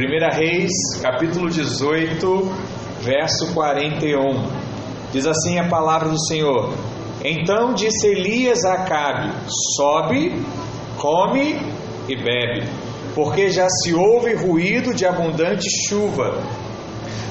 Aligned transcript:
1 0.00 0.34
Reis, 0.34 0.70
capítulo 1.02 1.50
18, 1.50 2.50
verso 3.02 3.52
41. 3.52 4.46
Diz 5.12 5.26
assim 5.26 5.58
a 5.58 5.68
palavra 5.68 6.08
do 6.08 6.18
Senhor: 6.18 6.72
Então 7.22 7.74
disse 7.74 8.06
Elias 8.06 8.64
a 8.64 8.76
Acabe: 8.76 9.30
Sobe, 9.76 10.42
come 10.96 11.60
e 12.08 12.16
bebe, 12.16 12.66
porque 13.14 13.50
já 13.50 13.68
se 13.68 13.92
ouve 13.92 14.32
ruído 14.32 14.94
de 14.94 15.04
abundante 15.04 15.68
chuva. 15.86 16.40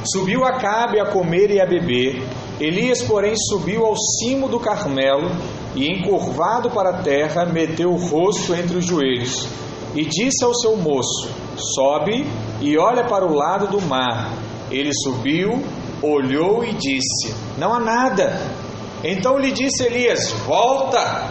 Subiu 0.05 0.45
Acabe 0.45 0.99
a 0.99 1.07
comer 1.07 1.49
e 1.49 1.59
a 1.59 1.65
beber. 1.65 2.21
Elias, 2.59 3.01
porém, 3.01 3.33
subiu 3.35 3.83
ao 3.83 3.95
cimo 3.97 4.47
do 4.47 4.59
Carmelo 4.59 5.31
e, 5.75 5.87
encurvado 5.91 6.69
para 6.69 6.91
a 6.91 7.01
terra, 7.01 7.45
meteu 7.45 7.89
o 7.89 7.97
rosto 7.97 8.53
entre 8.53 8.77
os 8.77 8.85
joelhos 8.85 9.49
e 9.95 10.05
disse 10.05 10.43
ao 10.43 10.53
seu 10.53 10.77
moço: 10.77 11.29
Sobe 11.55 12.25
e 12.61 12.77
olha 12.77 13.05
para 13.05 13.25
o 13.25 13.33
lado 13.33 13.67
do 13.67 13.81
mar. 13.81 14.33
Ele 14.69 14.91
subiu, 15.03 15.63
olhou 16.01 16.63
e 16.63 16.73
disse: 16.73 17.33
Não 17.57 17.73
há 17.73 17.79
nada. 17.79 18.39
Então 19.03 19.37
lhe 19.37 19.51
disse 19.51 19.83
Elias: 19.83 20.31
Volta. 20.45 21.27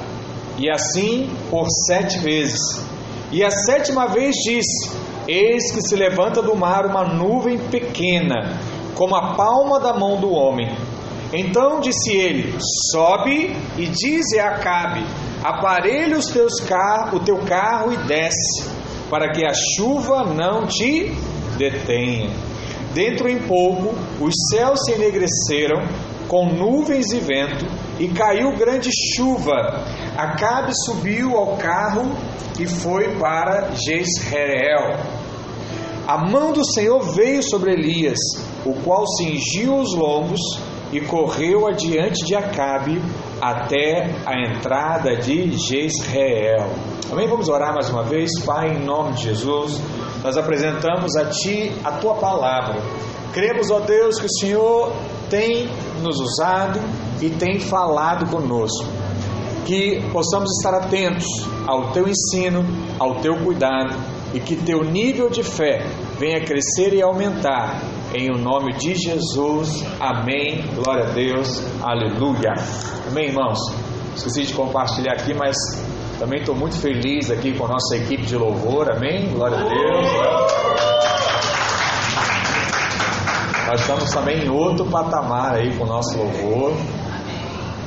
E 0.59 0.69
assim 0.69 1.31
por 1.51 1.67
sete 1.87 2.19
vezes. 2.19 2.59
E 3.31 3.45
a 3.45 3.51
sétima 3.51 4.07
vez 4.09 4.35
disse: 4.37 4.91
Eis 5.29 5.71
que 5.73 5.81
se 5.83 5.95
levanta 5.95 6.43
do 6.43 6.57
mar 6.57 6.87
uma 6.87 7.05
nuvem 7.05 7.59
pequena, 7.59 8.59
como 8.95 9.15
a 9.15 9.35
palma 9.37 9.79
da 9.79 9.95
mão 9.95 10.21
do 10.21 10.31
homem. 10.31 10.75
Então 11.33 11.79
disse 11.81 12.11
ele: 12.11 12.57
Sobe 12.91 13.55
e 13.77 13.87
dize 13.87 14.39
a 14.41 14.49
Acabe: 14.49 15.05
Aparelha 15.43 16.19
os 16.19 16.27
teus 16.27 16.61
car 16.61 17.15
o 17.15 17.21
teu 17.21 17.39
carro 17.39 17.93
e 17.93 17.97
desce, 18.09 18.69
para 19.09 19.33
que 19.33 19.45
a 19.45 19.53
chuva 19.55 20.25
não 20.25 20.67
te 20.67 21.13
detenha. 21.57 22.31
Dentro 22.93 23.29
em 23.29 23.39
pouco, 23.39 23.95
os 24.21 24.35
céus 24.51 24.81
se 24.85 24.93
enegreceram 24.93 25.87
com 26.27 26.47
nuvens 26.53 27.11
e 27.13 27.21
vento, 27.21 27.67
e 27.99 28.09
caiu 28.09 28.57
grande 28.57 28.91
chuva. 29.15 29.85
Acabe 30.17 30.73
subiu 30.85 31.37
ao 31.37 31.57
carro 31.57 32.11
e 32.59 32.67
foi 32.67 33.17
para 33.17 33.71
Jezreel. 33.75 34.97
A 36.07 36.19
mão 36.19 36.53
do 36.53 36.65
Senhor 36.65 37.01
veio 37.15 37.43
sobre 37.43 37.73
Elias, 37.73 38.19
o 38.65 38.73
qual 38.83 39.07
cingiu 39.07 39.77
os 39.77 39.95
lombos 39.95 40.41
e 40.93 41.01
correu 41.01 41.67
adiante 41.67 42.25
de 42.25 42.35
Acabe 42.35 43.01
até 43.41 44.11
a 44.27 44.41
entrada 44.41 45.17
de 45.17 45.53
Jezreel. 45.53 46.71
Amém? 47.11 47.29
Vamos 47.29 47.49
orar 47.49 47.73
mais 47.73 47.89
uma 47.91 48.03
vez, 48.03 48.31
Pai, 48.45 48.69
em 48.71 48.85
nome 48.85 49.15
de 49.15 49.25
Jesus. 49.25 49.81
Nós 50.23 50.37
apresentamos 50.37 51.17
a 51.17 51.27
Ti 51.27 51.73
a 51.85 51.93
Tua 51.93 52.15
palavra. 52.15 52.81
Cremos, 53.33 53.71
ó 53.71 53.81
Deus, 53.81 54.19
que 54.19 54.27
o 54.27 54.39
Senhor 54.41 54.93
tem 55.31 55.69
nos 56.03 56.19
usado 56.21 56.81
e 57.21 57.31
tem 57.31 57.61
falado 57.61 58.29
conosco. 58.31 58.87
Que 59.65 60.03
possamos 60.13 60.51
estar 60.59 60.75
atentos 60.75 61.27
ao 61.67 61.93
Teu 61.93 62.09
ensino, 62.09 62.65
ao 62.99 63.17
Teu 63.17 63.37
cuidado 63.37 63.95
e 64.35 64.41
que 64.41 64.57
Teu 64.57 64.83
nível 64.83 65.31
de 65.31 65.43
fé 65.43 65.87
venha 66.19 66.45
crescer 66.45 66.93
e 66.95 67.03
aumentar 67.03 67.81
em 68.15 68.31
o 68.31 68.39
nome 68.39 68.73
de 68.75 68.95
Jesus. 68.95 69.85
Amém. 70.01 70.65
Glória 70.75 71.05
a 71.05 71.11
Deus. 71.11 71.63
Aleluia. 71.83 72.55
Amém, 73.07 73.29
irmãos. 73.29 73.59
Esqueci 74.17 74.45
de 74.45 74.55
compartilhar 74.55 75.13
aqui, 75.13 75.35
mas 75.35 75.57
também 76.19 76.41
estou 76.41 76.55
muito 76.55 76.77
feliz 76.77 77.31
aqui 77.31 77.57
com 77.57 77.67
a 77.67 77.69
nossa 77.69 77.97
equipe 77.97 78.25
de 78.25 78.37
louvor. 78.37 78.91
Amém. 78.91 79.29
Glória 79.33 79.59
a 79.59 79.63
Deus. 79.63 80.07
Nós 83.69 83.81
estamos 83.81 84.11
também 84.11 84.45
em 84.45 84.49
outro 84.49 84.87
patamar 84.87 85.57
aí 85.57 85.77
com 85.77 85.85
o 85.85 85.87
nosso 85.87 86.17
louvor. 86.17 86.73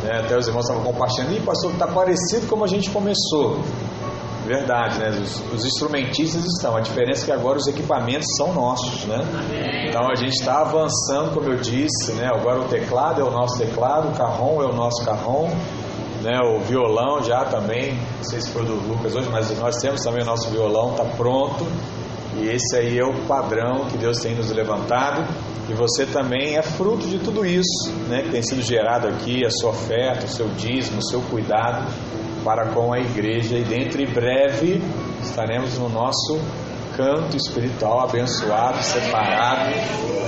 Né? 0.03 0.19
Até 0.19 0.37
os 0.37 0.47
irmãos 0.47 0.65
estavam 0.65 0.83
compartilhando. 0.83 1.33
Ih, 1.35 1.41
pastor, 1.41 1.71
está 1.71 1.87
parecido 1.87 2.47
como 2.47 2.63
a 2.63 2.67
gente 2.67 2.89
começou. 2.91 3.59
Verdade, 4.51 4.99
né? 4.99 5.09
Os, 5.11 5.41
os, 5.53 5.63
instrumentistas 5.63 6.43
estão. 6.43 6.75
A 6.75 6.81
diferença 6.81 7.23
é 7.23 7.25
que 7.27 7.31
agora 7.31 7.57
os 7.57 7.67
equipamentos 7.67 8.27
são 8.35 8.53
nossos, 8.53 9.05
né? 9.05 9.21
Então 9.87 10.11
a 10.11 10.15
gente 10.15 10.33
está 10.33 10.59
avançando, 10.59 11.33
como 11.33 11.47
eu 11.47 11.55
disse, 11.55 12.11
né? 12.15 12.27
Agora 12.27 12.59
o 12.59 12.65
teclado 12.65 13.21
é 13.21 13.23
o 13.23 13.31
nosso 13.31 13.57
teclado, 13.57 14.09
o 14.09 14.11
carrom 14.11 14.61
é 14.61 14.65
o 14.65 14.73
nosso 14.73 15.05
carrom, 15.05 15.49
né? 16.21 16.37
O 16.43 16.59
violão 16.59 17.23
já 17.23 17.45
também. 17.45 17.93
Não 17.93 18.23
sei 18.25 18.41
se 18.41 18.49
foi 18.49 18.65
do 18.65 18.73
Lucas 18.73 19.15
hoje, 19.15 19.29
mas 19.31 19.57
nós 19.57 19.77
temos 19.77 20.01
também 20.01 20.21
o 20.21 20.25
nosso 20.25 20.49
violão, 20.49 20.91
está 20.91 21.05
pronto. 21.05 21.65
E 22.35 22.49
esse 22.49 22.75
aí 22.75 22.99
é 22.99 23.05
o 23.05 23.25
padrão 23.25 23.85
que 23.85 23.97
Deus 23.97 24.17
tem 24.19 24.35
nos 24.35 24.51
levantado. 24.51 25.25
E 25.69 25.73
você 25.73 26.05
também 26.05 26.57
é 26.57 26.61
fruto 26.61 27.07
de 27.07 27.19
tudo 27.19 27.45
isso, 27.45 27.89
né? 28.09 28.23
Que 28.23 28.31
tem 28.31 28.43
sido 28.43 28.61
gerado 28.61 29.07
aqui, 29.07 29.45
a 29.45 29.49
sua 29.49 29.69
oferta, 29.69 30.25
o 30.25 30.29
seu 30.29 30.49
dízimo, 30.49 30.99
o 30.99 31.07
seu 31.07 31.21
cuidado 31.21 31.87
para 32.43 32.73
com 32.73 32.93
a 32.93 32.99
igreja 32.99 33.57
e 33.57 33.63
dentro 33.63 34.01
em 34.01 34.07
breve 34.07 34.81
estaremos 35.21 35.77
no 35.77 35.89
nosso 35.89 36.39
canto 36.95 37.37
espiritual 37.37 38.01
abençoado, 38.01 38.83
separado, 38.83 39.71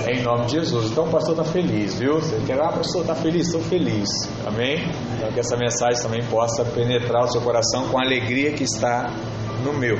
em 0.08 0.22
nome 0.22 0.46
de 0.46 0.52
Jesus. 0.52 0.90
Então 0.90 1.04
o 1.04 1.10
pastor 1.10 1.32
está 1.32 1.44
feliz, 1.44 1.98
viu? 1.98 2.14
Você 2.14 2.40
quer, 2.46 2.60
ah, 2.60 2.72
pastor, 2.72 3.02
está 3.02 3.14
feliz? 3.14 3.46
Estou 3.46 3.60
feliz, 3.60 4.08
amém? 4.46 4.78
Então 5.16 5.30
que 5.30 5.40
essa 5.40 5.56
mensagem 5.56 6.02
também 6.02 6.24
possa 6.24 6.64
penetrar 6.64 7.24
o 7.24 7.28
seu 7.28 7.40
coração 7.40 7.88
com 7.88 7.98
a 7.98 8.02
alegria 8.02 8.52
que 8.52 8.64
está 8.64 9.10
no 9.62 9.72
meu. 9.72 9.96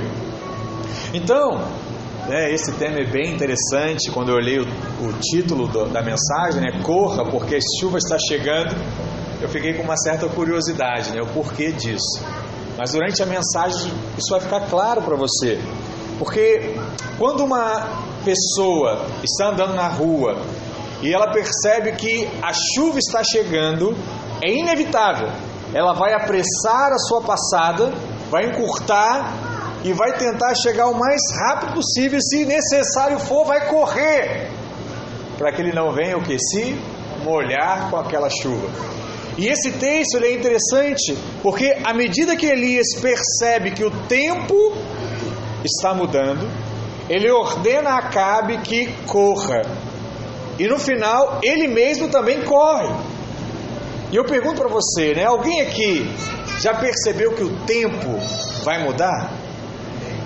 Então, 1.12 1.60
né, 2.28 2.50
esse 2.52 2.72
tema 2.72 2.98
é 2.98 3.04
bem 3.04 3.34
interessante. 3.34 4.10
Quando 4.10 4.30
eu 4.30 4.36
olhei 4.36 4.58
o, 4.58 4.62
o 4.64 5.12
título 5.20 5.68
do, 5.68 5.86
da 5.86 6.02
mensagem, 6.02 6.60
né, 6.60 6.80
Corra, 6.82 7.24
porque 7.24 7.56
a 7.56 7.60
chuva 7.80 7.98
está 7.98 8.16
chegando 8.18 8.74
eu 9.44 9.48
fiquei 9.50 9.74
com 9.74 9.82
uma 9.82 9.96
certa 9.98 10.26
curiosidade, 10.26 11.12
né, 11.12 11.20
o 11.20 11.26
porquê 11.26 11.70
disso. 11.70 12.24
Mas 12.78 12.92
durante 12.92 13.22
a 13.22 13.26
mensagem 13.26 13.92
isso 14.16 14.30
vai 14.30 14.40
ficar 14.40 14.70
claro 14.70 15.02
para 15.02 15.14
você. 15.16 15.60
Porque 16.18 16.74
quando 17.18 17.44
uma 17.44 17.86
pessoa 18.24 19.04
está 19.22 19.50
andando 19.50 19.74
na 19.74 19.86
rua 19.86 20.40
e 21.02 21.12
ela 21.12 21.30
percebe 21.30 21.92
que 21.92 22.26
a 22.42 22.54
chuva 22.54 22.98
está 22.98 23.22
chegando, 23.22 23.94
é 24.42 24.50
inevitável. 24.50 25.28
Ela 25.74 25.92
vai 25.92 26.14
apressar 26.14 26.90
a 26.92 26.98
sua 26.98 27.20
passada, 27.20 27.92
vai 28.30 28.46
encurtar 28.46 29.30
e 29.84 29.92
vai 29.92 30.16
tentar 30.16 30.54
chegar 30.54 30.86
o 30.86 30.98
mais 30.98 31.20
rápido 31.38 31.74
possível, 31.74 32.18
se 32.18 32.46
necessário 32.46 33.18
for, 33.18 33.44
vai 33.44 33.68
correr 33.68 34.50
para 35.36 35.52
que 35.52 35.60
ele 35.60 35.74
não 35.74 35.92
venha 35.92 36.16
o 36.16 36.22
que 36.22 36.38
se 36.38 36.80
molhar 37.22 37.90
com 37.90 37.98
aquela 37.98 38.30
chuva. 38.30 38.93
E 39.36 39.48
esse 39.48 39.72
texto 39.72 40.18
é 40.22 40.32
interessante 40.32 41.16
porque 41.42 41.76
à 41.84 41.92
medida 41.92 42.36
que 42.36 42.46
Elias 42.46 42.86
percebe 43.00 43.72
que 43.72 43.84
o 43.84 43.90
tempo 44.06 44.54
está 45.64 45.92
mudando, 45.92 46.48
ele 47.08 47.30
ordena 47.30 47.90
a 47.90 47.98
Acabe 47.98 48.58
que 48.58 48.86
corra. 49.06 49.62
E 50.58 50.68
no 50.68 50.78
final, 50.78 51.40
ele 51.42 51.66
mesmo 51.66 52.08
também 52.08 52.42
corre. 52.42 52.94
E 54.12 54.16
eu 54.16 54.24
pergunto 54.24 54.60
para 54.60 54.68
você, 54.68 55.12
né? 55.14 55.24
Alguém 55.24 55.60
aqui 55.62 56.08
já 56.60 56.72
percebeu 56.74 57.32
que 57.32 57.42
o 57.42 57.56
tempo 57.66 58.16
vai 58.62 58.84
mudar? 58.84 59.32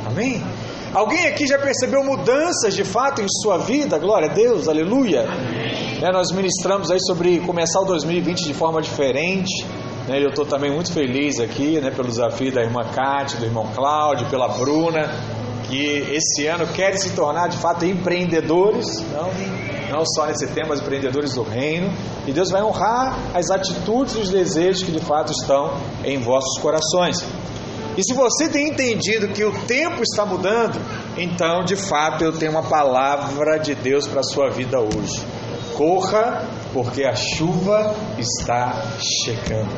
Amém? 0.07 0.45
Alguém 0.93 1.27
aqui 1.27 1.47
já 1.47 1.59
percebeu 1.59 2.05
mudanças 2.05 2.75
de 2.75 2.85
fato 2.85 3.23
em 3.23 3.27
sua 3.43 3.59
vida? 3.59 3.99
Glória 3.99 4.31
a 4.31 4.33
Deus, 4.33 4.69
aleluia. 4.69 5.27
Né, 6.00 6.12
nós 6.12 6.31
ministramos 6.31 6.92
aí 6.92 6.98
sobre 7.00 7.41
começar 7.41 7.81
o 7.81 7.84
2020 7.84 8.44
de 8.44 8.54
forma 8.54 8.81
diferente. 8.81 9.66
Né, 10.06 10.22
eu 10.22 10.28
estou 10.28 10.47
também 10.47 10.72
muito 10.72 10.92
feliz 10.92 11.41
aqui 11.41 11.81
né, 11.81 11.91
pelo 11.91 12.06
desafio 12.06 12.53
da 12.53 12.62
irmã 12.62 12.84
Cátia, 12.94 13.41
do 13.41 13.44
irmão 13.44 13.66
Cláudio, 13.75 14.28
pela 14.31 14.47
Bruna, 14.47 15.10
que 15.69 16.06
esse 16.12 16.47
ano 16.47 16.69
querem 16.69 16.97
se 16.98 17.10
tornar 17.16 17.48
de 17.48 17.56
fato 17.56 17.84
empreendedores, 17.84 19.04
não, 19.91 20.04
só 20.15 20.27
nesse 20.27 20.47
tema, 20.48 20.68
mas 20.68 20.80
empreendedores 20.80 21.34
do 21.34 21.42
reino. 21.42 21.92
E 22.28 22.33
Deus 22.33 22.48
vai 22.51 22.62
honrar 22.62 23.18
as 23.34 23.51
atitudes 23.51 24.15
e 24.15 24.18
os 24.18 24.30
desejos 24.30 24.84
que 24.84 24.92
de 24.92 25.01
fato 25.01 25.33
estão 25.33 25.72
em 26.04 26.18
vossos 26.18 26.62
corações. 26.62 27.24
E 27.97 28.04
se 28.04 28.15
você 28.15 28.48
tem 28.48 28.68
entendido 28.68 29.27
que 29.28 29.42
o 29.42 29.51
tempo 29.66 30.01
está 30.04 30.24
mudando, 30.24 30.80
então 31.16 31.65
de 31.65 31.74
fato 31.74 32.22
eu 32.22 32.33
tenho 32.33 32.53
uma 32.53 32.62
palavra 32.62 33.59
de 33.59 33.74
Deus 33.74 34.06
para 34.06 34.21
a 34.21 34.22
sua 34.22 34.48
vida 34.48 34.78
hoje. 34.78 35.38
Corra, 35.78 36.45
porque 36.72 37.04
a 37.04 37.15
chuva 37.15 37.95
está 38.19 38.83
chegando. 39.25 39.71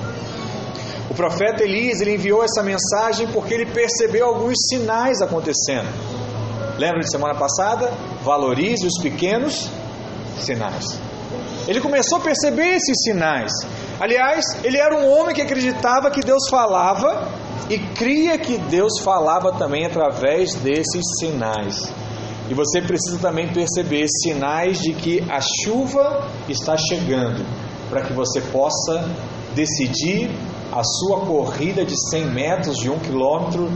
O 1.11 1.15
profeta 1.15 1.63
Elias 1.63 2.01
ele 2.01 2.15
enviou 2.15 2.43
essa 2.43 2.63
mensagem 2.63 3.27
porque 3.27 3.53
ele 3.53 3.67
percebeu 3.67 4.29
alguns 4.29 4.55
sinais 4.71 5.21
acontecendo. 5.21 5.89
Lembra 6.79 7.01
de 7.01 7.11
semana 7.11 7.35
passada? 7.35 7.93
Valorize 8.23 8.87
os 8.87 8.99
pequenos 9.03 9.69
sinais. 10.39 10.99
Ele 11.69 11.83
começou 11.83 12.17
a 12.17 12.23
perceber 12.23 12.77
esses 12.77 13.03
sinais. 13.05 13.53
Aliás, 14.01 14.43
ele 14.65 14.79
era 14.79 14.97
um 14.97 15.07
homem 15.07 15.35
que 15.35 15.43
acreditava 15.43 16.11
que 16.11 16.23
Deus 16.23 16.49
falava 16.49 17.29
e 17.69 17.79
cria 17.79 18.39
que 18.39 18.57
Deus 18.57 19.01
falava 19.01 19.53
também 19.53 19.85
através 19.85 20.55
desses 20.55 21.03
sinais. 21.19 21.93
E 22.51 22.55
você 22.55 22.83
precisa 22.83 23.17
também 23.19 23.53
perceber 23.53 24.07
sinais 24.09 24.81
de 24.81 24.93
que 24.93 25.25
a 25.31 25.41
chuva 25.41 26.29
está 26.49 26.77
chegando, 26.77 27.47
para 27.89 28.03
que 28.03 28.13
você 28.13 28.41
possa 28.41 29.09
decidir 29.55 30.29
a 30.73 30.83
sua 30.83 31.21
corrida 31.21 31.85
de 31.85 31.95
100 32.11 32.27
metros, 32.27 32.77
de 32.77 32.91
1 32.91 32.99
quilômetro, 32.99 33.71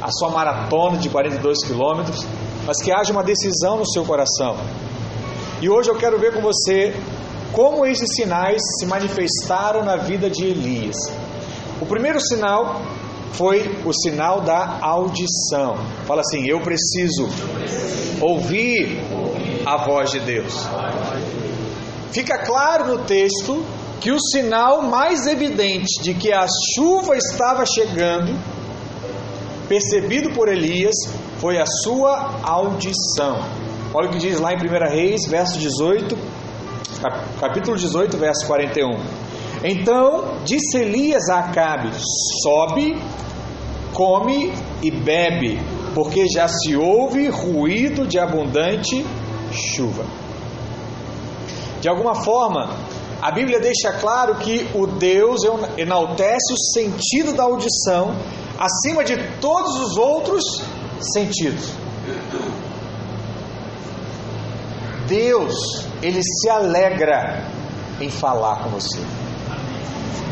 a 0.00 0.12
sua 0.12 0.30
maratona 0.30 0.96
de 0.96 1.08
42 1.08 1.64
quilômetros, 1.64 2.24
mas 2.64 2.80
que 2.80 2.92
haja 2.92 3.12
uma 3.12 3.24
decisão 3.24 3.78
no 3.78 3.86
seu 3.86 4.04
coração. 4.04 4.56
E 5.60 5.68
hoje 5.68 5.90
eu 5.90 5.96
quero 5.96 6.16
ver 6.16 6.32
com 6.32 6.40
você 6.40 6.94
como 7.52 7.84
esses 7.84 8.14
sinais 8.14 8.62
se 8.78 8.86
manifestaram 8.86 9.84
na 9.84 9.96
vida 9.96 10.30
de 10.30 10.44
Elias. 10.44 10.96
O 11.80 11.86
primeiro 11.86 12.20
sinal 12.20 12.80
foi 13.32 13.80
o 13.84 13.92
sinal 13.92 14.40
da 14.40 14.78
audição. 14.80 15.76
Fala 16.06 16.20
assim: 16.20 16.46
eu 16.46 16.60
preciso 16.60 17.28
ouvir 18.20 19.00
a 19.64 19.76
voz 19.84 20.10
de 20.10 20.20
Deus. 20.20 20.66
Fica 22.12 22.38
claro 22.38 22.86
no 22.86 23.04
texto 23.04 23.64
que 24.00 24.10
o 24.10 24.18
sinal 24.18 24.82
mais 24.82 25.26
evidente 25.26 26.02
de 26.02 26.14
que 26.14 26.32
a 26.32 26.46
chuva 26.74 27.16
estava 27.16 27.64
chegando, 27.66 28.36
percebido 29.68 30.30
por 30.30 30.48
Elias, 30.48 30.94
foi 31.38 31.58
a 31.58 31.66
sua 31.66 32.40
audição. 32.42 33.38
Olha 33.92 34.08
o 34.08 34.12
que 34.12 34.18
diz 34.18 34.40
lá 34.40 34.52
em 34.52 34.56
1 34.56 34.60
Reis, 34.90 35.26
verso 35.28 35.58
18, 35.58 36.16
capítulo 37.40 37.76
18, 37.76 38.16
verso 38.16 38.46
41. 38.46 39.29
Então 39.62 40.38
disse 40.44 40.78
Elias 40.78 41.28
a 41.28 41.40
Acabe: 41.40 41.90
Sobe, 42.42 42.96
come 43.92 44.52
e 44.82 44.90
bebe, 44.90 45.60
porque 45.94 46.26
já 46.28 46.48
se 46.48 46.76
ouve 46.76 47.28
ruído 47.28 48.06
de 48.06 48.18
abundante 48.18 49.04
chuva. 49.52 50.04
De 51.80 51.88
alguma 51.88 52.14
forma, 52.14 52.70
a 53.20 53.30
Bíblia 53.30 53.60
deixa 53.60 53.92
claro 53.92 54.36
que 54.36 54.66
o 54.74 54.86
Deus 54.86 55.40
enaltece 55.76 56.52
o 56.52 56.72
sentido 56.74 57.34
da 57.34 57.42
audição 57.42 58.14
acima 58.58 59.04
de 59.04 59.16
todos 59.40 59.78
os 59.78 59.96
outros 59.96 60.42
sentidos. 61.12 61.70
Deus, 65.06 65.54
ele 66.02 66.22
se 66.22 66.48
alegra 66.48 67.44
em 68.00 68.08
falar 68.08 68.62
com 68.62 68.70
você. 68.70 69.19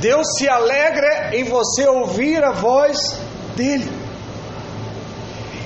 Deus 0.00 0.27
se 0.39 0.49
alegra 0.49 1.35
em 1.35 1.45
você 1.45 1.87
ouvir 1.87 2.43
a 2.43 2.53
voz 2.53 2.97
dele. 3.56 3.91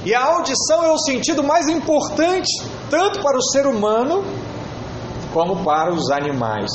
E 0.05 0.14
a 0.14 0.25
audição 0.25 0.82
é 0.84 0.90
o 0.90 0.99
sentido 0.99 1.43
mais 1.43 1.69
importante, 1.69 2.50
tanto 2.90 3.23
para 3.23 3.37
o 3.37 3.43
ser 3.43 3.67
humano 3.67 4.25
como 5.32 5.62
para 5.64 5.93
os 5.93 6.11
animais. 6.11 6.70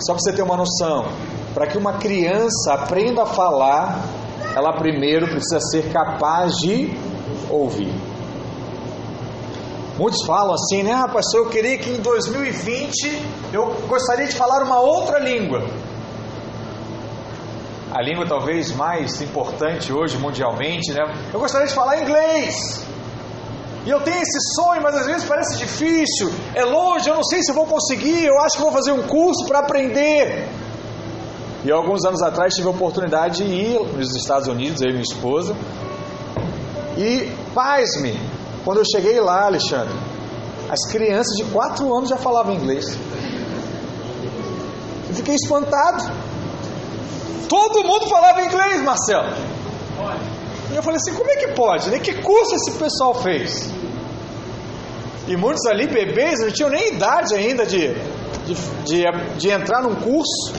Só 0.00 0.12
para 0.12 0.22
você 0.22 0.32
ter 0.32 0.42
uma 0.42 0.56
noção, 0.56 1.06
para 1.52 1.66
que 1.66 1.78
uma 1.78 1.94
criança 1.94 2.74
aprenda 2.74 3.22
a 3.22 3.26
falar, 3.26 4.04
ela 4.54 4.72
primeiro 4.78 5.26
precisa 5.26 5.60
ser 5.60 5.92
capaz 5.92 6.52
de 6.58 6.92
ouvir. 7.50 7.92
Muitos 9.96 10.26
falam 10.26 10.54
assim, 10.54 10.82
né? 10.82 10.92
Pastor, 11.12 11.42
eu 11.42 11.50
queria 11.50 11.78
que 11.78 11.88
em 11.90 12.00
2020 12.00 13.22
eu 13.52 13.66
gostaria 13.86 14.26
de 14.26 14.34
falar 14.34 14.64
uma 14.64 14.80
outra 14.80 15.20
língua. 15.20 15.62
A 17.92 18.02
língua 18.02 18.26
talvez 18.26 18.74
mais 18.74 19.22
importante 19.22 19.92
hoje 19.92 20.18
mundialmente, 20.18 20.92
né? 20.92 21.00
Eu 21.32 21.38
gostaria 21.38 21.68
de 21.68 21.74
falar 21.74 22.02
inglês. 22.02 22.84
E 23.86 23.90
eu 23.90 24.00
tenho 24.00 24.20
esse 24.20 24.54
sonho, 24.56 24.82
mas 24.82 24.96
às 24.96 25.06
vezes 25.06 25.24
parece 25.24 25.58
difícil, 25.58 26.32
é 26.54 26.64
longe, 26.64 27.08
eu 27.08 27.14
não 27.14 27.22
sei 27.22 27.42
se 27.42 27.52
vou 27.52 27.66
conseguir, 27.66 28.24
eu 28.24 28.40
acho 28.40 28.56
que 28.56 28.62
vou 28.62 28.72
fazer 28.72 28.92
um 28.92 29.02
curso 29.02 29.46
para 29.46 29.60
aprender. 29.60 30.48
E 31.64 31.70
alguns 31.70 32.04
anos 32.04 32.20
atrás 32.22 32.54
tive 32.54 32.66
a 32.66 32.70
oportunidade 32.70 33.44
de 33.44 33.44
ir 33.44 33.78
nos 33.78 34.16
Estados 34.16 34.48
Unidos, 34.48 34.80
eu 34.80 34.88
e 34.88 34.92
minha 34.92 35.02
esposa. 35.02 35.54
E, 36.96 37.30
paz-me, 37.54 38.18
quando 38.64 38.78
eu 38.78 38.84
cheguei 38.84 39.20
lá, 39.20 39.44
Alexandre, 39.46 39.94
as 40.70 40.90
crianças 40.90 41.36
de 41.36 41.44
4 41.44 41.94
anos 41.94 42.08
já 42.08 42.16
falavam 42.16 42.54
inglês. 42.54 42.86
Eu 45.08 45.14
fiquei 45.14 45.34
espantado. 45.34 46.10
Todo 47.48 47.84
mundo 47.84 48.08
falava 48.08 48.42
inglês, 48.42 48.82
Marcelo. 48.82 49.28
E 50.72 50.76
eu 50.76 50.82
falei 50.82 50.96
assim: 50.96 51.14
como 51.14 51.30
é 51.30 51.36
que 51.36 51.48
pode? 51.48 51.90
Né? 51.90 51.98
Que 51.98 52.14
curso 52.22 52.54
esse 52.54 52.72
pessoal 52.72 53.14
fez? 53.14 53.70
E 55.28 55.36
muitos 55.36 55.64
ali, 55.66 55.86
bebês, 55.86 56.40
não 56.40 56.50
tinham 56.50 56.70
nem 56.70 56.94
idade 56.94 57.34
ainda 57.34 57.64
de, 57.64 57.94
de, 58.44 58.54
de, 58.84 59.04
de 59.38 59.50
entrar 59.50 59.82
num 59.82 59.94
curso. 59.94 60.54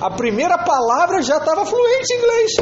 A 0.00 0.10
primeira 0.10 0.58
palavra 0.58 1.22
já 1.22 1.38
estava 1.38 1.64
fluente 1.64 2.12
em 2.12 2.18
inglês. 2.18 2.52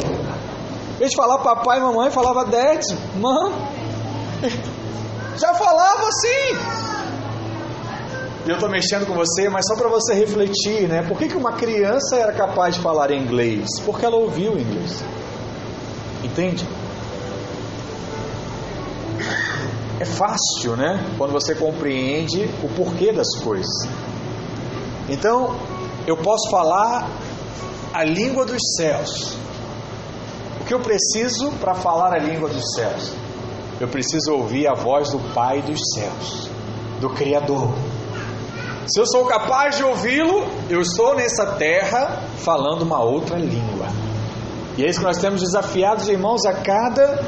De 0.98 1.16
falar 1.16 1.38
papai 1.38 1.78
e 1.78 1.82
mamãe, 1.82 2.10
falava 2.10 2.44
dad, 2.44 2.80
mãe. 3.16 3.73
Já 5.36 5.54
falava 5.54 6.08
assim. 6.08 6.94
Eu 8.46 8.54
estou 8.54 8.68
mexendo 8.68 9.06
com 9.06 9.14
você, 9.14 9.48
mas 9.48 9.64
só 9.66 9.74
para 9.74 9.88
você 9.88 10.12
refletir, 10.12 10.86
né? 10.86 11.02
Por 11.02 11.16
que, 11.16 11.28
que 11.28 11.36
uma 11.36 11.52
criança 11.52 12.16
era 12.16 12.32
capaz 12.32 12.74
de 12.74 12.82
falar 12.82 13.10
inglês? 13.10 13.66
Porque 13.86 14.04
ela 14.04 14.16
ouviu 14.16 14.58
inglês. 14.58 15.02
Entende? 16.22 16.66
É 19.98 20.04
fácil, 20.04 20.76
né? 20.76 21.02
Quando 21.16 21.32
você 21.32 21.54
compreende 21.54 22.44
o 22.62 22.68
porquê 22.68 23.12
das 23.12 23.34
coisas. 23.42 23.72
Então, 25.08 25.56
eu 26.06 26.16
posso 26.18 26.50
falar 26.50 27.08
a 27.94 28.04
língua 28.04 28.44
dos 28.44 28.60
céus. 28.76 29.36
O 30.60 30.64
que 30.64 30.74
eu 30.74 30.80
preciso 30.80 31.50
para 31.52 31.74
falar 31.74 32.12
a 32.14 32.18
língua 32.18 32.48
dos 32.48 32.74
céus? 32.74 33.23
Eu 33.80 33.88
preciso 33.88 34.32
ouvir 34.32 34.68
a 34.68 34.74
voz 34.74 35.10
do 35.10 35.18
Pai 35.34 35.60
dos 35.62 35.80
céus, 35.94 36.48
do 37.00 37.10
Criador. 37.10 37.72
Se 38.86 39.00
eu 39.00 39.06
sou 39.06 39.24
capaz 39.24 39.76
de 39.76 39.84
ouvi-lo, 39.84 40.46
eu 40.68 40.80
estou 40.80 41.14
nessa 41.14 41.54
terra 41.56 42.22
falando 42.38 42.82
uma 42.82 43.02
outra 43.02 43.36
língua. 43.36 43.86
E 44.76 44.84
é 44.84 44.88
isso 44.88 45.00
que 45.00 45.06
nós 45.06 45.18
temos 45.18 45.40
desafiados, 45.40 46.08
irmãos, 46.08 46.44
a 46.46 46.52
cada 46.52 47.24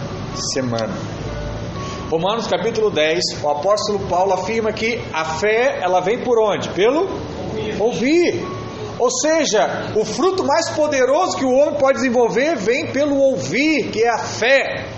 semana. 0.53 0.95
Romanos 2.11 2.47
capítulo 2.47 2.91
10, 2.91 3.43
o 3.43 3.49
apóstolo 3.49 4.01
Paulo 4.09 4.35
afirma 4.35 4.73
que 4.73 5.03
a 5.13 5.25
fé, 5.25 5.81
ela 5.83 6.01
vem 6.01 6.23
por 6.23 6.39
onde? 6.39 6.69
Pelo 6.69 7.09
ouvir. 7.09 7.81
ouvir. 7.81 8.47
Ou 8.99 9.11
seja, 9.11 9.93
o 9.97 10.05
fruto 10.05 10.45
mais 10.45 10.71
poderoso 10.71 11.37
que 11.37 11.45
o 11.45 11.53
homem 11.53 11.79
pode 11.79 11.99
desenvolver 11.99 12.57
vem 12.57 12.93
pelo 12.93 13.17
ouvir, 13.17 13.91
que 13.91 14.05
é 14.05 14.09
a 14.09 14.19
fé 14.19 14.96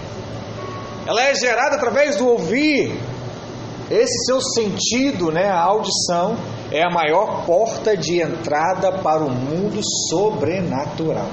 ela 1.08 1.22
é 1.22 1.34
gerada 1.34 1.76
através 1.76 2.16
do 2.16 2.28
ouvir. 2.28 2.92
Esse 3.90 4.26
seu 4.26 4.42
sentido, 4.42 5.32
né, 5.32 5.48
a 5.48 5.58
audição, 5.58 6.36
é 6.70 6.82
a 6.84 6.90
maior 6.90 7.46
porta 7.46 7.96
de 7.96 8.20
entrada 8.20 8.92
para 8.92 9.24
o 9.24 9.30
mundo 9.30 9.80
sobrenatural. 10.10 11.30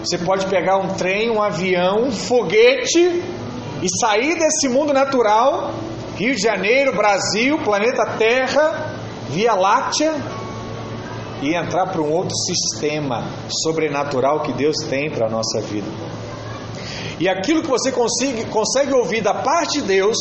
Você 0.00 0.18
pode 0.18 0.44
pegar 0.46 0.78
um 0.78 0.88
trem, 0.94 1.30
um 1.30 1.40
avião, 1.40 2.06
um 2.06 2.10
foguete 2.10 3.22
e 3.80 3.86
sair 4.00 4.40
desse 4.40 4.68
mundo 4.68 4.92
natural, 4.92 5.70
Rio 6.16 6.34
de 6.34 6.42
Janeiro, 6.42 6.96
Brasil, 6.96 7.58
planeta 7.62 8.04
Terra, 8.18 8.92
Via 9.30 9.54
Láctea, 9.54 10.14
e 11.40 11.54
entrar 11.54 11.86
para 11.86 12.02
um 12.02 12.10
outro 12.10 12.34
sistema 12.38 13.22
sobrenatural 13.62 14.40
que 14.40 14.52
Deus 14.52 14.78
tem 14.90 15.08
para 15.12 15.28
a 15.28 15.30
nossa 15.30 15.60
vida. 15.60 15.86
E 17.18 17.28
aquilo 17.28 17.62
que 17.62 17.68
você 17.68 17.92
consegue, 17.92 18.44
consegue 18.46 18.92
ouvir 18.92 19.22
da 19.22 19.34
parte 19.34 19.80
de 19.80 19.86
Deus 19.86 20.16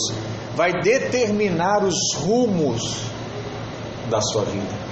vai 0.56 0.72
determinar 0.82 1.84
os 1.84 1.96
rumos 2.18 3.02
da 4.10 4.22
sua 4.22 4.44
vida. 4.44 4.84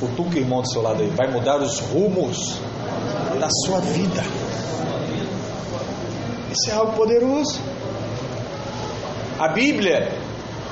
Cutuca 0.00 0.36
o 0.36 0.38
irmão 0.38 0.60
do 0.60 0.70
seu 0.70 0.82
lado 0.82 1.02
aí, 1.02 1.08
vai 1.08 1.30
mudar 1.30 1.56
os 1.56 1.80
rumos 1.80 2.58
da 3.40 3.48
sua 3.64 3.80
vida. 3.80 4.22
Isso 6.52 6.70
é 6.70 6.74
algo 6.74 6.92
poderoso. 6.92 7.58
A 9.38 9.48
Bíblia, 9.48 10.12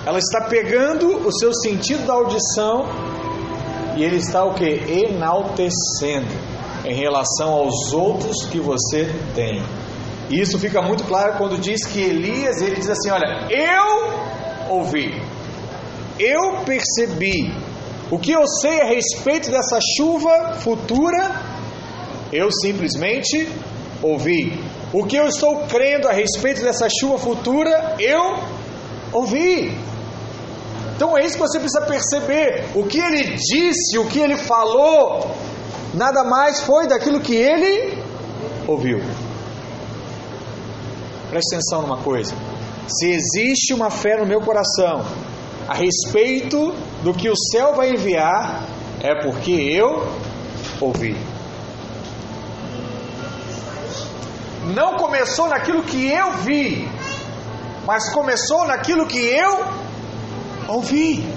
ela 0.04 0.18
está 0.18 0.42
pegando 0.42 1.26
o 1.26 1.32
seu 1.32 1.54
sentido 1.54 2.06
da 2.06 2.12
audição 2.12 2.86
e 3.96 4.04
ele 4.04 4.16
está 4.16 4.44
o 4.44 4.54
que? 4.54 4.64
Enaltecendo 4.64 6.55
em 6.86 6.94
relação 6.94 7.50
aos 7.50 7.92
outros 7.92 8.46
que 8.46 8.60
você 8.60 9.08
tem. 9.34 9.62
E 10.30 10.40
isso 10.40 10.58
fica 10.58 10.82
muito 10.82 11.04
claro 11.04 11.36
quando 11.38 11.58
diz 11.58 11.84
que 11.84 12.00
Elias, 12.00 12.60
ele 12.60 12.76
diz 12.76 12.88
assim: 12.88 13.10
Olha, 13.10 13.46
eu 13.50 14.74
ouvi, 14.76 15.20
eu 16.18 16.64
percebi, 16.64 17.52
o 18.10 18.18
que 18.18 18.32
eu 18.32 18.46
sei 18.46 18.80
a 18.80 18.86
respeito 18.86 19.50
dessa 19.50 19.78
chuva 19.96 20.54
futura, 20.60 21.40
eu 22.32 22.50
simplesmente 22.50 23.48
ouvi. 24.02 24.58
O 24.92 25.04
que 25.04 25.16
eu 25.16 25.26
estou 25.26 25.66
crendo 25.66 26.08
a 26.08 26.12
respeito 26.12 26.62
dessa 26.62 26.88
chuva 26.88 27.18
futura, 27.18 27.96
eu 27.98 28.38
ouvi. 29.12 29.76
Então 30.94 31.16
é 31.16 31.24
isso 31.24 31.34
que 31.34 31.42
você 31.42 31.60
precisa 31.60 31.82
perceber. 31.82 32.64
O 32.74 32.84
que 32.84 32.98
ele 32.98 33.36
disse, 33.36 33.98
o 33.98 34.06
que 34.06 34.18
ele 34.18 34.36
falou, 34.36 35.36
nada 35.96 36.22
mais 36.22 36.60
foi 36.60 36.86
daquilo 36.86 37.20
que 37.20 37.34
ele 37.34 38.02
ouviu. 38.68 39.00
Preste 41.30 41.54
atenção 41.54 41.82
numa 41.82 41.96
coisa. 42.02 42.34
Se 42.86 43.10
existe 43.10 43.74
uma 43.74 43.90
fé 43.90 44.16
no 44.16 44.26
meu 44.26 44.40
coração 44.40 45.04
a 45.66 45.74
respeito 45.74 46.72
do 47.02 47.12
que 47.12 47.28
o 47.28 47.36
céu 47.50 47.74
vai 47.74 47.90
enviar, 47.90 48.62
é 49.02 49.22
porque 49.22 49.50
eu 49.50 50.06
ouvi. 50.80 51.16
Não 54.74 54.96
começou 54.96 55.48
naquilo 55.48 55.82
que 55.82 56.08
eu 56.08 56.32
vi, 56.38 56.88
mas 57.86 58.12
começou 58.12 58.66
naquilo 58.66 59.06
que 59.06 59.18
eu 59.18 59.64
ouvi. 60.68 61.35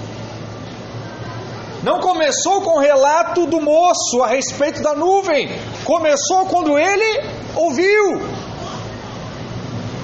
Não 1.82 1.98
começou 1.98 2.60
com 2.60 2.76
o 2.76 2.80
relato 2.80 3.46
do 3.46 3.60
moço 3.60 4.22
a 4.22 4.28
respeito 4.28 4.82
da 4.82 4.94
nuvem, 4.94 5.48
começou 5.84 6.44
quando 6.46 6.78
ele 6.78 7.24
ouviu. 7.56 8.20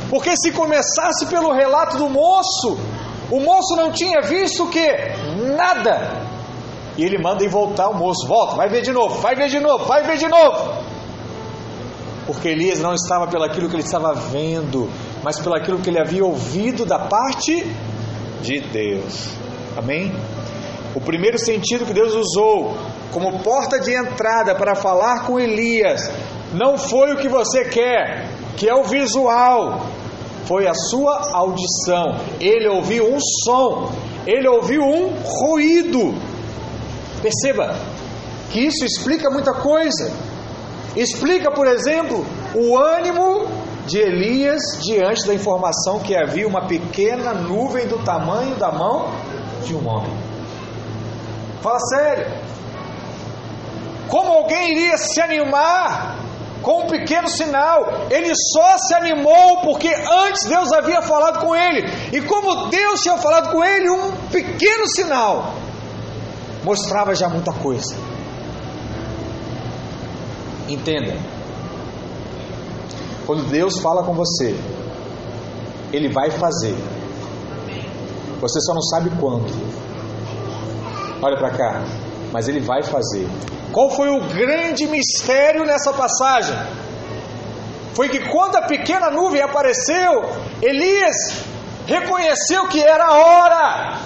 Porque 0.09 0.37
se 0.37 0.53
começasse 0.53 1.27
pelo 1.27 1.53
relato 1.53 1.99
do 1.99 2.09
moço, 2.09 2.79
o 3.31 3.41
moço 3.41 3.77
não 3.77 3.93
tinha 3.93 4.23
visto 4.23 4.69
que? 4.69 4.87
Nada. 5.57 6.25
E 6.97 7.05
ele 7.05 7.19
manda 7.19 7.45
ir 7.45 7.49
voltar 7.49 7.89
o 7.89 7.95
moço, 7.95 8.27
volta, 8.27 8.57
vai 8.57 8.69
ver 8.69 8.81
de 8.81 8.93
novo, 8.93 9.21
vai 9.21 9.35
ver 9.35 9.49
de 9.49 9.61
novo, 9.61 9.85
vai 9.85 10.03
ver 10.03 10.17
de 10.17 10.29
novo. 10.29 10.87
Porque 12.27 12.49
Elias 12.49 12.81
não 12.81 12.95
estava 12.95 13.27
pelaquilo 13.27 13.69
que 13.69 13.77
ele 13.77 13.83
estava 13.83 14.15
vendo, 14.15 14.91
mas 15.23 15.39
pelaquilo 15.39 15.79
que 15.79 15.91
ele 15.91 16.01
havia 16.01 16.25
ouvido 16.25 16.87
da 16.87 16.99
parte 16.99 17.71
de 18.41 18.61
Deus. 18.61 19.29
Amém? 19.77 20.13
O 20.97 21.01
primeiro 21.01 21.39
sentido 21.39 21.85
que 21.85 21.93
Deus 21.93 22.15
usou 22.15 22.75
como 23.13 23.41
porta 23.41 23.79
de 23.79 23.93
entrada 23.93 24.55
para 24.55 24.75
falar 24.75 25.27
com 25.27 25.39
Elias 25.39 26.11
não 26.55 26.79
foi 26.79 27.13
o 27.13 27.19
que 27.19 27.29
você 27.29 27.67
quer, 27.67 28.31
que 28.57 28.67
é 28.67 28.75
o 28.75 28.83
visual, 28.83 29.83
foi 30.47 30.67
a 30.67 30.73
sua 30.73 31.35
audição. 31.35 32.19
Ele 32.41 32.67
ouviu 32.67 33.15
um 33.15 33.19
som, 33.45 33.93
ele 34.27 34.49
ouviu 34.49 34.81
um 34.81 35.13
ruído. 35.23 36.15
Perceba 37.21 37.77
que 38.51 38.61
isso 38.61 38.83
explica 38.83 39.29
muita 39.29 39.53
coisa. 39.53 40.11
Explica, 40.97 41.51
por 41.51 41.67
exemplo, 41.67 42.25
o 42.55 42.75
ânimo 42.79 43.47
de 43.87 43.99
Elias 43.99 44.63
diante 44.83 45.27
da 45.27 45.35
informação 45.35 46.01
que 46.01 46.17
havia 46.17 46.49
uma 46.49 46.67
pequena 46.67 47.35
nuvem 47.35 47.87
do 47.87 48.03
tamanho 48.03 48.57
da 48.57 48.73
mão 48.73 49.11
de 49.63 49.75
um 49.75 49.87
homem. 49.87 50.26
Fala 51.63 51.79
sério. 51.81 52.27
Como 54.09 54.33
alguém 54.33 54.73
iria 54.73 54.97
se 54.97 55.21
animar 55.21 56.17
com 56.63 56.83
um 56.83 56.87
pequeno 56.87 57.29
sinal. 57.29 58.09
Ele 58.11 58.33
só 58.35 58.77
se 58.79 58.95
animou 58.95 59.61
porque 59.63 59.89
antes 59.89 60.45
Deus 60.49 60.73
havia 60.73 61.01
falado 61.03 61.39
com 61.39 61.55
ele. 61.55 61.87
E 62.13 62.21
como 62.23 62.69
Deus 62.69 63.01
tinha 63.01 63.17
falado 63.19 63.53
com 63.53 63.65
ele, 63.65 63.89
um 63.89 64.13
pequeno 64.33 64.87
sinal 64.89 65.55
mostrava 66.65 67.15
já 67.15 67.29
muita 67.29 67.53
coisa. 67.53 67.97
Entenda. 70.69 71.17
Quando 73.25 73.49
Deus 73.49 73.79
fala 73.79 74.03
com 74.03 74.15
você, 74.15 74.59
Ele 75.93 76.13
vai 76.13 76.31
fazer. 76.31 76.75
Você 78.41 78.61
só 78.61 78.75
não 78.75 78.83
sabe 78.83 79.11
quando. 79.21 79.47
Olha 81.27 81.37
para 81.37 81.51
cá. 81.51 81.83
Mas 82.33 82.47
Ele 82.47 82.61
vai 82.61 82.85
fazer. 82.85 83.29
Qual 83.73 83.91
foi 83.91 84.09
o 84.09 84.21
grande 84.29 84.87
mistério 84.87 85.65
nessa 85.65 85.93
passagem? 85.93 86.57
Foi 87.95 88.09
que 88.09 88.21
quando 88.29 88.55
a 88.55 88.63
pequena 88.63 89.11
nuvem 89.11 89.43
apareceu, 89.43 90.23
Elias 90.63 91.17
reconheceu 91.85 92.69
que 92.69 92.81
era 92.81 93.07
a 93.07 93.15
hora, 93.15 93.99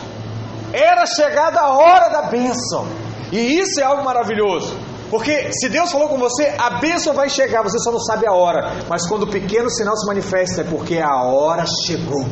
era 0.73 1.05
chegada 1.05 1.61
a 1.61 1.77
hora 1.77 2.09
da 2.09 2.23
bênção. 2.23 2.87
E 3.31 3.61
isso 3.61 3.79
é 3.81 3.83
algo 3.83 4.03
maravilhoso. 4.03 4.75
Porque 5.11 5.53
se 5.53 5.69
Deus 5.69 5.93
falou 5.93 6.09
com 6.09 6.17
você, 6.17 6.55
a 6.57 6.79
bênção 6.79 7.13
vai 7.13 7.29
chegar, 7.29 7.63
você 7.63 7.79
só 7.81 7.91
não 7.93 8.01
sabe 8.01 8.27
a 8.27 8.33
hora. 8.33 8.73
Mas 8.89 9.07
quando 9.07 9.25
o 9.25 9.31
pequeno 9.31 9.69
sinal 9.69 9.95
se 9.95 10.07
manifesta, 10.07 10.63
é 10.63 10.65
porque 10.65 10.99
a 10.99 11.23
hora 11.25 11.67
chegou. 11.87 12.25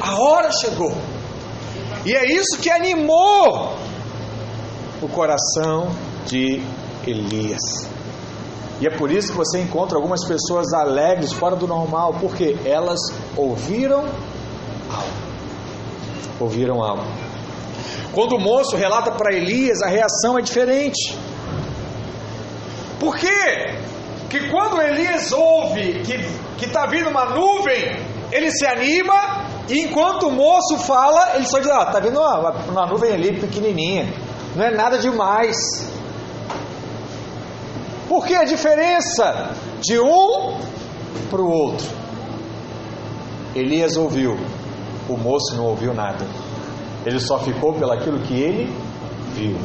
A 0.00 0.20
hora 0.20 0.50
chegou. 0.52 0.92
E 2.06 2.14
é 2.14 2.24
isso 2.24 2.60
que 2.62 2.70
animou 2.70 3.76
o 5.02 5.08
coração 5.08 5.88
de 6.24 6.62
Elias. 7.04 7.90
E 8.80 8.86
é 8.86 8.90
por 8.90 9.10
isso 9.10 9.32
que 9.32 9.36
você 9.36 9.58
encontra 9.58 9.98
algumas 9.98 10.24
pessoas 10.24 10.72
alegres, 10.72 11.32
fora 11.32 11.56
do 11.56 11.66
normal, 11.66 12.14
porque 12.20 12.56
elas 12.64 13.00
ouviram 13.36 14.04
algo. 14.88 15.16
Ouviram 16.38 16.80
algo. 16.80 17.02
Quando 18.12 18.36
o 18.36 18.40
moço 18.40 18.76
relata 18.76 19.10
para 19.10 19.34
Elias, 19.34 19.82
a 19.82 19.88
reação 19.88 20.38
é 20.38 20.42
diferente. 20.42 21.18
Por 23.00 23.16
quê? 23.16 23.74
Que 24.30 24.48
quando 24.48 24.80
Elias 24.80 25.32
ouve 25.32 26.02
que 26.56 26.64
está 26.64 26.86
vindo 26.86 27.10
uma 27.10 27.24
nuvem, 27.34 27.96
ele 28.30 28.50
se 28.52 28.64
anima, 28.64 29.45
e 29.68 29.84
enquanto 29.84 30.28
o 30.28 30.30
moço 30.30 30.78
fala, 30.78 31.34
ele 31.34 31.46
só 31.46 31.58
diz: 31.58 31.70
Ah, 31.70 31.84
está 31.86 32.00
vindo 32.00 32.18
uma, 32.18 32.50
uma 32.68 32.86
nuvem 32.86 33.12
ali 33.12 33.40
pequenininha 33.40 34.26
não 34.56 34.64
é 34.64 34.70
nada 34.70 34.98
demais. 34.98 35.56
Por 38.08 38.24
que 38.24 38.34
a 38.34 38.44
diferença 38.44 39.50
de 39.80 40.00
um 40.00 40.58
para 41.30 41.42
o 41.42 41.50
outro? 41.50 41.86
Elias 43.54 43.96
ouviu, 43.96 44.36
o 45.08 45.16
moço 45.16 45.54
não 45.54 45.66
ouviu 45.66 45.92
nada. 45.92 46.26
Ele 47.04 47.20
só 47.20 47.38
ficou 47.38 47.74
pelaquilo 47.74 48.18
que 48.20 48.34
ele 48.34 48.72
viu. 49.34 49.56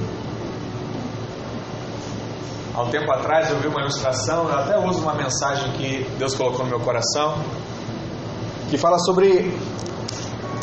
Há 2.74 2.84
um 2.84 2.90
tempo 2.90 3.12
atrás 3.12 3.50
eu 3.50 3.60
vi 3.60 3.68
uma 3.68 3.82
ilustração, 3.82 4.50
eu 4.50 4.58
até 4.58 4.78
uso 4.78 5.02
uma 5.02 5.14
mensagem 5.14 5.72
que 5.74 6.06
Deus 6.18 6.36
colocou 6.36 6.64
no 6.66 6.70
meu 6.70 6.80
coração, 6.80 7.36
que 8.70 8.78
fala 8.78 8.98
sobre 9.00 9.58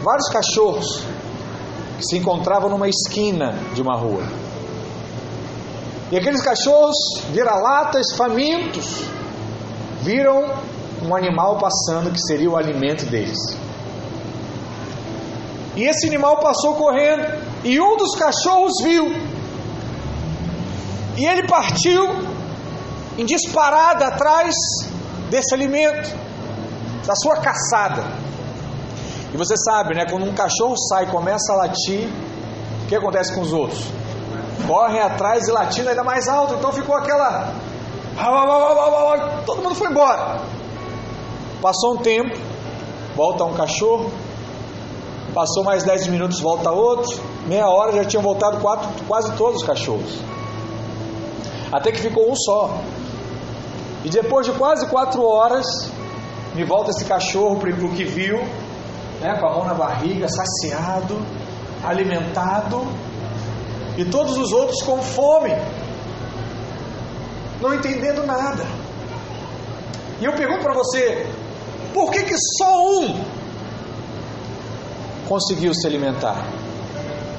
vários 0.09 0.29
cachorros 0.31 1.05
que 1.99 2.05
se 2.05 2.17
encontravam 2.17 2.71
numa 2.71 2.89
esquina 2.89 3.53
de 3.75 3.83
uma 3.83 3.95
rua. 3.95 4.23
E 6.11 6.17
aqueles 6.17 6.41
cachorros, 6.41 6.97
vira-latas, 7.31 8.15
famintos, 8.17 9.05
viram 10.01 10.51
um 11.03 11.15
animal 11.15 11.59
passando 11.59 12.11
que 12.11 12.21
seria 12.23 12.49
o 12.49 12.57
alimento 12.57 13.05
deles. 13.05 13.39
E 15.77 15.83
esse 15.83 16.07
animal 16.07 16.41
passou 16.41 16.75
correndo, 16.75 17.27
e 17.63 17.79
um 17.79 17.99
dos 17.99 18.15
cachorros 18.17 18.73
viu. 18.83 19.13
E 21.19 21.27
ele 21.27 21.47
partiu 21.47 22.09
em 23.19 23.27
disparada 23.27 24.07
atrás 24.07 24.55
desse 25.29 25.55
alimento, 25.55 26.09
da 27.07 27.15
sua 27.15 27.37
caçada. 27.37 28.03
E 29.33 29.37
você 29.37 29.55
sabe, 29.57 29.95
né? 29.95 30.07
Quando 30.11 30.25
um 30.25 30.35
cachorro 30.35 30.77
sai 30.89 31.05
e 31.05 31.07
começa 31.09 31.53
a 31.53 31.57
latir, 31.57 32.09
o 32.85 32.87
que 32.89 32.97
acontece 32.97 33.35
com 33.35 33.43
os 33.43 33.53
outros? 33.53 33.85
Correm 34.67 35.01
atrás 35.01 35.47
e 35.47 35.53
latindo 35.53 35.89
ainda 35.89 36.03
mais 36.03 36.29
alto. 36.29 36.55
Então 36.55 36.73
ficou 36.73 36.95
aquela. 36.97 37.53
Todo 39.45 39.63
mundo 39.63 39.75
foi 39.75 39.91
embora. 39.91 40.41
Passou 41.61 41.95
um 41.95 41.97
tempo, 41.99 42.37
volta 43.15 43.45
um 43.45 43.55
cachorro. 43.55 44.11
Passou 45.35 45.63
mais 45.63 45.85
10 45.85 46.09
minutos, 46.09 46.41
volta 46.41 46.71
outro. 46.71 47.21
Meia 47.47 47.69
hora 47.69 47.93
já 47.93 48.05
tinham 48.05 48.23
voltado 48.23 48.59
quatro, 48.61 48.89
quase 49.07 49.31
todos 49.33 49.61
os 49.61 49.67
cachorros. 49.67 50.19
Até 51.71 51.93
que 51.93 52.01
ficou 52.01 52.31
um 52.31 52.35
só. 52.35 52.79
E 54.05 54.09
depois 54.09 54.47
de 54.47 54.53
quase 54.53 54.87
quatro 54.87 55.23
horas, 55.23 55.67
me 56.55 56.65
volta 56.65 56.91
esse 56.91 57.05
cachorro 57.05 57.57
para 57.57 57.71
o 57.71 57.93
que 57.93 58.05
viu 58.05 58.41
né, 59.21 59.37
com 59.39 59.47
a 59.47 59.53
mão 59.53 59.65
na 59.65 59.75
barriga, 59.75 60.27
saciado, 60.29 61.21
alimentado, 61.85 62.87
e 63.97 64.05
todos 64.05 64.37
os 64.37 64.53
outros 64.53 64.81
com 64.83 65.03
fome, 65.03 65.51
não 67.61 67.75
entendendo 67.75 68.25
nada. 68.25 68.65
E 70.21 70.25
eu 70.25 70.33
pergunto 70.33 70.63
para 70.63 70.75
você, 70.75 71.27
por 71.93 72.11
que, 72.11 72.23
que 72.23 72.37
só 72.57 73.01
um 73.01 73.21
conseguiu 75.29 75.75
se 75.75 75.87
alimentar? 75.87 76.47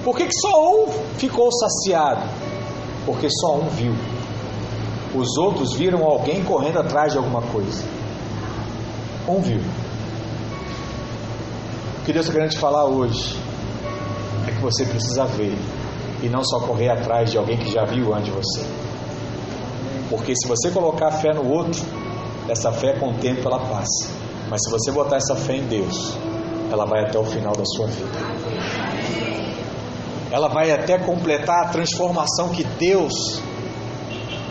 Por 0.04 0.16
que, 0.16 0.26
que 0.26 0.34
só 0.34 0.76
um 0.76 0.92
ficou 1.18 1.50
saciado? 1.52 2.28
Porque 3.06 3.28
só 3.30 3.56
um 3.58 3.70
viu. 3.70 3.94
os 5.16 5.38
outros 5.38 5.74
viram 5.74 6.04
alguém 6.04 6.44
correndo 6.44 6.80
atrás 6.80 7.12
de 7.14 7.18
alguma 7.18 7.42
coisa. 7.42 7.84
Um 9.28 9.42
viu. 9.42 9.62
Que 12.10 12.14
Deus 12.14 12.26
está 12.26 12.40
querendo 12.40 12.54
te 12.54 12.58
falar 12.58 12.86
hoje 12.86 13.38
é 14.48 14.52
que 14.52 14.60
você 14.64 14.84
precisa 14.84 15.26
ver 15.26 15.56
e 16.24 16.28
não 16.28 16.44
só 16.44 16.60
correr 16.62 16.90
atrás 16.90 17.30
de 17.30 17.38
alguém 17.38 17.56
que 17.56 17.72
já 17.72 17.86
viu 17.86 18.12
antes 18.16 18.26
de 18.26 18.32
você. 18.32 18.66
Porque 20.10 20.34
se 20.36 20.48
você 20.48 20.72
colocar 20.72 21.12
fé 21.12 21.36
no 21.36 21.48
outro, 21.48 21.80
essa 22.50 22.72
fé 22.72 22.94
com 22.94 23.10
o 23.10 23.14
tempo 23.14 23.48
ela 23.48 23.60
passa. 23.60 24.10
Mas 24.50 24.60
se 24.64 24.72
você 24.72 24.92
botar 24.92 25.18
essa 25.18 25.36
fé 25.36 25.58
em 25.58 25.68
Deus, 25.68 26.18
ela 26.72 26.84
vai 26.84 27.06
até 27.06 27.20
o 27.20 27.24
final 27.24 27.56
da 27.56 27.64
sua 27.64 27.86
vida. 27.86 28.18
Ela 30.32 30.48
vai 30.48 30.72
até 30.72 30.98
completar 30.98 31.68
a 31.68 31.70
transformação 31.70 32.50
que 32.50 32.64
Deus 32.64 33.40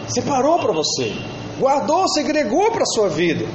separou 0.07 0.61
para 0.61 0.73
você, 0.73 1.13
guardou, 1.59 2.07
segregou 2.11 2.71
para 2.71 2.83
a 2.83 2.87
sua 2.95 3.09
vida. 3.09 3.47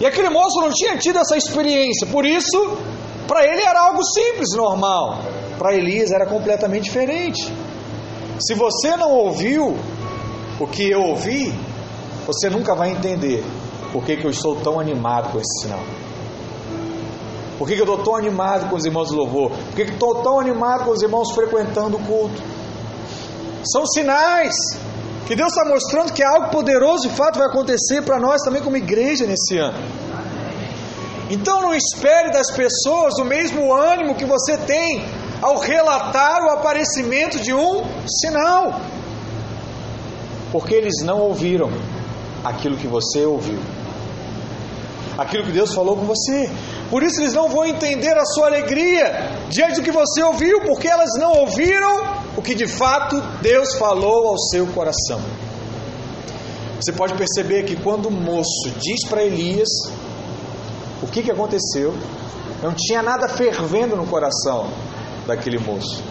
E 0.00 0.06
aquele 0.06 0.30
moço 0.30 0.60
não 0.60 0.70
tinha 0.70 0.96
tido 0.96 1.18
essa 1.18 1.36
experiência, 1.36 2.06
por 2.06 2.24
isso, 2.24 2.91
para 3.26 3.44
ele 3.44 3.62
era 3.62 3.80
algo 3.80 4.02
simples, 4.04 4.48
normal. 4.56 5.18
Para 5.58 5.74
Elias 5.74 6.10
era 6.10 6.26
completamente 6.26 6.84
diferente. 6.84 7.52
Se 8.40 8.54
você 8.54 8.96
não 8.96 9.10
ouviu 9.12 9.76
o 10.58 10.66
que 10.66 10.90
eu 10.90 11.02
ouvi, 11.02 11.54
você 12.26 12.50
nunca 12.50 12.74
vai 12.74 12.90
entender 12.90 13.44
por 13.92 14.04
que, 14.04 14.16
que 14.16 14.26
eu 14.26 14.30
estou 14.30 14.56
tão 14.56 14.80
animado 14.80 15.30
com 15.32 15.38
esse 15.38 15.62
sinal. 15.62 15.80
Por 17.58 17.68
que, 17.68 17.74
que 17.74 17.80
eu 17.80 17.84
estou 17.84 18.02
tão 18.02 18.16
animado 18.16 18.68
com 18.68 18.76
os 18.76 18.84
irmãos 18.84 19.10
do 19.10 19.16
louvor? 19.16 19.50
Por 19.50 19.76
que, 19.76 19.82
estou 19.82 20.22
tão 20.22 20.40
animado 20.40 20.84
com 20.84 20.90
os 20.90 21.02
irmãos 21.02 21.30
frequentando 21.32 21.96
o 21.96 22.00
culto? 22.00 22.42
São 23.70 23.86
sinais 23.86 24.54
que 25.26 25.36
Deus 25.36 25.52
está 25.52 25.64
mostrando 25.64 26.12
que 26.12 26.22
algo 26.22 26.50
poderoso 26.50 27.08
de 27.08 27.14
fato 27.14 27.38
vai 27.38 27.46
acontecer 27.46 28.02
para 28.02 28.18
nós 28.18 28.42
também 28.42 28.62
como 28.62 28.76
igreja 28.76 29.26
nesse 29.26 29.58
ano. 29.58 29.78
Então 31.32 31.62
não 31.62 31.74
espere 31.74 32.30
das 32.30 32.50
pessoas 32.50 33.14
o 33.18 33.24
mesmo 33.24 33.72
ânimo 33.72 34.14
que 34.14 34.26
você 34.26 34.54
tem 34.54 35.02
ao 35.40 35.56
relatar 35.56 36.44
o 36.44 36.50
aparecimento 36.50 37.40
de 37.40 37.54
um 37.54 37.84
sinal, 38.06 38.78
porque 40.52 40.74
eles 40.74 41.02
não 41.02 41.20
ouviram 41.20 41.70
aquilo 42.44 42.76
que 42.76 42.86
você 42.86 43.24
ouviu, 43.24 43.58
aquilo 45.16 45.44
que 45.44 45.52
Deus 45.52 45.72
falou 45.72 45.96
com 45.96 46.04
você. 46.04 46.50
Por 46.90 47.02
isso 47.02 47.18
eles 47.22 47.32
não 47.32 47.48
vão 47.48 47.64
entender 47.64 48.14
a 48.18 48.26
sua 48.26 48.48
alegria 48.48 49.30
diante 49.48 49.76
do 49.76 49.82
que 49.82 49.90
você 49.90 50.22
ouviu, 50.22 50.60
porque 50.60 50.86
elas 50.86 51.12
não 51.18 51.32
ouviram 51.32 52.20
o 52.36 52.42
que 52.42 52.54
de 52.54 52.68
fato 52.68 53.18
Deus 53.40 53.74
falou 53.76 54.28
ao 54.28 54.38
seu 54.38 54.66
coração. 54.66 55.22
Você 56.78 56.92
pode 56.92 57.14
perceber 57.14 57.62
que 57.62 57.76
quando 57.76 58.06
o 58.06 58.10
moço 58.10 58.70
diz 58.78 59.08
para 59.08 59.24
Elias 59.24 59.70
que, 61.12 61.22
que 61.22 61.30
aconteceu, 61.30 61.94
não 62.62 62.72
tinha 62.74 63.02
nada 63.02 63.28
fervendo 63.28 63.94
no 63.94 64.06
coração 64.06 64.68
daquele 65.26 65.58
moço. 65.58 66.02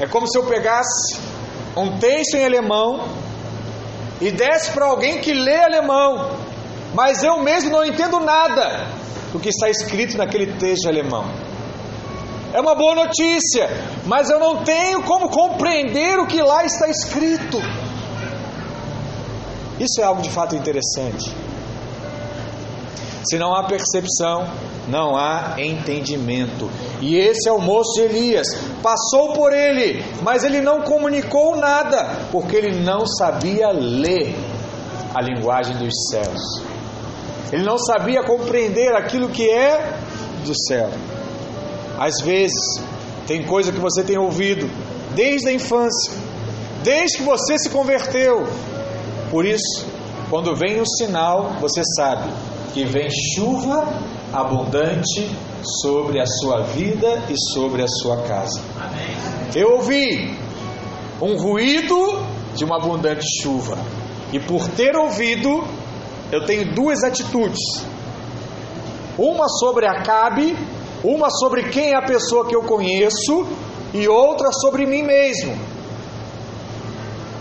É 0.00 0.06
como 0.06 0.26
se 0.26 0.36
eu 0.36 0.44
pegasse 0.44 1.18
um 1.76 1.96
texto 1.98 2.34
em 2.34 2.44
alemão 2.44 3.08
e 4.20 4.30
desse 4.30 4.72
para 4.72 4.86
alguém 4.86 5.20
que 5.20 5.32
lê 5.32 5.56
alemão, 5.56 6.36
mas 6.92 7.22
eu 7.22 7.40
mesmo 7.40 7.70
não 7.70 7.84
entendo 7.84 8.18
nada 8.20 8.88
do 9.32 9.38
que 9.38 9.48
está 9.48 9.70
escrito 9.70 10.18
naquele 10.18 10.54
texto 10.58 10.88
alemão. 10.88 11.24
É 12.52 12.60
uma 12.60 12.74
boa 12.74 12.94
notícia, 12.94 13.70
mas 14.04 14.28
eu 14.28 14.38
não 14.38 14.62
tenho 14.62 15.02
como 15.04 15.30
compreender 15.30 16.18
o 16.18 16.26
que 16.26 16.42
lá 16.42 16.64
está 16.64 16.88
escrito. 16.88 17.58
Isso 19.80 20.00
é 20.00 20.04
algo 20.04 20.20
de 20.20 20.30
fato 20.30 20.54
interessante. 20.54 21.41
Se 23.24 23.38
não 23.38 23.54
há 23.54 23.64
percepção, 23.64 24.48
não 24.88 25.16
há 25.16 25.54
entendimento. 25.58 26.68
E 27.00 27.16
esse 27.16 27.48
é 27.48 27.52
o 27.52 27.60
moço 27.60 28.00
Elias. 28.00 28.46
Passou 28.82 29.32
por 29.32 29.52
ele, 29.52 30.04
mas 30.22 30.42
ele 30.44 30.60
não 30.60 30.82
comunicou 30.82 31.56
nada, 31.56 32.26
porque 32.32 32.56
ele 32.56 32.80
não 32.82 33.06
sabia 33.06 33.70
ler 33.70 34.34
a 35.14 35.22
linguagem 35.22 35.76
dos 35.76 35.92
céus. 36.10 36.62
Ele 37.52 37.62
não 37.62 37.78
sabia 37.78 38.24
compreender 38.24 38.96
aquilo 38.96 39.28
que 39.28 39.48
é 39.48 39.98
do 40.44 40.54
céu. 40.66 40.90
Às 41.98 42.20
vezes, 42.20 42.82
tem 43.26 43.44
coisa 43.44 43.70
que 43.70 43.78
você 43.78 44.02
tem 44.02 44.18
ouvido 44.18 44.68
desde 45.14 45.48
a 45.48 45.52
infância, 45.52 46.12
desde 46.82 47.18
que 47.18 47.22
você 47.22 47.56
se 47.58 47.70
converteu. 47.70 48.48
Por 49.30 49.44
isso, 49.44 49.86
quando 50.28 50.56
vem 50.56 50.80
o 50.80 50.86
sinal, 50.86 51.58
você 51.60 51.82
sabe 51.96 52.28
que 52.72 52.84
vem 52.84 53.08
chuva 53.34 53.86
abundante 54.32 55.30
sobre 55.82 56.20
a 56.20 56.26
sua 56.26 56.62
vida 56.62 57.22
e 57.28 57.34
sobre 57.54 57.82
a 57.82 57.88
sua 57.88 58.22
casa. 58.22 58.60
Eu 59.54 59.72
ouvi 59.72 60.34
um 61.20 61.36
ruído 61.36 62.24
de 62.54 62.64
uma 62.64 62.76
abundante 62.76 63.24
chuva, 63.42 63.76
e 64.32 64.40
por 64.40 64.66
ter 64.68 64.96
ouvido, 64.96 65.64
eu 66.30 66.44
tenho 66.44 66.74
duas 66.74 67.02
atitudes: 67.04 67.60
uma 69.18 69.48
sobre 69.48 69.86
Acabe, 69.86 70.56
uma 71.04 71.30
sobre 71.30 71.64
quem 71.68 71.92
é 71.92 71.96
a 71.96 72.06
pessoa 72.06 72.46
que 72.46 72.56
eu 72.56 72.62
conheço, 72.62 73.46
e 73.92 74.08
outra 74.08 74.50
sobre 74.52 74.86
mim 74.86 75.02
mesmo. 75.02 75.56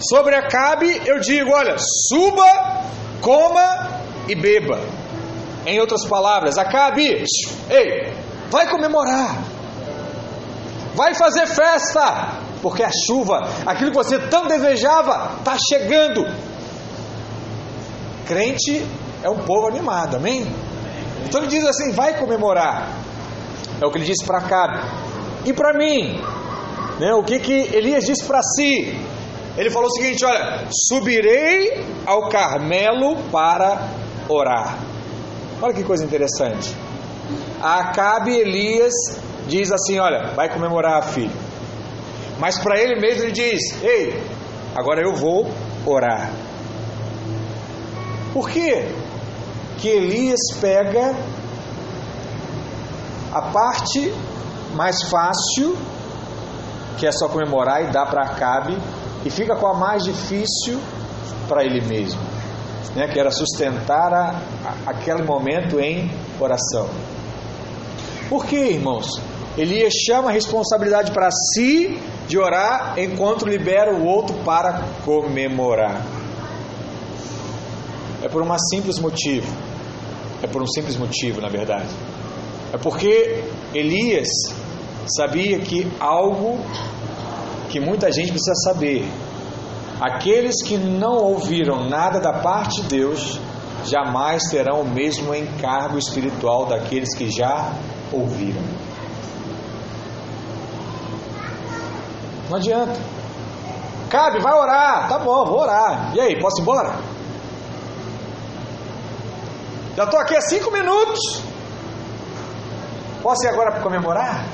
Sobre 0.09 0.35
Acabe, 0.35 1.01
eu 1.05 1.19
digo: 1.19 1.51
olha, 1.51 1.77
suba, 1.77 2.83
coma 3.21 4.01
e 4.27 4.35
beba. 4.35 5.00
Em 5.65 5.79
outras 5.79 6.05
palavras, 6.05 6.57
Acabe, 6.57 7.23
ei, 7.69 8.13
vai 8.49 8.67
comemorar, 8.67 9.37
vai 10.95 11.13
fazer 11.13 11.45
festa, 11.47 12.39
porque 12.61 12.83
a 12.83 12.89
chuva, 13.05 13.47
aquilo 13.65 13.91
que 13.91 13.97
você 13.97 14.17
tão 14.17 14.47
desejava, 14.47 15.35
está 15.39 15.55
chegando. 15.57 16.25
Crente 18.25 18.85
é 19.23 19.29
um 19.29 19.39
povo 19.39 19.67
animado, 19.67 20.15
amém? 20.15 20.45
Então 21.25 21.41
ele 21.41 21.49
diz 21.49 21.65
assim: 21.65 21.91
vai 21.91 22.17
comemorar. 22.17 22.89
É 23.81 23.85
o 23.85 23.91
que 23.91 23.97
ele 23.97 24.05
disse 24.05 24.25
para 24.25 24.39
Acabe. 24.39 24.79
E 25.45 25.53
para 25.53 25.73
mim, 25.73 26.19
né, 26.99 27.13
o 27.13 27.23
que, 27.23 27.39
que 27.39 27.75
Elias 27.75 28.03
disse 28.03 28.23
para 28.25 28.41
si? 28.41 28.99
Ele 29.57 29.69
falou 29.69 29.89
o 29.89 29.91
seguinte: 29.91 30.23
olha, 30.25 30.67
subirei 30.89 31.85
ao 32.05 32.29
Carmelo 32.29 33.17
para 33.31 33.89
orar. 34.29 34.90
Olha 35.61 35.73
que 35.73 35.83
coisa 35.83 36.03
interessante. 36.03 36.75
A 37.61 37.81
Acabe 37.81 38.35
Elias 38.35 38.93
diz 39.47 39.71
assim: 39.71 39.99
olha, 39.99 40.33
vai 40.33 40.49
comemorar, 40.49 41.03
filho. 41.03 41.31
Mas 42.39 42.57
para 42.57 42.79
ele 42.79 42.99
mesmo 42.99 43.23
ele 43.23 43.31
diz: 43.31 43.83
ei, 43.83 44.23
agora 44.75 45.01
eu 45.01 45.13
vou 45.13 45.47
orar. 45.85 46.31
Por 48.33 48.49
quê? 48.49 48.87
Que 49.77 49.89
Elias 49.89 50.39
pega 50.59 51.15
a 53.31 53.41
parte 53.41 54.13
mais 54.73 55.03
fácil, 55.03 55.77
que 56.97 57.05
é 57.05 57.11
só 57.11 57.27
comemorar 57.27 57.83
e 57.83 57.91
dá 57.91 58.05
para 58.05 58.23
Acabe, 58.23 58.77
e 59.25 59.29
fica 59.29 59.55
com 59.55 59.67
a 59.67 59.73
mais 59.73 60.03
difícil 60.03 60.79
para 61.47 61.63
ele 61.63 61.81
mesmo, 61.81 62.21
né? 62.95 63.07
que 63.07 63.19
era 63.19 63.31
sustentar 63.31 64.13
a, 64.13 64.41
a, 64.65 64.91
aquele 64.91 65.23
momento 65.23 65.79
em 65.79 66.11
oração. 66.39 66.89
Por 68.29 68.45
que, 68.45 68.55
irmãos? 68.55 69.21
Elias 69.57 69.93
chama 69.93 70.29
a 70.29 70.31
responsabilidade 70.31 71.11
para 71.11 71.29
si 71.31 71.99
de 72.27 72.37
orar, 72.37 72.97
enquanto 72.97 73.45
libera 73.45 73.93
o 73.93 74.05
outro 74.05 74.35
para 74.45 74.81
comemorar. 75.03 76.05
É 78.23 78.29
por 78.29 78.41
um 78.41 78.59
simples 78.69 78.99
motivo. 78.99 79.51
É 80.41 80.47
por 80.47 80.61
um 80.61 80.67
simples 80.67 80.95
motivo, 80.95 81.41
na 81.41 81.49
verdade. 81.49 81.89
É 82.71 82.77
porque 82.77 83.43
Elias 83.73 84.29
sabia 85.07 85.59
que 85.59 85.91
algo 85.99 86.57
que 87.69 87.79
muita 87.79 88.11
gente 88.11 88.31
precisa 88.31 88.55
saber. 88.55 89.05
Aqueles 90.01 90.63
que 90.63 90.77
não 90.77 91.13
ouviram 91.13 91.87
nada 91.87 92.19
da 92.19 92.33
parte 92.33 92.81
de 92.81 92.87
Deus 92.87 93.39
jamais 93.85 94.41
terão 94.49 94.81
o 94.81 94.89
mesmo 94.89 95.35
encargo 95.35 95.95
espiritual 95.95 96.65
daqueles 96.65 97.15
que 97.15 97.29
já 97.29 97.71
ouviram. 98.11 98.63
Não 102.49 102.57
adianta. 102.57 102.99
Cabe, 104.09 104.41
vai 104.41 104.53
orar. 104.53 105.07
Tá 105.07 105.19
bom, 105.19 105.45
vou 105.45 105.59
orar. 105.59 106.15
E 106.15 106.19
aí, 106.19 106.39
posso 106.39 106.59
ir 106.59 106.63
embora? 106.63 106.95
Já 109.95 110.05
estou 110.05 110.19
aqui 110.19 110.35
há 110.35 110.41
cinco 110.41 110.71
minutos. 110.71 111.43
Posso 113.21 113.45
ir 113.45 113.49
agora 113.49 113.71
para 113.71 113.81
comemorar? 113.81 114.45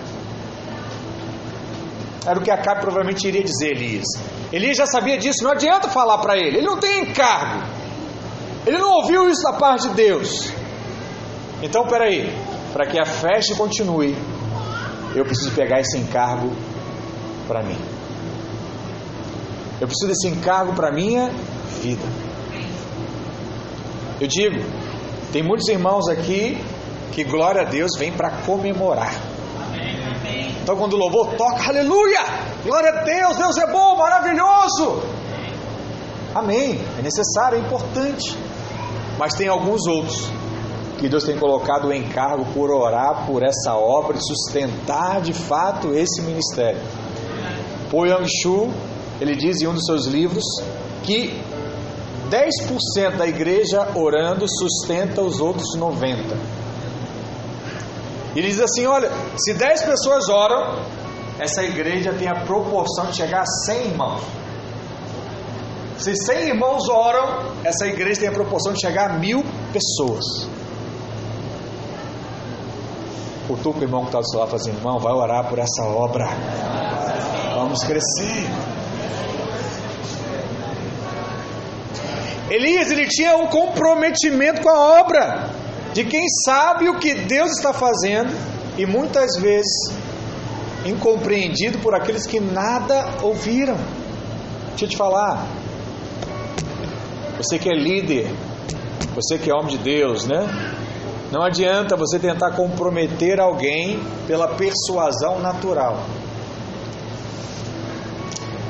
Era 2.25 2.37
o 2.37 2.41
que 2.41 2.51
Acabe 2.51 2.81
provavelmente 2.81 3.25
iria 3.25 3.41
dizer 3.41 3.77
Elias. 3.77 4.36
Elias 4.51 4.77
já 4.77 4.85
sabia 4.85 5.17
disso, 5.17 5.43
não 5.43 5.51
adianta 5.51 5.89
falar 5.89 6.19
para 6.19 6.37
ele. 6.37 6.57
Ele 6.57 6.67
não 6.67 6.77
tem 6.77 7.01
encargo. 7.01 7.63
Ele 8.65 8.77
não 8.77 8.91
ouviu 9.01 9.29
isso 9.29 9.41
da 9.43 9.53
parte 9.53 9.89
de 9.89 9.95
Deus. 9.95 10.51
Então, 11.61 11.85
peraí, 11.85 12.31
para 12.71 12.85
que 12.85 12.99
a 12.99 13.05
festa 13.05 13.55
continue, 13.55 14.15
eu 15.15 15.25
preciso 15.25 15.51
pegar 15.51 15.79
esse 15.79 15.97
encargo 15.97 16.51
para 17.47 17.63
mim. 17.63 17.77
Eu 19.79 19.87
preciso 19.87 20.07
desse 20.07 20.27
encargo 20.27 20.73
para 20.73 20.91
minha 20.91 21.29
vida. 21.81 22.05
Eu 24.19 24.27
digo, 24.27 24.63
tem 25.31 25.43
muitos 25.43 25.67
irmãos 25.67 26.07
aqui 26.09 26.57
que 27.11 27.23
glória 27.23 27.61
a 27.61 27.65
Deus 27.65 27.91
vem 27.97 28.11
para 28.11 28.31
comemorar. 28.41 29.13
Então 30.67 30.75
quando 30.75 30.95
o 30.95 30.97
louvor 30.97 31.29
toca, 31.37 31.69
aleluia! 31.69 32.19
Glória 32.61 32.89
a 32.89 33.03
Deus, 33.05 33.37
Deus 33.37 33.57
é 33.57 33.71
bom, 33.71 33.95
maravilhoso. 33.95 35.01
Amém. 36.35 36.77
É 36.99 37.01
necessário, 37.01 37.57
é 37.57 37.61
importante. 37.61 38.37
Mas 39.17 39.33
tem 39.33 39.47
alguns 39.47 39.87
outros 39.87 40.29
que 40.99 41.07
Deus 41.07 41.23
tem 41.23 41.39
colocado 41.39 41.87
o 41.87 41.93
encargo 41.93 42.43
por 42.53 42.69
orar 42.69 43.25
por 43.25 43.43
essa 43.43 43.75
obra 43.77 44.17
e 44.17 44.21
sustentar 44.21 45.21
de 45.21 45.31
fato 45.31 45.93
esse 45.93 46.21
ministério. 46.21 46.81
Po 47.89 48.05
Yang 48.05 48.27
Shu, 48.41 48.69
ele 49.21 49.37
diz 49.37 49.61
em 49.61 49.67
um 49.67 49.73
dos 49.73 49.85
seus 49.85 50.05
livros 50.05 50.43
que 51.01 51.41
10% 52.29 53.15
da 53.15 53.25
igreja 53.25 53.87
orando 53.95 54.45
sustenta 54.49 55.21
os 55.21 55.39
outros 55.39 55.77
90%. 55.77 56.56
Ele 58.37 58.49
diz 58.49 58.61
assim: 58.61 58.85
olha, 58.85 59.09
se 59.35 59.51
10 59.51 59.81
pessoas 59.81 60.29
oram, 60.29 60.79
essa 61.39 61.63
igreja 61.63 62.13
tem 62.13 62.27
a 62.27 62.45
proporção 62.45 63.07
de 63.07 63.17
chegar 63.17 63.41
a 63.41 63.45
100 63.65 63.85
irmãos. 63.87 64.21
Se 65.97 66.15
100 66.15 66.49
irmãos 66.49 66.87
oram, 66.87 67.51
essa 67.63 67.87
igreja 67.87 68.19
tem 68.19 68.29
a 68.29 68.31
proporção 68.31 68.73
de 68.73 68.79
chegar 68.79 69.09
a 69.09 69.13
mil 69.17 69.43
pessoas. 69.73 70.47
O 73.49 73.53
o 73.53 73.81
irmão 73.81 74.01
que 74.01 74.09
está 74.09 74.19
do 74.19 74.29
seu 74.29 74.39
lado 74.39 74.51
fazendo, 74.51 74.77
irmão, 74.77 74.99
vai 74.99 75.13
orar 75.13 75.49
por 75.49 75.57
essa 75.57 75.83
obra. 75.85 76.27
Vamos 77.55 77.83
crescer. 77.83 78.47
Elias, 82.51 82.91
ele 82.91 83.07
tinha 83.07 83.35
um 83.35 83.47
comprometimento 83.47 84.61
com 84.61 84.69
a 84.69 84.99
obra 84.99 85.66
de 85.97 86.05
quem 86.05 86.29
sabe 86.45 86.87
o 86.89 86.99
que 86.99 87.15
Deus 87.15 87.53
está 87.53 87.73
fazendo 87.73 88.29
e 88.77 88.85
muitas 88.85 89.35
vezes 89.41 89.91
incompreendido 90.85 91.79
por 91.79 91.95
aqueles 91.95 92.27
que 92.27 92.39
nada 92.39 93.15
ouviram. 93.23 93.75
Deixa 94.69 94.85
eu 94.85 94.89
te 94.89 94.95
falar. 94.95 95.47
Você 97.37 97.57
que 97.57 97.67
é 97.67 97.73
líder, 97.73 98.31
você 99.15 99.39
que 99.39 99.49
é 99.49 99.53
homem 99.55 99.75
de 99.75 99.79
Deus, 99.79 100.27
né? 100.27 100.47
Não 101.31 101.41
adianta 101.41 101.95
você 101.95 102.19
tentar 102.19 102.51
comprometer 102.51 103.39
alguém 103.39 103.99
pela 104.27 104.49
persuasão 104.49 105.39
natural 105.39 106.03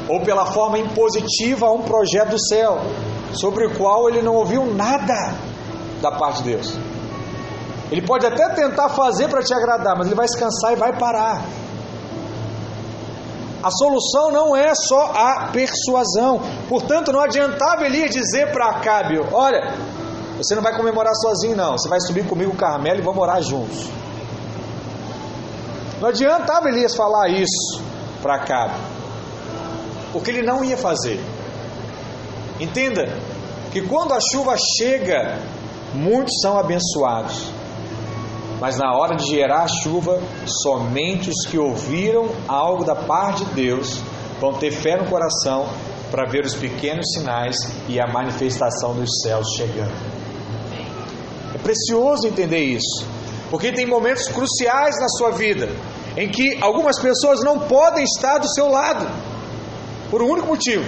ou 0.07 0.21
pela 0.21 0.45
forma 0.45 0.79
impositiva 0.79 1.65
a 1.65 1.73
um 1.73 1.81
projeto 1.81 2.29
do 2.29 2.47
céu, 2.47 2.79
sobre 3.33 3.65
o 3.65 3.75
qual 3.75 4.07
ele 4.07 4.21
não 4.21 4.35
ouviu 4.35 4.65
nada 4.73 5.35
da 6.01 6.09
parte 6.09 6.41
de 6.41 6.51
Deus. 6.51 6.79
Ele 7.91 8.01
pode 8.01 8.25
até 8.25 8.49
tentar 8.49 8.89
fazer 8.89 9.29
para 9.29 9.41
te 9.41 9.53
agradar, 9.53 9.95
mas 9.97 10.07
ele 10.07 10.15
vai 10.15 10.27
se 10.27 10.37
cansar 10.37 10.73
e 10.73 10.75
vai 10.75 10.97
parar. 10.97 11.41
A 13.63 13.71
solução 13.71 14.31
não 14.31 14.55
é 14.55 14.73
só 14.75 15.11
a 15.13 15.49
persuasão. 15.51 16.41
Portanto, 16.69 17.11
não 17.11 17.19
adiantava 17.19 17.85
Elias 17.85 18.11
dizer 18.11 18.51
para 18.51 18.69
Acabe: 18.69 19.19
Olha, 19.31 19.73
você 20.37 20.53
não 20.53 20.61
vai 20.61 20.75
comemorar 20.75 21.13
sozinho, 21.15 21.55
não. 21.55 21.77
Você 21.77 21.89
vai 21.89 21.99
subir 21.99 22.25
comigo 22.27 22.51
o 22.51 22.55
Carmelo 22.55 22.99
e 22.99 23.01
vamos 23.01 23.17
morar 23.17 23.41
juntos. 23.41 23.89
Não 25.99 26.09
adiantava 26.09 26.69
Elias 26.69 26.95
falar 26.95 27.29
isso 27.29 27.81
para 28.21 28.35
Acabe, 28.35 28.75
porque 30.13 30.29
ele 30.29 30.43
não 30.43 30.63
ia 30.63 30.77
fazer. 30.77 31.19
Entenda 32.59 33.07
que 33.71 33.81
quando 33.81 34.13
a 34.13 34.19
chuva 34.19 34.55
chega, 34.77 35.39
muitos 35.93 36.39
são 36.41 36.57
abençoados. 36.57 37.56
Mas 38.59 38.77
na 38.77 38.91
hora 38.91 39.15
de 39.15 39.25
gerar 39.25 39.63
a 39.63 39.67
chuva, 39.67 40.19
somente 40.63 41.29
os 41.29 41.45
que 41.49 41.57
ouviram 41.57 42.29
algo 42.47 42.83
da 42.83 42.95
parte 42.95 43.45
de 43.45 43.53
Deus 43.53 44.01
vão 44.39 44.53
ter 44.53 44.71
fé 44.71 44.97
no 44.97 45.05
coração 45.05 45.67
para 46.09 46.29
ver 46.29 46.45
os 46.45 46.55
pequenos 46.55 47.05
sinais 47.13 47.55
e 47.87 47.99
a 47.99 48.07
manifestação 48.07 48.93
dos 48.93 49.09
céus 49.21 49.47
chegando. 49.55 49.93
É 51.53 51.57
precioso 51.57 52.27
entender 52.27 52.63
isso, 52.63 53.05
porque 53.49 53.71
tem 53.71 53.85
momentos 53.85 54.27
cruciais 54.27 54.95
na 54.99 55.07
sua 55.09 55.31
vida 55.31 55.69
em 56.15 56.29
que 56.29 56.57
algumas 56.61 56.99
pessoas 56.99 57.41
não 57.41 57.59
podem 57.59 58.03
estar 58.03 58.39
do 58.39 58.47
seu 58.49 58.67
lado, 58.67 59.07
por 60.09 60.21
um 60.21 60.29
único 60.29 60.47
motivo: 60.47 60.83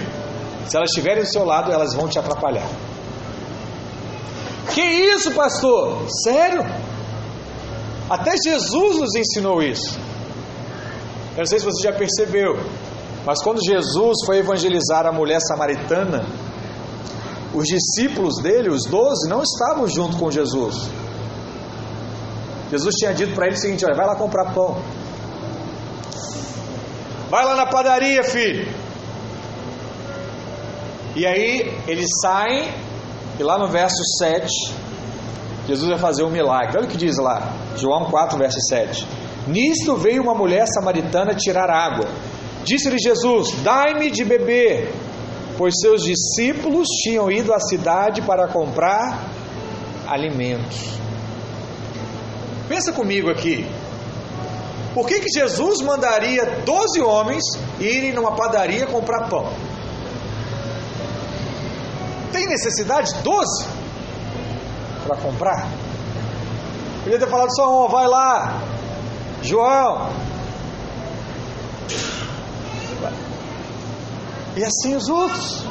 se 0.66 0.76
elas 0.76 0.90
estiverem 0.90 1.22
do 1.22 1.30
seu 1.30 1.44
lado, 1.44 1.70
elas 1.70 1.94
vão 1.94 2.08
te 2.08 2.18
atrapalhar. 2.18 2.68
Que 4.74 4.80
isso, 4.80 5.30
pastor? 5.32 6.06
Sério? 6.24 6.64
Até 8.10 8.32
Jesus 8.42 8.96
nos 8.96 9.14
ensinou 9.14 9.62
isso. 9.62 9.96
Eu 11.36 11.38
não 11.38 11.46
sei 11.46 11.60
se 11.60 11.64
você 11.64 11.84
já 11.84 11.92
percebeu, 11.92 12.58
mas 13.24 13.40
quando 13.40 13.64
Jesus 13.64 14.18
foi 14.26 14.38
evangelizar 14.38 15.06
a 15.06 15.12
mulher 15.12 15.40
samaritana, 15.40 16.26
os 17.54 17.64
discípulos 17.66 18.42
dele, 18.42 18.68
os 18.68 18.84
doze, 18.84 19.28
não 19.28 19.42
estavam 19.42 19.86
junto 19.86 20.16
com 20.16 20.28
Jesus. 20.28 20.90
Jesus 22.68 22.94
tinha 22.96 23.14
dito 23.14 23.32
para 23.34 23.46
ele 23.46 23.54
o 23.54 23.58
seguinte: 23.58 23.84
olha, 23.84 23.94
vai 23.94 24.06
lá 24.06 24.16
comprar 24.16 24.52
pão. 24.52 24.76
Vai 27.30 27.44
lá 27.44 27.54
na 27.54 27.66
padaria, 27.66 28.24
filho. 28.24 28.68
E 31.14 31.26
aí 31.26 31.80
eles 31.86 32.08
saem, 32.22 32.72
e 33.38 33.42
lá 33.42 33.56
no 33.56 33.68
verso 33.68 34.02
7, 34.18 34.48
Jesus 35.68 35.88
vai 35.88 35.98
fazer 35.98 36.24
um 36.24 36.30
milagre. 36.30 36.76
Olha 36.76 36.86
o 36.86 36.90
que 36.90 36.96
diz 36.96 37.16
lá, 37.18 37.52
João 37.80 38.10
4, 38.10 38.38
verso 38.38 38.58
7. 38.68 39.06
Nisto 39.46 39.96
veio 39.96 40.22
uma 40.22 40.34
mulher 40.34 40.66
samaritana 40.66 41.34
tirar 41.34 41.70
água. 41.70 42.06
Disse-lhe 42.64 42.98
Jesus: 42.98 43.52
Dai-me 43.62 44.10
de 44.10 44.24
beber, 44.24 44.92
pois 45.56 45.74
seus 45.80 46.02
discípulos 46.02 46.88
tinham 47.02 47.30
ido 47.30 47.52
à 47.52 47.60
cidade 47.60 48.22
para 48.22 48.48
comprar 48.48 49.28
alimentos. 50.06 50.98
Pensa 52.68 52.92
comigo 52.92 53.30
aqui. 53.30 53.66
Por 54.94 55.06
que, 55.06 55.20
que 55.20 55.28
Jesus 55.28 55.82
mandaria 55.82 56.44
12 56.64 57.00
homens 57.00 57.42
irem 57.78 58.12
numa 58.12 58.32
padaria 58.32 58.86
comprar 58.86 59.28
pão? 59.28 59.52
Tem 62.32 62.46
necessidade? 62.46 63.14
12? 63.22 63.80
para 65.10 65.16
comprar? 65.16 65.68
Podia 67.02 67.18
ter 67.18 67.28
falado 67.28 67.54
só 67.54 67.86
um, 67.86 67.88
vai 67.88 68.06
lá, 68.06 68.60
João. 69.42 70.10
E 74.56 74.64
assim 74.64 74.94
os 74.94 75.08
outros. 75.08 75.64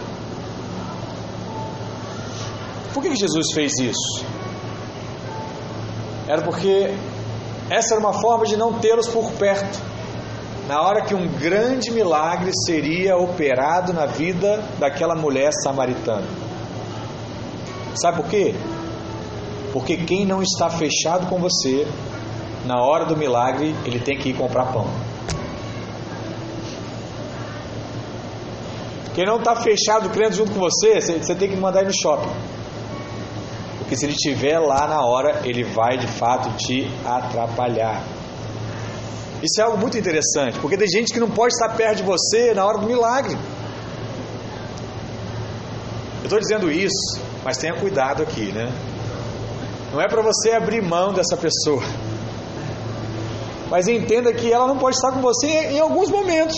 Por 2.94 3.04
que 3.04 3.16
Jesus 3.16 3.52
fez 3.54 3.78
isso? 3.80 4.26
Era 6.28 6.42
porque 6.42 6.96
essa 7.70 7.94
era 7.94 8.00
uma 8.00 8.14
forma 8.14 8.46
de 8.46 8.58
não 8.58 8.74
tê-los 8.80 9.08
por 9.08 9.32
perto. 9.34 9.80
Na 10.68 10.82
hora 10.82 11.02
que 11.04 11.14
um 11.14 11.28
grande 11.28 11.92
milagre 11.92 12.52
seria 12.66 13.18
operado 13.18 13.94
na 13.94 14.06
vida 14.06 14.64
daquela 14.80 15.16
mulher 15.16 15.52
samaritana. 15.64 16.28
Sabe 17.96 18.22
por 18.22 18.30
quê? 18.30 18.56
Porque 19.72 19.98
quem 19.98 20.26
não 20.26 20.42
está 20.42 20.70
fechado 20.70 21.28
com 21.28 21.40
você, 21.40 21.88
na 22.66 22.82
hora 22.82 23.06
do 23.06 23.16
milagre, 23.16 23.76
ele 23.86 24.00
tem 24.00 24.18
que 24.18 24.30
ir 24.30 24.34
comprar 24.34 24.66
pão. 24.72 24.88
Quem 29.14 29.26
não 29.26 29.38
está 29.38 29.56
fechado 29.56 30.10
crendo 30.10 30.36
junto 30.36 30.52
com 30.52 30.60
você, 30.60 31.00
você 31.02 31.36
tem 31.36 31.50
que 31.50 31.56
mandar 31.56 31.82
ir 31.84 31.88
no 31.88 31.94
shopping. 31.94 32.32
Porque 33.80 33.96
se 33.96 34.06
ele 34.06 34.14
estiver 34.14 34.60
lá 34.60 34.88
na 34.88 35.04
hora, 35.04 35.42
ele 35.44 35.64
vai 35.64 35.98
de 35.98 36.08
fato 36.08 36.50
te 36.58 36.88
atrapalhar. 37.06 38.04
Isso 39.42 39.60
é 39.60 39.64
algo 39.64 39.78
muito 39.78 39.98
interessante, 39.98 40.60
porque 40.60 40.78
tem 40.78 40.88
gente 40.88 41.14
que 41.14 41.20
não 41.20 41.30
pode 41.30 41.54
estar 41.54 41.70
perto 41.70 41.98
de 41.98 42.04
você 42.04 42.54
na 42.54 42.66
hora 42.66 42.78
do 42.78 42.86
milagre. 42.86 43.38
Eu 46.20 46.26
estou 46.26 46.40
dizendo 46.40 46.72
isso, 46.72 47.22
mas 47.44 47.58
tenha 47.58 47.74
cuidado 47.74 48.22
aqui, 48.22 48.52
né? 48.52 48.72
Não 49.92 50.00
é 50.00 50.08
para 50.08 50.22
você 50.22 50.52
abrir 50.52 50.82
mão 50.82 51.14
dessa 51.14 51.36
pessoa. 51.36 51.82
Mas 53.70 53.88
entenda 53.88 54.34
que 54.34 54.52
ela 54.52 54.68
não 54.68 54.78
pode 54.78 54.96
estar 54.96 55.12
com 55.12 55.22
você 55.22 55.48
em 55.48 55.80
alguns 55.80 56.10
momentos. 56.10 56.56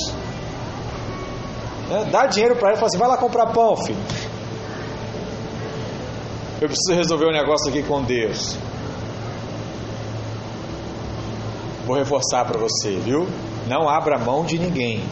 Né? 1.89 2.09
Dá 2.11 2.25
dinheiro 2.25 2.55
para 2.55 2.69
ele 2.69 2.77
e 2.77 2.79
fala 2.79 2.87
assim: 2.87 2.97
vai 2.97 3.07
lá 3.07 3.17
comprar 3.17 3.47
pão, 3.47 3.75
filho. 3.77 3.99
Eu 6.61 6.67
preciso 6.67 6.93
resolver 6.93 7.25
um 7.25 7.31
negócio 7.31 7.69
aqui 7.69 7.83
com 7.83 8.01
Deus. 8.03 8.55
Vou 11.85 11.97
reforçar 11.97 12.45
para 12.45 12.59
você, 12.59 12.97
viu? 12.97 13.27
Não 13.67 13.89
abra 13.89 14.17
mão 14.17 14.45
de 14.45 14.59
ninguém, 14.59 15.03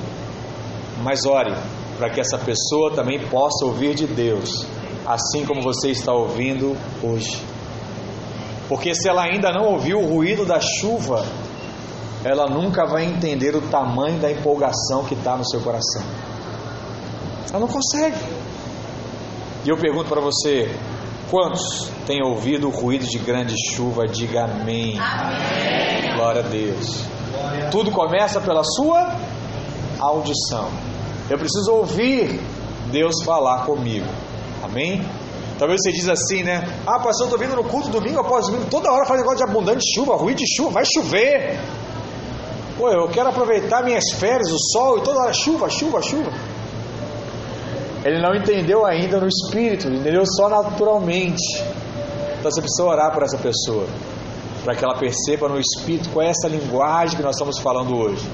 mas 1.01 1.25
ore 1.25 1.53
para 1.97 2.09
que 2.09 2.21
essa 2.21 2.37
pessoa 2.37 2.93
também 2.95 3.19
possa 3.27 3.65
ouvir 3.65 3.93
de 3.93 4.07
Deus, 4.07 4.65
assim 5.05 5.45
como 5.45 5.61
você 5.61 5.89
está 5.89 6.13
ouvindo 6.13 6.77
hoje. 7.03 7.48
Porque 8.69 8.93
se 8.93 9.09
ela 9.09 9.23
ainda 9.23 9.51
não 9.51 9.65
ouviu 9.65 9.99
o 9.99 10.07
ruído 10.07 10.45
da 10.45 10.59
chuva, 10.59 11.25
ela 12.23 12.45
nunca 12.45 12.85
vai 12.85 13.03
entender 13.03 13.55
o 13.55 13.61
tamanho 13.61 14.19
da 14.19 14.31
empolgação 14.31 15.03
que 15.05 15.15
está 15.15 15.35
no 15.35 15.43
seu 15.43 15.59
coração. 15.61 16.03
Ela 17.49 17.59
não 17.59 17.67
consegue. 17.67 18.19
E 19.65 19.69
eu 19.69 19.77
pergunto 19.77 20.07
para 20.07 20.21
você: 20.21 20.69
quantos 21.31 21.89
têm 22.05 22.23
ouvido 22.23 22.67
o 22.67 22.71
ruído 22.71 23.07
de 23.07 23.17
grande 23.17 23.55
chuva? 23.73 24.05
Diga 24.05 24.43
amém. 24.43 24.99
amém. 24.99 26.15
Glória 26.15 26.41
a 26.41 26.47
Deus. 26.47 27.03
Tudo 27.71 27.91
começa 27.91 28.39
pela 28.39 28.63
sua 28.63 29.15
audição. 29.99 30.69
Eu 31.27 31.39
preciso 31.39 31.71
ouvir 31.71 32.39
Deus 32.91 33.23
falar 33.23 33.65
comigo. 33.65 34.07
Amém? 34.63 35.03
Talvez 35.59 35.81
você 35.83 35.91
diz 35.91 36.07
assim, 36.07 36.41
né? 36.41 36.63
Ah, 36.87 36.99
pastor, 36.99 37.27
eu 37.27 37.33
estou 37.33 37.37
vindo 37.37 37.53
no 37.53 37.65
culto 37.65 37.89
domingo 37.89 38.21
após 38.21 38.45
domingo, 38.45 38.65
toda 38.71 38.89
hora 38.89 39.05
faz 39.05 39.19
negócio 39.19 39.45
de 39.45 39.51
abundante 39.51 39.83
chuva, 39.93 40.15
ruim 40.15 40.33
de 40.33 40.45
chuva, 40.55 40.71
vai 40.71 40.85
chover. 40.85 41.59
Pô, 42.77 42.89
eu 42.89 43.09
quero 43.09 43.27
aproveitar 43.27 43.83
minhas 43.83 44.05
férias, 44.17 44.49
o 44.49 44.57
sol 44.57 44.99
e 44.99 45.01
toda 45.01 45.19
hora 45.19 45.33
chuva, 45.33 45.69
chuva, 45.69 46.01
chuva. 46.01 46.31
Ele 48.05 48.21
não 48.21 48.33
entendeu 48.33 48.85
ainda 48.85 49.19
no 49.19 49.27
espírito, 49.27 49.87
ele 49.87 49.97
entendeu 49.97 50.23
só 50.25 50.47
naturalmente. 50.47 51.61
Então 52.39 52.49
você 52.49 52.61
precisa 52.61 52.87
orar 52.87 53.13
por 53.13 53.23
essa 53.23 53.37
pessoa, 53.37 53.85
para 54.63 54.73
que 54.75 54.85
ela 54.85 54.97
perceba 54.97 55.49
no 55.49 55.59
espírito 55.59 56.09
qual 56.11 56.25
é 56.25 56.29
essa 56.29 56.47
linguagem 56.47 57.17
que 57.17 57.21
nós 57.21 57.35
estamos 57.35 57.59
falando 57.59 57.97
hoje, 57.97 58.25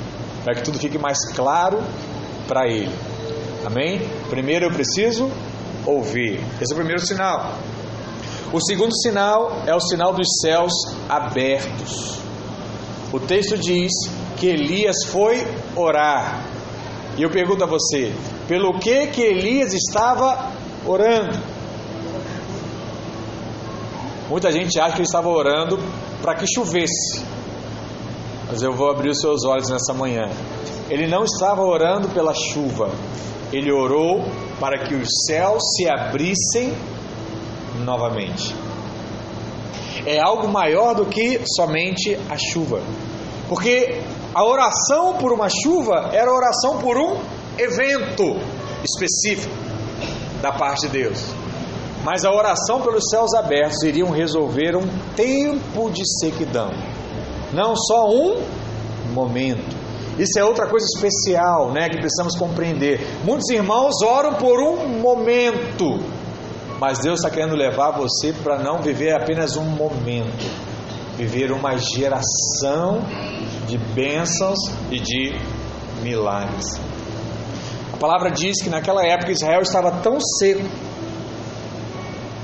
para 0.43 0.53
que 0.53 0.61
tudo 0.61 0.77
fique 0.77 0.99
mais 0.99 1.17
claro 1.35 1.79
para 2.47 2.67
ele. 2.67 2.93
Amém? 3.65 4.07
Primeiro 4.29 4.65
eu 4.65 4.71
preciso 4.71 5.31
ouvir. 5.86 6.39
Esse 6.62 6.71
é 6.71 6.76
o 6.76 6.78
primeiro 6.78 7.06
sinal. 7.06 7.54
O 8.52 8.60
segundo 8.62 8.95
sinal 9.02 9.63
é 9.65 9.76
o 9.76 9.80
sinal 9.80 10.13
dos 10.13 10.28
céus 10.41 10.71
abertos. 11.10 12.19
O 13.12 13.19
texto 13.19 13.58
diz 13.58 13.91
que 14.38 14.48
Elias 14.48 15.06
foi 15.08 15.45
orar. 15.76 16.43
E 17.17 17.24
eu 17.24 17.30
pergunto 17.30 17.63
a 17.63 17.67
você, 17.67 18.13
pelo 18.48 18.78
que 18.80 19.08
que 19.08 19.21
Elias 19.21 19.74
estava 19.74 20.52
orando? 20.86 21.56
Muita 24.30 24.52
gente 24.52 24.80
acha 24.80 24.91
que 24.91 24.98
ele 24.98 25.08
estava 25.08 25.30
orando 25.30 25.80
para 26.21 26.36
que 26.36 26.45
chovesse. 26.48 27.24
Mas 28.48 28.62
eu 28.62 28.74
vou 28.74 28.89
abrir 28.89 29.10
os 29.10 29.19
seus 29.19 29.45
olhos 29.45 29.69
nessa 29.69 29.93
manhã. 29.93 30.30
Ele 30.89 31.08
não 31.08 31.24
estava 31.24 31.62
orando 31.62 32.10
pela 32.10 32.34
chuva. 32.34 32.89
Ele 33.55 33.71
orou 33.71 34.21
para 34.59 34.79
que 34.79 34.93
os 34.93 35.07
céus 35.25 35.63
se 35.77 35.89
abrissem 35.89 36.75
novamente. 37.85 38.53
É 40.05 40.19
algo 40.19 40.49
maior 40.49 40.93
do 40.93 41.05
que 41.05 41.39
somente 41.55 42.19
a 42.29 42.37
chuva. 42.37 42.81
Porque 43.47 44.01
a 44.33 44.43
oração 44.43 45.13
por 45.13 45.31
uma 45.31 45.47
chuva 45.47 46.09
era 46.11 46.29
oração 46.29 46.79
por 46.79 46.97
um 46.97 47.17
evento 47.57 48.35
específico 48.83 49.55
da 50.41 50.51
parte 50.51 50.87
de 50.87 50.89
Deus. 50.89 51.23
Mas 52.03 52.25
a 52.25 52.31
oração 52.31 52.81
pelos 52.81 53.05
céus 53.09 53.33
abertos 53.33 53.81
iriam 53.83 54.09
resolver 54.11 54.75
um 54.75 54.85
tempo 55.15 55.89
de 55.89 56.03
sequidão, 56.19 56.71
não 57.53 57.73
só 57.73 58.09
um 58.09 58.43
momento. 59.13 59.74
Isso 60.17 60.39
é 60.39 60.43
outra 60.43 60.67
coisa 60.67 60.86
especial, 60.86 61.71
né, 61.71 61.89
que 61.89 61.97
precisamos 61.97 62.36
compreender. 62.38 63.06
Muitos 63.23 63.49
irmãos 63.49 64.01
oram 64.01 64.36
por 64.36 64.60
um 64.62 64.88
momento, 64.99 65.99
mas 66.80 66.99
Deus 66.99 67.19
está 67.19 67.30
querendo 67.30 67.56
levar 67.56 67.91
você 67.91 68.32
para 68.32 68.58
não 68.58 68.82
viver 68.82 69.13
apenas 69.13 69.58
um 69.58 69.65
momento, 69.65 70.45
viver 71.17 71.51
uma 71.51 71.78
geração 71.78 73.01
de 73.67 73.78
bênçãos 73.78 74.58
e 74.89 74.99
de 74.99 75.34
milagres. 76.01 76.65
A 77.93 77.97
palavra 77.97 78.30
diz 78.30 78.62
que 78.62 78.69
naquela 78.69 79.06
época 79.06 79.32
Israel 79.32 79.62
estava 79.62 79.91
tão 79.91 80.17
seco 80.19 80.63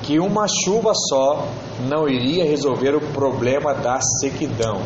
que 0.04 0.20
uma 0.20 0.46
chuva 0.48 0.94
só 0.94 1.48
não 1.88 2.08
iria 2.08 2.44
resolver 2.44 2.96
o 2.96 3.02
problema 3.14 3.74
da 3.74 4.00
sequidão. 4.20 4.82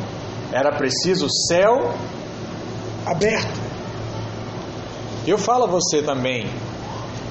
Era 0.51 0.75
preciso 0.75 1.27
céu 1.47 1.93
aberto. 3.05 3.59
Eu 5.27 5.37
falo 5.37 5.65
a 5.65 5.67
você 5.67 6.01
também. 6.01 6.49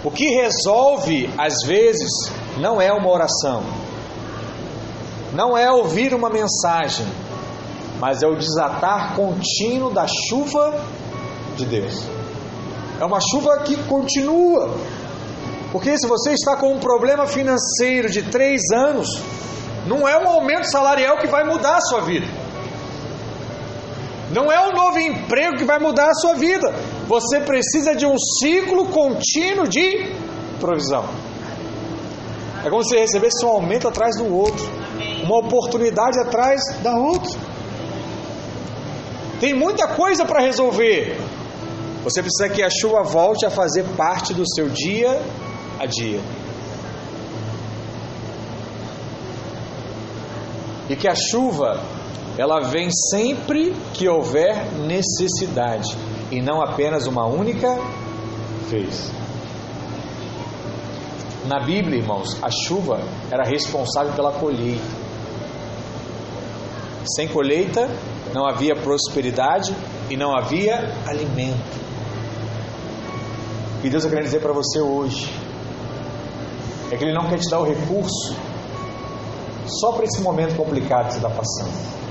O 0.03 0.11
que 0.11 0.27
resolve, 0.35 1.31
às 1.39 1.67
vezes, 1.67 2.11
não 2.59 2.81
é 2.81 2.93
uma 2.93 3.11
oração, 3.11 3.63
não 5.33 5.57
é 5.57 5.71
ouvir 5.71 6.13
uma 6.13 6.29
mensagem, 6.29 7.07
mas 7.99 8.23
é 8.23 8.27
o 8.27 8.37
desatar 8.37 9.15
contínuo 9.17 9.91
da 9.91 10.07
chuva 10.07 10.79
de 11.57 11.65
Deus. 11.65 12.05
É 13.01 13.05
uma 13.05 13.21
chuva 13.21 13.59
que 13.61 13.77
continua. 13.85 14.77
Porque 15.73 15.97
se 15.99 16.07
você 16.07 16.33
está 16.33 16.57
com 16.57 16.73
um 16.73 16.79
problema 16.79 17.27
financeiro 17.27 18.09
de 18.11 18.23
três 18.23 18.61
anos, 18.73 19.09
não 19.87 20.07
é 20.07 20.17
um 20.19 20.29
aumento 20.29 20.71
salarial 20.71 21.19
que 21.19 21.27
vai 21.27 21.45
mudar 21.45 21.77
a 21.77 21.81
sua 21.81 22.01
vida. 22.01 22.43
Não 24.35 24.51
é 24.51 24.68
um 24.68 24.73
novo 24.73 24.99
emprego 24.99 25.57
que 25.57 25.64
vai 25.64 25.79
mudar 25.79 26.09
a 26.11 26.14
sua 26.14 26.35
vida. 26.35 26.68
Você 27.07 27.38
precisa 27.38 27.94
de 27.94 28.05
um 28.05 28.16
ciclo 28.18 28.88
contínuo 28.88 29.68
de 29.68 30.12
provisão. 30.59 31.09
É 32.64 32.68
como 32.68 32.83
se 32.83 32.97
recebesse 32.99 33.47
um 33.47 33.49
aumento 33.51 33.87
atrás 33.87 34.16
do 34.16 34.35
outro, 34.35 34.68
uma 35.23 35.38
oportunidade 35.38 36.18
atrás 36.18 36.61
da 36.83 36.97
outra. 36.97 37.38
Tem 39.38 39.55
muita 39.55 39.87
coisa 39.87 40.25
para 40.25 40.40
resolver. 40.42 41.16
Você 42.03 42.20
precisa 42.20 42.49
que 42.49 42.62
a 42.62 42.68
chuva 42.68 43.05
volte 43.05 43.47
a 43.47 43.51
fazer 43.51 43.85
parte 43.97 44.35
do 44.35 44.42
seu 44.53 44.68
dia 44.68 45.23
a 45.79 45.87
dia. 45.87 46.20
E 50.90 50.97
que 50.97 51.07
a 51.07 51.14
chuva 51.14 51.81
ela 52.37 52.61
vem 52.61 52.88
sempre 53.11 53.75
que 53.92 54.09
houver 54.09 54.73
necessidade 54.73 55.97
e 56.31 56.42
não 56.42 56.61
apenas 56.61 57.07
uma 57.07 57.27
única 57.27 57.79
vez. 58.68 59.12
Na 61.47 61.61
Bíblia, 61.61 61.99
irmãos, 61.99 62.42
a 62.42 62.51
chuva 62.51 63.01
era 63.31 63.44
responsável 63.44 64.12
pela 64.14 64.33
colheita. 64.33 65.05
Sem 67.14 67.29
colheita 67.29 67.88
não 68.33 68.47
havia 68.47 68.75
prosperidade 68.75 69.75
e 70.11 70.16
não 70.16 70.37
havia 70.37 70.92
alimento. 71.07 71.85
E 73.85 73.90
Deus 73.90 74.05
eu 74.05 74.11
quero 74.11 74.25
dizer 74.25 74.40
para 74.40 74.53
você 74.53 74.81
hoje 74.81 75.31
é 76.90 76.97
que 76.97 77.05
Ele 77.05 77.12
não 77.12 77.29
quer 77.29 77.38
te 77.38 77.49
dar 77.51 77.61
o 77.61 77.64
recurso 77.64 78.35
só 79.66 79.92
para 79.92 80.05
esse 80.05 80.20
momento 80.23 80.57
complicado 80.57 81.07
que 81.07 81.12
você 81.12 81.18
está 81.18 81.31
passando. 81.31 82.04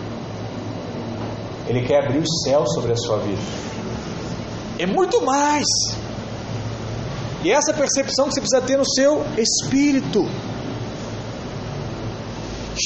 Ele 1.67 1.86
quer 1.86 2.04
abrir 2.04 2.19
o 2.19 2.28
céu 2.43 2.65
sobre 2.67 2.91
a 2.91 2.97
sua 2.97 3.17
vida. 3.17 3.41
É 4.80 4.86
muito 4.86 5.21
mais. 5.21 5.65
E 7.43 7.52
essa 7.52 7.73
percepção 7.73 8.28
que 8.28 8.36
você 8.36 8.41
precisa 8.41 8.62
ter 8.62 8.78
no 8.78 8.86
seu 8.86 9.26
espírito. 9.38 10.28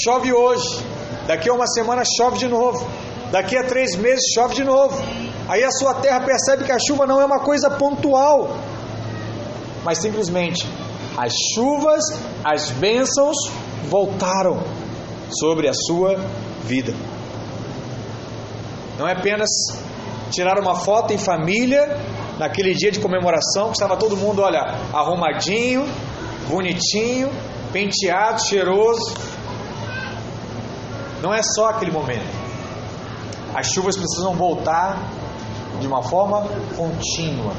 Chove 0.04 0.34
hoje, 0.34 0.84
daqui 1.28 1.50
a 1.50 1.54
uma 1.54 1.68
semana 1.68 2.04
chove 2.18 2.38
de 2.38 2.48
novo, 2.48 2.86
daqui 3.32 3.58
a 3.58 3.64
três 3.64 3.96
meses 3.96 4.26
chove 4.34 4.56
de 4.56 4.64
novo. 4.64 4.98
Aí 5.48 5.64
a 5.64 5.72
sua 5.72 5.94
terra 5.96 6.20
percebe 6.22 6.66
que 6.66 6.72
a 6.72 6.80
chuva 6.80 7.06
não 7.06 7.22
é 7.22 7.26
uma 7.26 7.40
coisa 7.40 7.70
pontual, 7.70 8.50
mas 9.84 10.00
simplesmente 10.00 10.68
as 11.18 11.34
chuvas, 11.56 12.04
as 12.44 12.70
bênçãos 12.72 13.36
voltaram 13.90 14.60
sobre 15.32 15.68
a 15.68 15.74
sua 15.74 16.16
vida. 16.64 16.94
Não 18.98 19.08
é 19.08 19.14
apenas 19.14 19.50
tirar 20.32 20.60
uma 20.60 20.76
foto 20.76 21.14
em 21.14 21.18
família 21.18 21.98
naquele 22.38 22.74
dia 22.74 22.92
de 22.92 23.00
comemoração 23.00 23.68
que 23.68 23.74
estava 23.74 23.98
todo 23.98 24.16
mundo, 24.18 24.42
olha, 24.42 24.62
arrumadinho, 24.94 25.86
bonitinho, 26.48 27.30
penteado, 27.72 28.42
cheiroso. 28.42 29.14
Não 31.22 31.34
é 31.34 31.42
só 31.44 31.70
aquele 31.70 31.92
momento. 31.92 32.26
As 33.56 33.68
chuvas 33.68 33.96
precisam 33.96 34.34
voltar 34.36 34.98
de 35.80 35.88
uma 35.88 36.04
forma 36.04 36.48
contínua. 36.76 37.54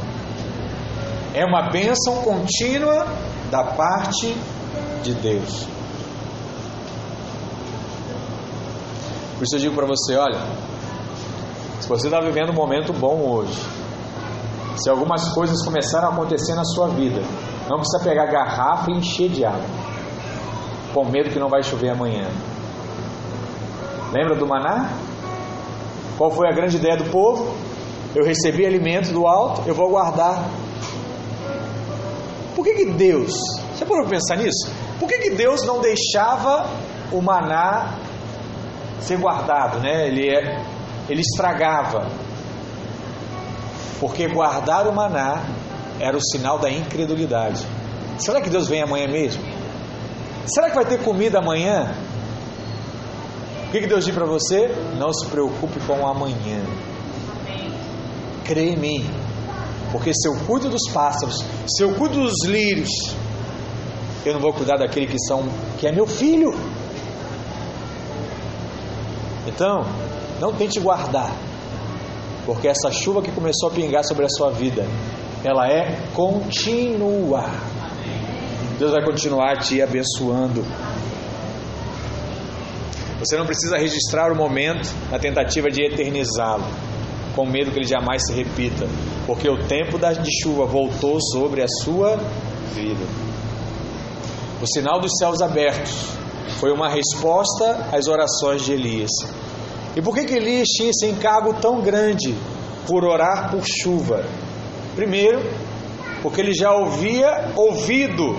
É 1.34 1.44
uma 1.44 1.70
bênção 1.70 2.22
contínua 2.22 3.06
da 3.50 3.64
parte 3.64 4.36
de 5.02 5.14
Deus. 5.14 5.66
Por 9.36 9.44
isso 9.44 9.56
eu 9.56 9.60
digo 9.60 9.74
para 9.74 9.86
você: 9.86 10.16
olha, 10.16 10.40
você 11.88 12.06
está 12.06 12.20
vivendo 12.20 12.50
um 12.50 12.54
momento 12.54 12.92
bom 12.92 13.30
hoje, 13.30 13.58
se 14.76 14.90
algumas 14.90 15.28
coisas 15.30 15.64
começaram 15.64 16.08
a 16.08 16.12
acontecer 16.12 16.54
na 16.54 16.64
sua 16.64 16.88
vida, 16.88 17.22
não 17.68 17.78
precisa 17.78 18.04
pegar 18.04 18.26
garrafa 18.26 18.90
e 18.90 18.94
encher 18.94 19.30
de 19.30 19.44
água, 19.44 19.64
com 20.92 21.04
medo 21.04 21.30
que 21.30 21.38
não 21.38 21.48
vai 21.48 21.62
chover 21.62 21.90
amanhã. 21.90 22.28
Lembra 24.12 24.36
do 24.36 24.46
maná? 24.46 24.90
Qual 26.16 26.30
foi 26.30 26.48
a 26.48 26.52
grande 26.52 26.76
ideia 26.76 26.96
do 26.96 27.10
povo? 27.10 27.54
Eu 28.14 28.24
recebi 28.24 28.66
alimento 28.66 29.12
do 29.12 29.26
alto, 29.26 29.62
eu 29.66 29.74
vou 29.74 29.88
guardar. 29.88 30.48
Por 32.54 32.64
que, 32.64 32.74
que 32.74 32.84
Deus, 32.92 33.34
você 33.74 33.84
pode 33.84 34.08
pensar 34.08 34.36
nisso? 34.36 34.70
Por 34.98 35.08
que, 35.08 35.18
que 35.18 35.30
Deus 35.30 35.64
não 35.64 35.80
deixava 35.80 36.66
o 37.12 37.22
maná 37.22 37.94
ser 39.00 39.18
guardado, 39.18 39.78
né? 39.78 40.08
Ele, 40.08 40.28
é, 40.28 40.60
ele 41.08 41.20
estragava. 41.20 42.08
Porque 44.00 44.28
guardar 44.28 44.86
o 44.86 44.94
maná 44.94 45.42
era 45.98 46.16
o 46.16 46.20
sinal 46.20 46.58
da 46.58 46.70
incredulidade. 46.70 47.66
Será 48.18 48.40
que 48.40 48.50
Deus 48.50 48.68
vem 48.68 48.82
amanhã 48.82 49.08
mesmo? 49.08 49.42
Será 50.46 50.70
que 50.70 50.76
vai 50.76 50.84
ter 50.84 51.02
comida 51.02 51.38
amanhã? 51.38 51.94
O 53.66 53.70
que, 53.70 53.86
Deus 53.86 54.04
diz 54.04 54.14
para 54.14 54.24
você? 54.24 54.74
Não 54.98 55.12
se 55.12 55.26
preocupe 55.26 55.78
com 55.80 56.00
o 56.00 56.06
amanhã. 56.06 56.64
Crê 58.44 58.70
em 58.70 58.76
mim. 58.78 59.10
Porque 59.92 60.12
se 60.14 60.26
eu 60.26 60.34
cuido 60.46 60.70
dos 60.70 60.90
pássaros, 60.92 61.44
se 61.66 61.82
eu 61.82 61.94
cuido 61.94 62.20
dos 62.20 62.44
lírios, 62.46 62.90
eu 64.24 64.34
não 64.34 64.40
vou 64.40 64.52
cuidar 64.52 64.78
daquele 64.78 65.06
que 65.06 65.18
são 65.26 65.48
que 65.78 65.86
é 65.86 65.92
meu 65.92 66.06
filho. 66.06 66.54
Então, 69.46 69.84
não 70.40 70.52
tente 70.52 70.80
guardar, 70.80 71.32
porque 72.46 72.68
essa 72.68 72.90
chuva 72.90 73.22
que 73.22 73.30
começou 73.30 73.68
a 73.68 73.72
pingar 73.72 74.04
sobre 74.04 74.24
a 74.24 74.28
sua 74.28 74.50
vida, 74.50 74.86
ela 75.44 75.68
é 75.68 75.98
contínua. 76.14 77.44
Deus 78.78 78.92
vai 78.92 79.04
continuar 79.04 79.58
te 79.58 79.82
abençoando. 79.82 80.64
Você 83.18 83.36
não 83.36 83.44
precisa 83.44 83.76
registrar 83.76 84.32
o 84.32 84.36
momento 84.36 84.88
na 85.10 85.18
tentativa 85.18 85.68
de 85.68 85.84
eternizá-lo, 85.84 86.64
com 87.34 87.44
medo 87.44 87.72
que 87.72 87.78
ele 87.78 87.86
jamais 87.86 88.22
se 88.24 88.32
repita, 88.32 88.86
porque 89.26 89.48
o 89.48 89.66
tempo 89.66 89.98
de 89.98 90.42
chuva 90.42 90.64
voltou 90.64 91.20
sobre 91.20 91.62
a 91.62 91.68
sua 91.82 92.16
vida. 92.72 93.04
O 94.62 94.66
sinal 94.66 95.00
dos 95.00 95.12
céus 95.18 95.42
abertos 95.42 95.92
foi 96.60 96.72
uma 96.72 96.88
resposta 96.88 97.88
às 97.92 98.06
orações 98.06 98.62
de 98.62 98.72
Elias. 98.72 99.10
E 99.98 100.00
por 100.00 100.14
que, 100.14 100.24
que 100.26 100.34
Elias 100.34 100.68
tinha 100.68 100.90
esse 100.90 101.06
encargo 101.06 101.54
tão 101.54 101.80
grande 101.80 102.32
por 102.86 103.04
orar 103.04 103.50
por 103.50 103.64
chuva? 103.66 104.24
Primeiro, 104.94 105.40
porque 106.22 106.40
ele 106.40 106.54
já 106.54 106.70
havia 106.70 107.50
ouvido 107.56 108.38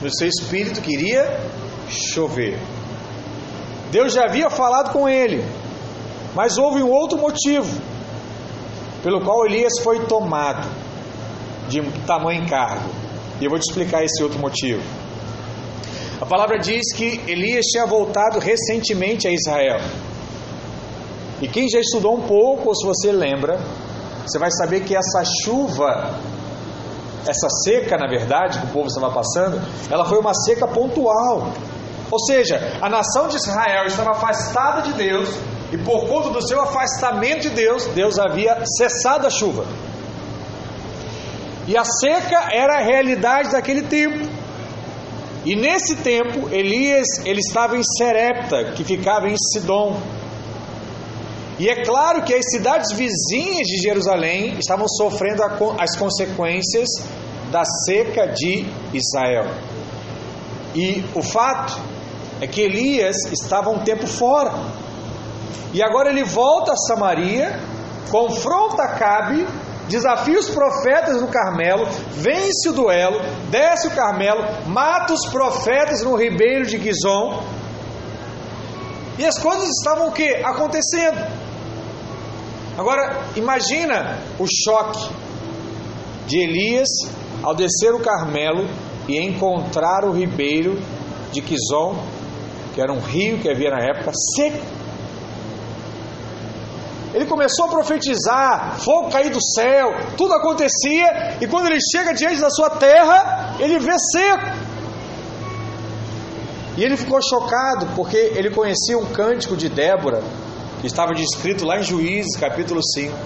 no 0.00 0.10
seu 0.10 0.26
espírito 0.26 0.80
que 0.80 0.94
iria 0.94 1.38
chover. 1.86 2.58
Deus 3.90 4.14
já 4.14 4.24
havia 4.24 4.48
falado 4.48 4.90
com 4.90 5.06
ele, 5.06 5.44
mas 6.34 6.56
houve 6.56 6.82
um 6.82 6.90
outro 6.90 7.18
motivo 7.18 7.78
pelo 9.02 9.20
qual 9.22 9.44
Elias 9.44 9.74
foi 9.82 10.06
tomado 10.06 10.66
de 11.68 11.82
tamanho 12.06 12.42
encargo. 12.42 12.88
E 13.38 13.44
eu 13.44 13.50
vou 13.50 13.58
te 13.58 13.68
explicar 13.68 14.02
esse 14.02 14.22
outro 14.22 14.40
motivo. 14.40 14.82
A 16.18 16.24
palavra 16.24 16.58
diz 16.58 16.90
que 16.96 17.20
Elias 17.26 17.66
tinha 17.66 17.84
voltado 17.84 18.38
recentemente 18.38 19.28
a 19.28 19.30
Israel. 19.30 19.80
E 21.40 21.48
quem 21.48 21.68
já 21.68 21.80
estudou 21.80 22.16
um 22.16 22.22
pouco, 22.22 22.68
ou 22.68 22.74
se 22.74 22.86
você 22.86 23.12
lembra, 23.12 23.58
você 24.26 24.38
vai 24.38 24.50
saber 24.50 24.80
que 24.80 24.94
essa 24.96 25.22
chuva, 25.44 26.14
essa 27.26 27.48
seca, 27.64 27.96
na 27.96 28.06
verdade, 28.06 28.58
que 28.60 28.66
o 28.66 28.70
povo 28.70 28.86
estava 28.86 29.10
passando, 29.12 29.60
ela 29.90 30.04
foi 30.04 30.18
uma 30.18 30.34
seca 30.34 30.66
pontual. 30.66 31.52
Ou 32.10 32.18
seja, 32.20 32.78
a 32.80 32.88
nação 32.88 33.28
de 33.28 33.36
Israel 33.36 33.86
estava 33.86 34.12
afastada 34.12 34.82
de 34.82 34.92
Deus, 34.92 35.28
e 35.72 35.78
por 35.78 36.06
conta 36.06 36.30
do 36.30 36.46
seu 36.46 36.60
afastamento 36.60 37.42
de 37.42 37.50
Deus, 37.50 37.86
Deus 37.86 38.18
havia 38.18 38.64
cessado 38.64 39.26
a 39.26 39.30
chuva. 39.30 39.66
E 41.66 41.76
a 41.76 41.84
seca 41.84 42.48
era 42.52 42.78
a 42.78 42.82
realidade 42.82 43.50
daquele 43.50 43.82
tempo. 43.82 44.28
E 45.44 45.56
nesse 45.56 45.96
tempo, 45.96 46.48
Elias 46.50 47.06
ele 47.24 47.40
estava 47.40 47.76
em 47.76 47.82
Serepta, 47.82 48.72
que 48.74 48.84
ficava 48.84 49.28
em 49.28 49.34
Sidom. 49.36 50.00
E 51.58 51.68
é 51.68 51.84
claro 51.84 52.22
que 52.22 52.34
as 52.34 52.44
cidades 52.50 52.90
vizinhas 52.92 53.66
de 53.66 53.78
Jerusalém 53.80 54.58
estavam 54.58 54.88
sofrendo 54.88 55.42
as 55.78 55.96
consequências 55.96 56.88
da 57.50 57.62
seca 57.86 58.26
de 58.26 58.66
Israel. 58.92 59.44
E 60.74 61.04
o 61.14 61.22
fato 61.22 61.80
é 62.40 62.46
que 62.48 62.60
Elias 62.60 63.16
estava 63.30 63.70
um 63.70 63.84
tempo 63.84 64.06
fora. 64.06 64.52
E 65.72 65.80
agora 65.80 66.10
ele 66.10 66.24
volta 66.24 66.72
a 66.72 66.76
Samaria, 66.76 67.60
confronta 68.10 68.88
Cabe, 68.88 69.46
desafia 69.88 70.38
os 70.38 70.50
profetas 70.50 71.20
no 71.20 71.28
Carmelo, 71.28 71.86
vence 72.10 72.68
o 72.68 72.72
duelo, 72.72 73.20
desce 73.50 73.86
o 73.86 73.90
Carmelo, 73.92 74.42
mata 74.66 75.12
os 75.12 75.26
profetas 75.26 76.02
no 76.02 76.16
ribeiro 76.16 76.66
de 76.66 76.78
Gizom. 76.78 77.44
E 79.16 79.24
as 79.24 79.38
coisas 79.38 79.68
estavam 79.68 80.08
o 80.08 80.12
que? 80.12 80.28
Acontecendo. 80.44 81.43
Agora, 82.76 83.26
imagina 83.36 84.18
o 84.38 84.46
choque 84.46 85.08
de 86.26 86.38
Elias 86.38 86.88
ao 87.42 87.54
descer 87.54 87.94
o 87.94 88.00
Carmelo 88.00 88.66
e 89.08 89.18
encontrar 89.18 90.04
o 90.04 90.12
ribeiro 90.12 90.80
de 91.32 91.40
Quizon 91.40 91.96
que 92.74 92.80
era 92.80 92.92
um 92.92 92.98
rio 92.98 93.38
que 93.38 93.48
havia 93.48 93.70
na 93.70 93.78
época, 93.78 94.10
seco. 94.36 94.66
Ele 97.14 97.26
começou 97.26 97.66
a 97.66 97.68
profetizar, 97.68 98.80
fogo 98.80 99.10
cair 99.10 99.30
do 99.30 99.40
céu, 99.40 99.94
tudo 100.16 100.34
acontecia, 100.34 101.38
e 101.40 101.46
quando 101.46 101.66
ele 101.66 101.78
chega 101.80 102.12
diante 102.12 102.40
da 102.40 102.50
sua 102.50 102.70
terra, 102.70 103.54
ele 103.60 103.78
vê 103.78 103.92
seco. 104.12 104.74
E 106.76 106.82
ele 106.82 106.96
ficou 106.96 107.20
chocado, 107.22 107.86
porque 107.94 108.16
ele 108.16 108.50
conhecia 108.50 108.98
um 108.98 109.06
cântico 109.06 109.56
de 109.56 109.68
Débora, 109.68 110.20
estava 110.86 111.12
descrito 111.14 111.64
lá 111.64 111.78
em 111.78 111.82
Juízes, 111.82 112.36
capítulo 112.36 112.80
5. 112.82 113.16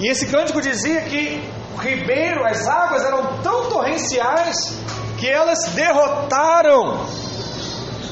E 0.00 0.08
esse 0.08 0.26
cântico 0.26 0.60
dizia 0.60 1.00
que 1.02 1.40
o 1.74 1.78
ribeiro, 1.78 2.44
as 2.44 2.66
águas 2.66 3.04
eram 3.04 3.40
tão 3.42 3.68
torrenciais 3.68 4.76
que 5.18 5.28
elas 5.28 5.66
derrotaram 5.74 7.06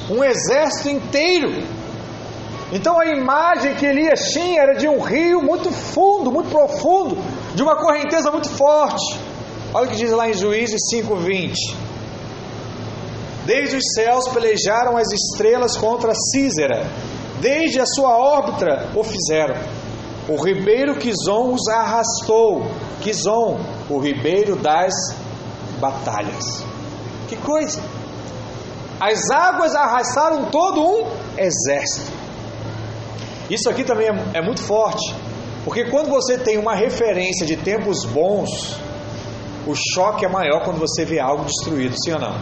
um 0.09 0.23
exército 0.23 0.89
inteiro. 0.89 1.67
Então 2.73 3.01
a 3.01 3.07
imagem 3.07 3.75
que 3.75 3.85
Elias 3.85 4.33
tinha 4.33 4.63
era 4.63 4.75
de 4.75 4.87
um 4.87 5.01
rio 5.01 5.43
muito 5.43 5.73
fundo, 5.73 6.31
muito 6.31 6.51
profundo, 6.51 7.19
de 7.55 7.63
uma 7.63 7.77
correnteza 7.77 8.31
muito 8.31 8.49
forte. 8.49 9.19
Olha 9.75 9.87
o 9.87 9.91
que 9.91 9.97
diz 9.97 10.13
lá 10.13 10.29
em 10.29 10.35
Juízes 10.35 10.81
5:20. 10.93 11.80
Desde 13.44 13.76
os 13.76 13.85
céus 13.94 14.29
pelejaram 14.29 14.96
as 14.96 15.09
estrelas 15.12 15.76
contra 15.76 16.12
Císera, 16.14 16.87
desde 17.40 17.81
a 17.81 17.87
sua 17.87 18.16
órbita 18.16 18.90
o 18.94 19.03
fizeram. 19.03 19.57
O 20.29 20.37
ribeiro 20.37 20.96
Quizon 20.96 21.53
os 21.55 21.66
arrastou. 21.68 22.62
Quizon, 23.00 23.58
o 23.88 23.98
ribeiro 23.98 24.56
das 24.56 24.92
batalhas. 25.81 26.65
Que 27.29 27.37
coisa! 27.37 27.83
As 29.00 29.31
águas 29.31 29.75
arrastaram 29.75 30.50
todo 30.50 30.83
um 30.83 31.06
exército. 31.38 32.12
Isso 33.48 33.69
aqui 33.71 33.83
também 33.83 34.08
é, 34.08 34.38
é 34.38 34.42
muito 34.42 34.62
forte, 34.62 35.15
porque 35.65 35.87
quando 35.90 36.10
você 36.10 36.38
tem 36.38 36.58
uma 36.58 36.75
referência 36.75 37.46
de 37.46 37.56
tempos 37.56 38.04
bons, 38.04 38.77
o 39.67 39.75
choque 39.75 40.25
é 40.25 40.29
maior 40.29 40.62
quando 40.65 40.79
você 40.79 41.04
vê 41.04 41.19
algo 41.19 41.44
destruído, 41.44 41.96
sim 42.04 42.12
ou 42.12 42.21
não? 42.21 42.35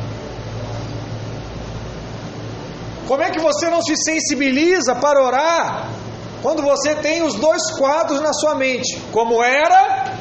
Como 3.09 3.23
é 3.23 3.31
que 3.31 3.41
você 3.41 3.71
não 3.71 3.81
se 3.81 3.97
sensibiliza 3.97 4.95
para 4.95 5.25
orar 5.25 5.89
quando 6.43 6.63
você 6.63 6.95
tem 6.95 7.23
os 7.23 7.37
dois 7.37 7.71
quadros 7.79 8.21
na 8.21 8.35
sua 8.35 8.55
mente, 8.55 9.01
como 9.11 9.43
era 9.43 10.13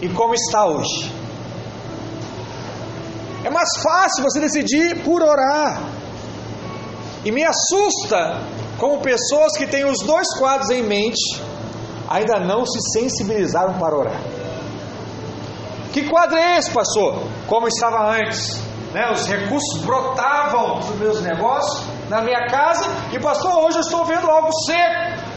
e 0.00 0.08
como 0.10 0.32
está 0.32 0.64
hoje? 0.64 1.12
É 3.42 3.50
mais 3.50 3.68
fácil 3.82 4.22
você 4.22 4.38
decidir 4.38 5.02
por 5.02 5.22
orar. 5.22 5.82
E 7.24 7.32
me 7.32 7.42
assusta 7.44 8.42
como 8.78 9.00
pessoas 9.00 9.56
que 9.58 9.66
têm 9.66 9.84
os 9.84 9.98
dois 10.06 10.28
quadros 10.38 10.70
em 10.70 10.84
mente, 10.84 11.42
ainda 12.08 12.38
não 12.38 12.64
se 12.64 12.78
sensibilizaram 12.92 13.74
para 13.74 13.96
orar. 13.96 14.20
Que 15.92 16.08
quadro 16.08 16.38
é 16.38 16.58
esse, 16.58 16.70
pastor? 16.70 17.24
Como 17.48 17.66
estava 17.66 18.14
antes. 18.14 18.69
Né? 18.92 19.10
Os 19.12 19.26
recursos 19.26 19.82
brotavam 19.84 20.80
dos 20.80 20.96
meus 20.96 21.20
negócios, 21.22 21.86
na 22.08 22.22
minha 22.22 22.46
casa, 22.48 22.84
e 23.12 23.20
pastor, 23.20 23.64
hoje 23.64 23.78
eu 23.78 23.82
estou 23.82 24.04
vendo 24.04 24.28
algo 24.28 24.50
seco. 24.66 25.30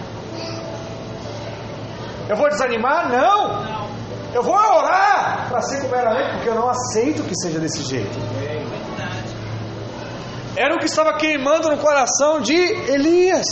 Eu 2.30 2.36
vou 2.36 2.50
desanimar? 2.50 3.10
Não. 3.10 3.84
Eu 4.34 4.42
vou 4.42 4.56
orar 4.56 5.48
para 5.48 5.62
ser 5.62 5.82
como 5.82 5.96
era 5.96 6.12
antes, 6.12 6.34
porque 6.34 6.50
eu 6.50 6.56
não 6.56 6.68
aceito 6.68 7.22
que 7.24 7.36
seja 7.36 7.60
desse 7.60 7.84
jeito. 7.84 8.18
Era 10.56 10.76
o 10.76 10.80
que 10.80 10.86
estava 10.86 11.14
queimando 11.18 11.70
no 11.70 11.78
coração 11.78 12.40
de 12.40 12.56
Elias. 12.56 13.46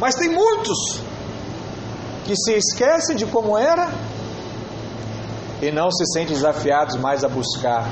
Mas 0.00 0.14
tem 0.14 0.28
muitos 0.28 1.00
que 2.24 2.36
se 2.36 2.52
esquecem 2.52 3.16
de 3.16 3.26
como 3.26 3.56
era 3.58 3.88
e 5.62 5.70
não 5.70 5.90
se 5.90 6.04
sentem 6.12 6.34
desafiados 6.34 6.96
mais 6.96 7.24
a 7.24 7.28
buscar 7.28 7.90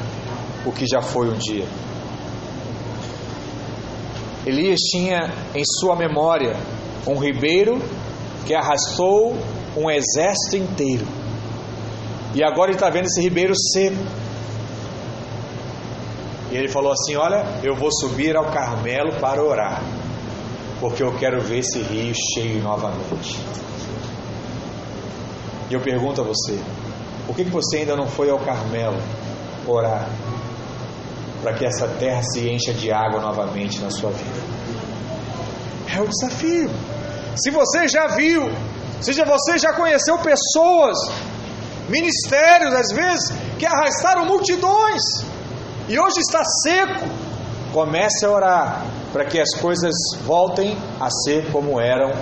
o 0.65 0.73
que 0.73 0.87
já 0.87 1.01
foi 1.01 1.29
um 1.29 1.39
dia. 1.39 1.67
Elias 4.45 4.81
tinha 4.81 5.33
em 5.55 5.63
sua 5.81 5.95
memória 5.95 6.57
um 7.07 7.17
ribeiro 7.17 7.81
que 8.45 8.55
arrastou 8.55 9.37
um 9.77 9.91
exército 9.91 10.57
inteiro. 10.57 11.07
E 12.35 12.43
agora 12.43 12.71
ele 12.71 12.77
está 12.77 12.91
vendo 12.91 13.07
esse 13.07 13.21
ribeiro 13.21 13.55
seco. 13.55 13.97
E 16.51 16.57
ele 16.57 16.69
falou 16.69 16.93
assim: 16.93 17.15
Olha, 17.17 17.45
eu 17.63 17.75
vou 17.77 17.91
subir 17.93 18.37
ao 18.37 18.51
Carmelo 18.51 19.13
para 19.21 19.43
orar, 19.43 19.83
porque 20.81 21.03
eu 21.03 21.17
quero 21.19 21.41
ver 21.41 21.59
esse 21.59 21.79
rio 21.81 22.15
cheio 22.35 22.63
novamente. 22.63 23.39
E 25.71 25.75
eu 25.75 25.81
pergunto 25.81 26.21
a 26.21 26.25
você: 26.25 26.59
por 27.27 27.37
que, 27.37 27.45
que 27.45 27.51
você 27.51 27.79
ainda 27.79 27.97
não 27.97 28.07
foi 28.07 28.31
ao 28.31 28.39
Carmelo 28.39 28.99
orar? 29.67 30.09
Para 31.43 31.55
que 31.55 31.67
essa 31.67 31.89
terra 31.99 32.23
se 32.23 32.49
encha 32.49 32.73
de 32.73 32.93
água 32.93 33.21
novamente 33.21 33.81
na 33.81 33.91
sua 33.91 34.11
vida. 34.11 34.41
É 35.95 36.01
o 36.01 36.09
desafio. 36.09 36.71
Se 37.37 37.51
você 37.51 37.89
já 37.89 38.07
viu, 38.09 38.51
seja 39.01 39.25
você 39.25 39.59
já 39.59 39.73
conheceu 39.73 40.19
pessoas, 40.19 40.99
ministérios 41.89 42.75
às 42.75 42.93
vezes, 42.93 43.33
que 43.59 43.67
arrastaram 43.67 44.25
multidões 44.27 45.03
e 45.89 45.99
hoje 45.99 46.21
está 46.21 46.43
seco, 46.63 47.07
comece 47.73 48.25
a 48.25 48.31
orar 48.31 48.87
para 49.13 49.25
que 49.25 49.39
as 49.41 49.55
coisas 49.55 49.93
voltem 50.25 50.77
a 51.01 51.11
ser 51.11 51.51
como 51.51 51.81
eram 51.81 52.13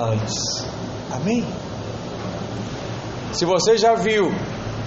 antes. 0.00 0.64
Amém? 1.10 1.46
Se 3.38 3.44
você 3.44 3.78
já 3.78 3.94
viu 3.94 4.32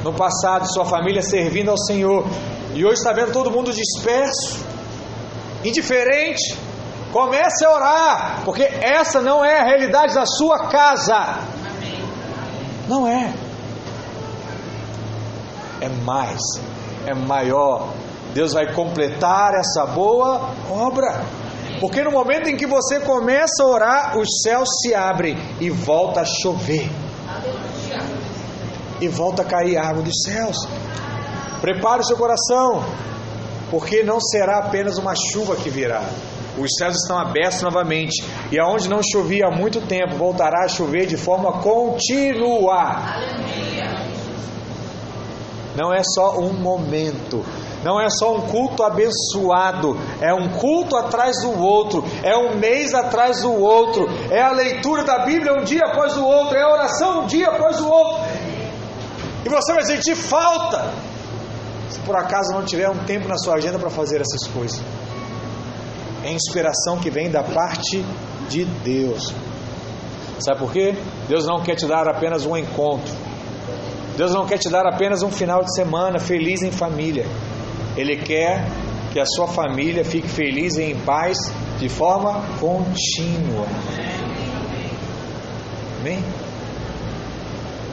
no 0.04 0.12
passado 0.12 0.68
sua 0.68 0.84
família 0.84 1.22
servindo 1.22 1.72
ao 1.72 1.78
Senhor 1.78 2.26
e 2.74 2.84
hoje 2.84 2.96
está 2.96 3.14
vendo 3.14 3.32
todo 3.32 3.50
mundo 3.50 3.72
disperso, 3.72 4.60
indiferente, 5.64 6.58
comece 7.14 7.64
a 7.64 7.72
orar, 7.72 8.42
porque 8.44 8.64
essa 8.64 9.22
não 9.22 9.46
é 9.46 9.62
a 9.62 9.64
realidade 9.64 10.14
da 10.14 10.26
sua 10.26 10.68
casa. 10.68 11.40
Não 12.90 13.08
é. 13.08 13.34
É 15.80 15.88
mais, 15.88 16.42
é 17.06 17.14
maior. 17.14 17.88
Deus 18.34 18.52
vai 18.52 18.74
completar 18.74 19.54
essa 19.54 19.86
boa 19.86 20.50
obra. 20.70 21.24
Porque 21.80 22.04
no 22.04 22.12
momento 22.12 22.50
em 22.50 22.58
que 22.58 22.68
você 22.68 23.00
começa 23.00 23.64
a 23.64 23.66
orar, 23.66 24.18
os 24.18 24.42
céus 24.44 24.68
se 24.82 24.94
abrem 24.94 25.38
e 25.62 25.70
volta 25.70 26.20
a 26.20 26.26
chover 26.26 26.90
e 29.02 29.08
volta 29.08 29.42
a 29.42 29.46
cair 29.46 29.78
água 29.78 30.04
dos 30.04 30.24
céus. 30.24 30.56
Prepare 31.60 32.02
o 32.02 32.06
seu 32.06 32.16
coração, 32.16 32.86
porque 33.70 34.04
não 34.04 34.22
será 34.22 34.60
apenas 34.60 34.98
uma 34.98 35.16
chuva 35.16 35.56
que 35.56 35.70
virá. 35.70 36.04
Os 36.58 36.70
céus 36.78 36.96
estão 36.98 37.18
abertos 37.18 37.62
novamente, 37.62 38.24
e 38.52 38.60
aonde 38.60 38.90
não 38.90 39.02
chovia 39.02 39.48
há 39.48 39.52
muito 39.52 39.82
tempo, 39.82 40.16
voltará 40.16 40.66
a 40.66 40.68
chover 40.68 41.06
de 41.08 41.18
forma 41.18 41.54
contínua. 41.54 43.02
Não 45.76 45.94
é 45.94 46.04
só 46.04 46.38
um 46.38 46.52
momento, 46.52 47.46
não 47.84 48.00
é 48.00 48.10
só 48.10 48.36
um 48.36 48.42
culto 48.42 48.84
abençoado, 48.84 49.98
é 50.20 50.34
um 50.34 50.50
culto 50.50 50.98
atrás 50.98 51.38
do 51.42 51.58
outro, 51.62 52.04
é 52.22 52.36
um 52.36 52.58
mês 52.58 52.94
atrás 52.94 53.42
do 53.42 53.54
outro, 53.54 54.10
é 54.30 54.42
a 54.42 54.52
leitura 54.52 55.04
da 55.04 55.20
Bíblia 55.20 55.54
um 55.54 55.64
dia 55.64 55.86
após 55.86 56.18
o 56.18 56.26
outro, 56.26 56.58
é 56.58 56.62
a 56.62 56.70
oração 56.70 57.22
um 57.22 57.26
dia 57.28 57.48
após 57.48 57.80
o 57.80 57.90
outro, 57.90 58.22
e 59.46 59.50
você 59.50 59.74
vai 59.74 59.86
sentir 59.86 60.16
falta 60.16 60.94
se 61.90 62.00
por 62.00 62.16
acaso 62.16 62.54
não 62.54 62.64
tiver 62.64 62.90
um 62.90 63.04
tempo 63.06 63.28
na 63.28 63.38
sua 63.38 63.56
agenda 63.56 63.78
para 63.78 63.90
fazer 63.90 64.22
essas 64.22 64.48
coisas. 64.48 64.82
É 66.24 66.32
inspiração 66.32 66.98
que 67.00 67.10
vem 67.10 67.30
da 67.30 67.44
parte 67.44 68.04
de 68.50 68.66
Deus. 68.66 69.34
Sabe 70.40 70.60
por 70.60 70.72
quê? 70.72 70.96
Deus 71.28 71.46
não 71.46 71.62
quer 71.62 71.76
te 71.76 71.86
dar 71.86 72.08
apenas 72.08 72.46
um 72.46 72.56
encontro. 72.56 73.14
Deus 74.16 74.32
não 74.32 74.46
quer 74.46 74.58
te 74.58 74.70
dar 74.70 74.86
apenas 74.86 75.24
um 75.24 75.32
final 75.32 75.64
de 75.64 75.74
semana 75.74 76.20
feliz 76.20 76.62
em 76.62 76.72
família. 76.72 77.26
Ele 77.98 78.18
quer 78.18 78.66
que 79.12 79.20
a 79.20 79.26
sua 79.26 79.48
família 79.48 80.06
fique 80.06 80.28
feliz 80.28 80.78
e 80.78 80.84
em 80.84 81.00
paz 81.00 81.38
de 81.80 81.90
forma 81.90 82.42
contínua. 82.60 83.68
Amém? 86.00 86.24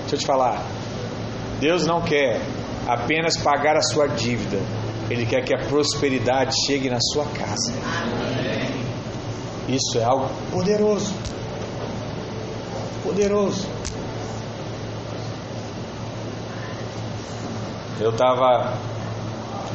Deixa 0.02 0.14
eu 0.14 0.18
te 0.18 0.26
falar. 0.26 0.77
Deus 1.60 1.86
não 1.86 2.00
quer 2.00 2.40
apenas 2.86 3.36
pagar 3.36 3.76
a 3.76 3.82
sua 3.82 4.06
dívida, 4.06 4.58
Ele 5.10 5.26
quer 5.26 5.42
que 5.42 5.54
a 5.54 5.58
prosperidade 5.66 6.54
chegue 6.66 6.88
na 6.88 6.98
sua 7.00 7.24
casa. 7.26 7.72
Isso 9.68 9.98
é 9.98 10.04
algo 10.04 10.28
poderoso. 10.50 11.14
Poderoso. 13.02 13.66
Eu 18.00 18.10
estava 18.10 18.78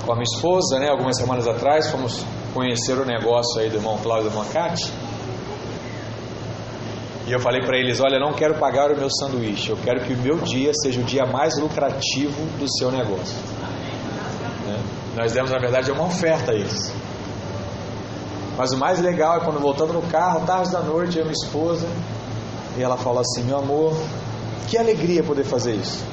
com 0.05 0.11
a 0.11 0.15
minha 0.15 0.23
esposa, 0.23 0.79
né, 0.79 0.89
algumas 0.89 1.17
semanas 1.17 1.47
atrás, 1.47 1.89
fomos 1.89 2.23
conhecer 2.53 2.97
o 2.97 3.05
negócio 3.05 3.59
aí 3.59 3.69
do 3.69 3.77
irmão 3.77 3.97
Cláudio 3.97 4.31
Mancati. 4.31 4.91
E 7.25 7.31
eu 7.31 7.39
falei 7.39 7.61
para 7.61 7.77
eles: 7.77 7.99
Olha, 8.01 8.19
não 8.19 8.33
quero 8.33 8.55
pagar 8.55 8.91
o 8.91 8.97
meu 8.97 9.09
sanduíche, 9.09 9.69
eu 9.69 9.77
quero 9.77 10.01
que 10.01 10.13
o 10.13 10.17
meu 10.17 10.37
dia 10.39 10.71
seja 10.73 10.99
o 10.99 11.03
dia 11.03 11.25
mais 11.25 11.57
lucrativo 11.57 12.45
do 12.59 12.69
seu 12.77 12.91
negócio. 12.91 13.35
Né? 14.65 14.83
Nós 15.15 15.31
demos, 15.31 15.51
na 15.51 15.59
verdade, 15.59 15.91
uma 15.91 16.05
oferta 16.05 16.51
a 16.51 16.55
eles. 16.55 16.93
Mas 18.57 18.71
o 18.71 18.77
mais 18.77 18.99
legal 18.99 19.37
é 19.37 19.39
quando 19.39 19.59
voltando 19.59 19.93
no 19.93 20.01
carro, 20.03 20.45
tarde 20.45 20.71
da 20.71 20.81
noite, 20.81 21.17
eu 21.17 21.21
e 21.21 21.27
minha 21.27 21.33
esposa, 21.33 21.87
e 22.77 22.83
ela 22.83 22.97
fala 22.97 23.21
assim: 23.21 23.43
Meu 23.43 23.57
amor, 23.57 23.95
que 24.67 24.77
alegria 24.77 25.23
poder 25.23 25.45
fazer 25.45 25.75
isso. 25.75 26.03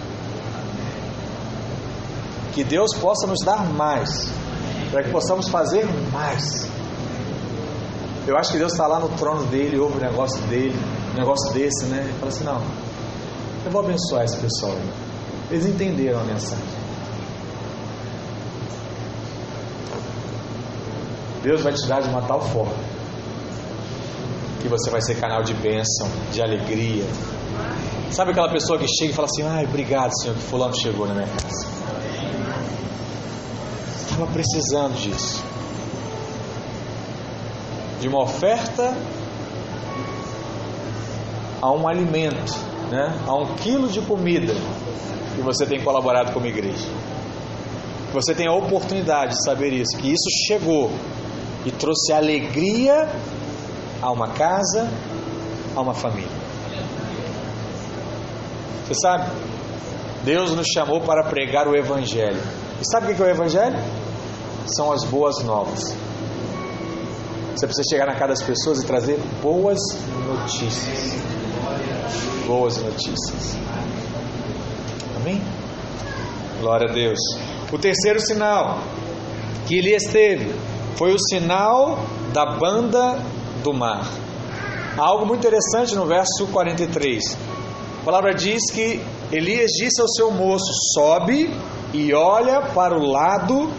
Que 2.52 2.62
Deus 2.62 2.94
possa 2.94 3.26
nos 3.26 3.44
dar 3.44 3.64
mais, 3.64 4.28
para 4.90 5.02
que 5.02 5.10
possamos 5.10 5.48
fazer 5.48 5.86
mais. 6.12 6.68
Eu 8.26 8.36
acho 8.36 8.52
que 8.52 8.58
Deus 8.58 8.72
está 8.72 8.86
lá 8.86 9.00
no 9.00 9.08
trono 9.10 9.44
dele, 9.46 9.78
ouve 9.78 9.98
o 9.98 10.00
negócio 10.00 10.40
dele, 10.42 10.76
um 11.12 11.18
negócio 11.18 11.52
desse, 11.52 11.86
né? 11.86 12.12
Fala 12.18 12.32
assim: 12.32 12.44
não, 12.44 12.62
eu 13.64 13.70
vou 13.70 13.82
abençoar 13.82 14.24
esse 14.24 14.36
pessoal 14.36 14.72
aí. 14.72 14.90
Eles 15.50 15.66
entenderam 15.66 16.20
a 16.20 16.24
mensagem. 16.24 16.64
Deus 21.42 21.62
vai 21.62 21.72
te 21.72 21.86
dar 21.86 22.02
de 22.02 22.08
uma 22.08 22.22
tal 22.22 22.40
forma 22.40 22.74
que 24.60 24.68
você 24.68 24.90
vai 24.90 25.00
ser 25.00 25.14
canal 25.16 25.42
de 25.42 25.54
bênção, 25.54 26.06
de 26.32 26.42
alegria. 26.42 27.04
Sabe 28.10 28.32
aquela 28.32 28.50
pessoa 28.50 28.78
que 28.78 28.86
chega 28.86 29.12
e 29.12 29.14
fala 29.14 29.26
assim: 29.26 29.42
ai, 29.42 29.64
obrigado, 29.64 30.10
Senhor, 30.20 30.34
que 30.34 30.42
Fulano 30.42 30.76
chegou 30.76 31.06
na 31.06 31.14
minha 31.14 31.26
casa. 31.26 31.66
Estava 34.02 34.26
precisando 34.26 34.94
disso. 35.00 35.42
De 38.00 38.08
uma 38.08 38.22
oferta 38.22 38.94
a 41.60 41.70
um 41.70 41.86
alimento, 41.86 42.54
né? 42.90 43.18
a 43.26 43.34
um 43.34 43.54
quilo 43.56 43.88
de 43.88 44.00
comida 44.00 44.54
que 45.34 45.42
você 45.42 45.66
tem 45.66 45.82
colaborado 45.82 46.32
como 46.32 46.46
igreja. 46.46 46.88
Você 48.12 48.34
tem 48.34 48.48
a 48.48 48.52
oportunidade 48.52 49.36
de 49.36 49.44
saber 49.44 49.72
isso, 49.72 49.96
que 49.98 50.08
isso 50.08 50.28
chegou 50.46 50.90
e 51.64 51.70
trouxe 51.70 52.12
alegria 52.12 53.08
a 54.02 54.10
uma 54.10 54.28
casa, 54.28 54.90
a 55.76 55.80
uma 55.80 55.94
família. 55.94 56.40
Você 58.86 58.94
sabe? 59.00 59.30
Deus 60.24 60.50
nos 60.50 60.66
chamou 60.66 61.00
para 61.00 61.24
pregar 61.24 61.68
o 61.68 61.76
Evangelho. 61.76 62.40
E 62.80 62.90
sabe 62.90 63.12
o 63.12 63.14
que 63.14 63.22
é 63.22 63.26
o 63.26 63.28
Evangelho? 63.28 63.78
São 64.66 64.90
as 64.92 65.04
boas 65.04 65.42
novas. 65.44 65.94
Você 67.54 67.66
precisa 67.66 67.88
chegar 67.88 68.06
na 68.06 68.14
casa 68.14 68.28
das 68.28 68.42
pessoas 68.42 68.82
e 68.82 68.86
trazer 68.86 69.20
boas 69.42 69.78
notícias. 70.26 71.39
Boas 72.50 72.82
notícias. 72.82 73.56
Amém? 75.14 75.40
Glória 76.60 76.90
a 76.90 76.92
Deus. 76.92 77.20
O 77.72 77.78
terceiro 77.78 78.18
sinal 78.18 78.80
que 79.68 79.76
Elias 79.78 80.02
teve 80.06 80.52
foi 80.96 81.14
o 81.14 81.16
sinal 81.16 82.04
da 82.32 82.58
banda 82.58 83.22
do 83.62 83.72
mar. 83.72 84.04
Há 84.98 85.00
algo 85.00 85.26
muito 85.26 85.46
interessante 85.46 85.94
no 85.94 86.06
verso 86.06 86.48
43. 86.50 87.38
A 88.00 88.04
palavra 88.04 88.34
diz 88.34 88.68
que 88.72 89.00
Elias 89.30 89.70
disse 89.70 90.02
ao 90.02 90.08
seu 90.08 90.32
moço: 90.32 90.72
Sobe 90.92 91.56
e 91.94 92.12
olha 92.12 92.62
para 92.74 92.98
o 92.98 93.06
lado 93.06 93.70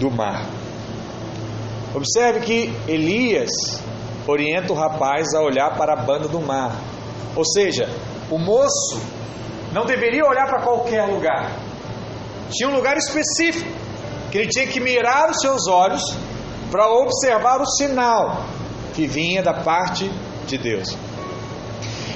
do 0.00 0.10
mar. 0.10 0.46
Observe 1.94 2.40
que 2.40 2.74
Elias 2.88 3.52
orienta 4.26 4.72
o 4.72 4.76
rapaz 4.76 5.32
a 5.32 5.40
olhar 5.40 5.76
para 5.76 5.92
a 5.92 6.04
banda 6.04 6.26
do 6.26 6.40
mar. 6.40 6.89
Ou 7.36 7.44
seja, 7.44 7.88
o 8.30 8.38
moço 8.38 9.00
não 9.72 9.84
deveria 9.84 10.24
olhar 10.24 10.46
para 10.46 10.62
qualquer 10.62 11.04
lugar. 11.06 11.50
Tinha 12.50 12.68
um 12.68 12.74
lugar 12.74 12.96
específico 12.96 13.70
que 14.30 14.38
ele 14.38 14.48
tinha 14.48 14.66
que 14.66 14.80
mirar 14.80 15.30
os 15.30 15.40
seus 15.40 15.66
olhos 15.68 16.02
para 16.70 16.88
observar 16.88 17.60
o 17.60 17.66
sinal 17.66 18.44
que 18.94 19.06
vinha 19.06 19.42
da 19.42 19.54
parte 19.54 20.10
de 20.46 20.58
Deus. 20.58 20.96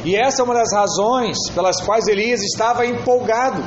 E 0.04 0.14
essa 0.16 0.42
é 0.42 0.44
uma 0.44 0.54
das 0.54 0.72
razões 0.72 1.36
pelas 1.54 1.80
quais 1.80 2.06
Elias 2.06 2.42
estava 2.42 2.84
empolgado, 2.84 3.62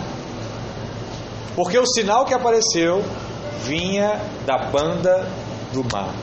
porque 1.55 1.77
o 1.77 1.85
sinal 1.85 2.25
que 2.25 2.33
apareceu 2.33 3.03
vinha 3.63 4.21
da 4.45 4.69
banda 4.69 5.27
do 5.73 5.83
mar. 5.91 6.13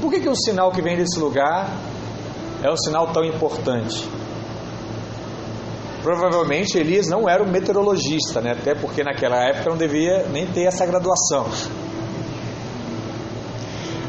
Por 0.00 0.10
que, 0.10 0.20
que 0.20 0.28
um 0.28 0.34
sinal 0.34 0.72
que 0.72 0.82
vem 0.82 0.96
desse 0.96 1.18
lugar 1.18 1.70
é 2.62 2.70
um 2.70 2.76
sinal 2.76 3.08
tão 3.08 3.24
importante? 3.24 4.08
Provavelmente 6.02 6.78
Elias 6.78 7.08
não 7.08 7.28
era 7.28 7.42
um 7.42 7.50
meteorologista, 7.50 8.40
né? 8.40 8.52
até 8.52 8.74
porque 8.74 9.02
naquela 9.02 9.42
época 9.42 9.70
não 9.70 9.76
devia 9.76 10.26
nem 10.28 10.46
ter 10.46 10.62
essa 10.62 10.86
graduação. 10.86 11.46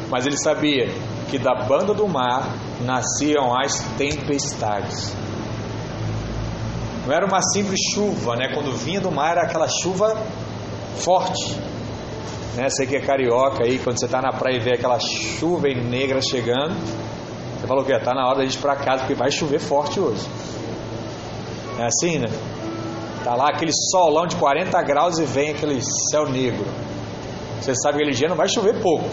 Mas 0.08 0.26
ele 0.26 0.38
sabia 0.38 0.88
que 1.28 1.38
da 1.38 1.64
banda 1.66 1.92
do 1.92 2.06
mar 2.08 2.54
nasciam 2.80 3.52
as 3.54 3.80
tempestades. 3.96 5.14
Não 7.06 7.14
era 7.14 7.26
uma 7.26 7.40
simples 7.42 7.80
chuva, 7.92 8.36
né? 8.36 8.52
Quando 8.54 8.76
vinha 8.76 9.00
do 9.00 9.10
mar 9.10 9.32
era 9.32 9.42
aquela 9.42 9.66
chuva 9.66 10.16
forte. 10.96 11.56
Né? 12.54 12.68
Você 12.68 12.86
que 12.86 12.96
é 12.96 13.00
carioca 13.00 13.64
aí, 13.64 13.78
quando 13.78 13.98
você 13.98 14.06
está 14.06 14.20
na 14.20 14.32
praia 14.32 14.56
e 14.56 14.60
vê 14.60 14.74
aquela 14.74 14.98
chuva 14.98 15.68
negra 15.68 16.20
chegando, 16.20 16.74
você 17.60 17.66
fala 17.66 17.82
o 17.82 17.84
quê? 17.84 17.92
Está 17.92 18.14
na 18.14 18.26
hora 18.26 18.38
da 18.38 18.44
gente 18.44 18.56
ir 18.56 18.60
para 18.60 18.76
casa 18.76 19.00
porque 19.00 19.14
vai 19.14 19.30
chover 19.30 19.58
forte 19.58 19.98
hoje. 19.98 20.26
É 21.78 21.86
assim, 21.86 22.18
né? 22.18 22.28
Tá 23.24 23.34
lá 23.34 23.48
aquele 23.48 23.72
solão 23.90 24.26
de 24.26 24.36
40 24.36 24.80
graus 24.82 25.18
e 25.18 25.24
vem 25.24 25.50
aquele 25.50 25.80
céu 26.10 26.28
negro. 26.28 26.66
Você 27.60 27.74
sabe 27.74 27.98
que 27.98 28.02
aquele 28.04 28.16
dia 28.16 28.28
não 28.28 28.36
vai 28.36 28.48
chover 28.48 28.80
pouco 28.80 29.08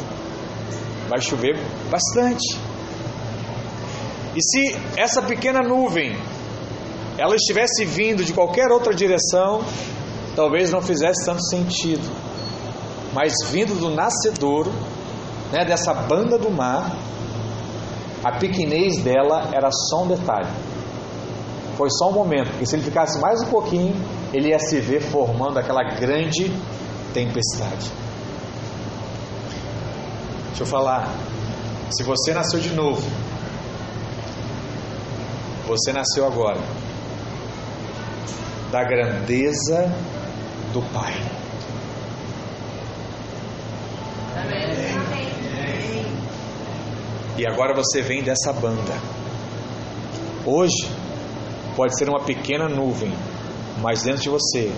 vai 1.07 1.21
chover 1.21 1.57
bastante. 1.89 2.57
E 4.35 4.41
se 4.41 4.77
essa 4.97 5.21
pequena 5.21 5.61
nuvem 5.61 6.17
ela 7.17 7.35
estivesse 7.35 7.85
vindo 7.85 8.23
de 8.23 8.33
qualquer 8.33 8.69
outra 8.71 8.93
direção, 8.93 9.63
talvez 10.35 10.71
não 10.71 10.81
fizesse 10.81 11.25
tanto 11.25 11.43
sentido. 11.45 12.09
Mas 13.13 13.33
vindo 13.49 13.79
do 13.79 13.89
nascedouro, 13.89 14.71
né, 15.51 15.63
dessa 15.63 15.93
banda 15.93 16.37
do 16.37 16.51
mar, 16.51 16.91
a 18.25 18.39
pequenez 18.39 19.03
dela 19.03 19.51
era 19.53 19.69
só 19.71 20.03
um 20.03 20.07
detalhe. 20.07 20.49
Foi 21.77 21.87
só 21.91 22.09
um 22.09 22.13
momento, 22.13 22.49
porque 22.49 22.65
se 22.65 22.75
ele 22.75 22.81
ficasse 22.81 23.21
mais 23.21 23.39
um 23.43 23.51
pouquinho, 23.51 23.93
ele 24.33 24.49
ia 24.49 24.57
se 24.57 24.79
ver 24.79 24.99
formando 24.99 25.59
aquela 25.59 25.83
grande 25.83 26.51
tempestade. 27.13 27.91
Deixa 30.47 30.63
eu 30.63 30.65
falar. 30.65 31.07
Se 31.91 32.01
você 32.01 32.33
nasceu 32.33 32.59
de 32.59 32.73
novo, 32.73 33.07
você 35.67 35.93
nasceu 35.93 36.25
agora 36.25 36.61
da 38.71 38.83
grandeza 38.83 39.93
do 40.73 40.81
Pai. 40.91 41.13
Amém. 44.35 44.75
E 47.37 47.45
agora 47.45 47.73
você 47.75 48.01
vem 48.01 48.23
dessa 48.23 48.53
banda. 48.53 48.93
Hoje 50.45 50.89
pode 51.75 51.97
ser 51.97 52.07
uma 52.07 52.21
pequena 52.21 52.69
nuvem, 52.69 53.13
mas 53.81 54.03
dentro 54.03 54.21
de 54.21 54.29
você 54.29 54.71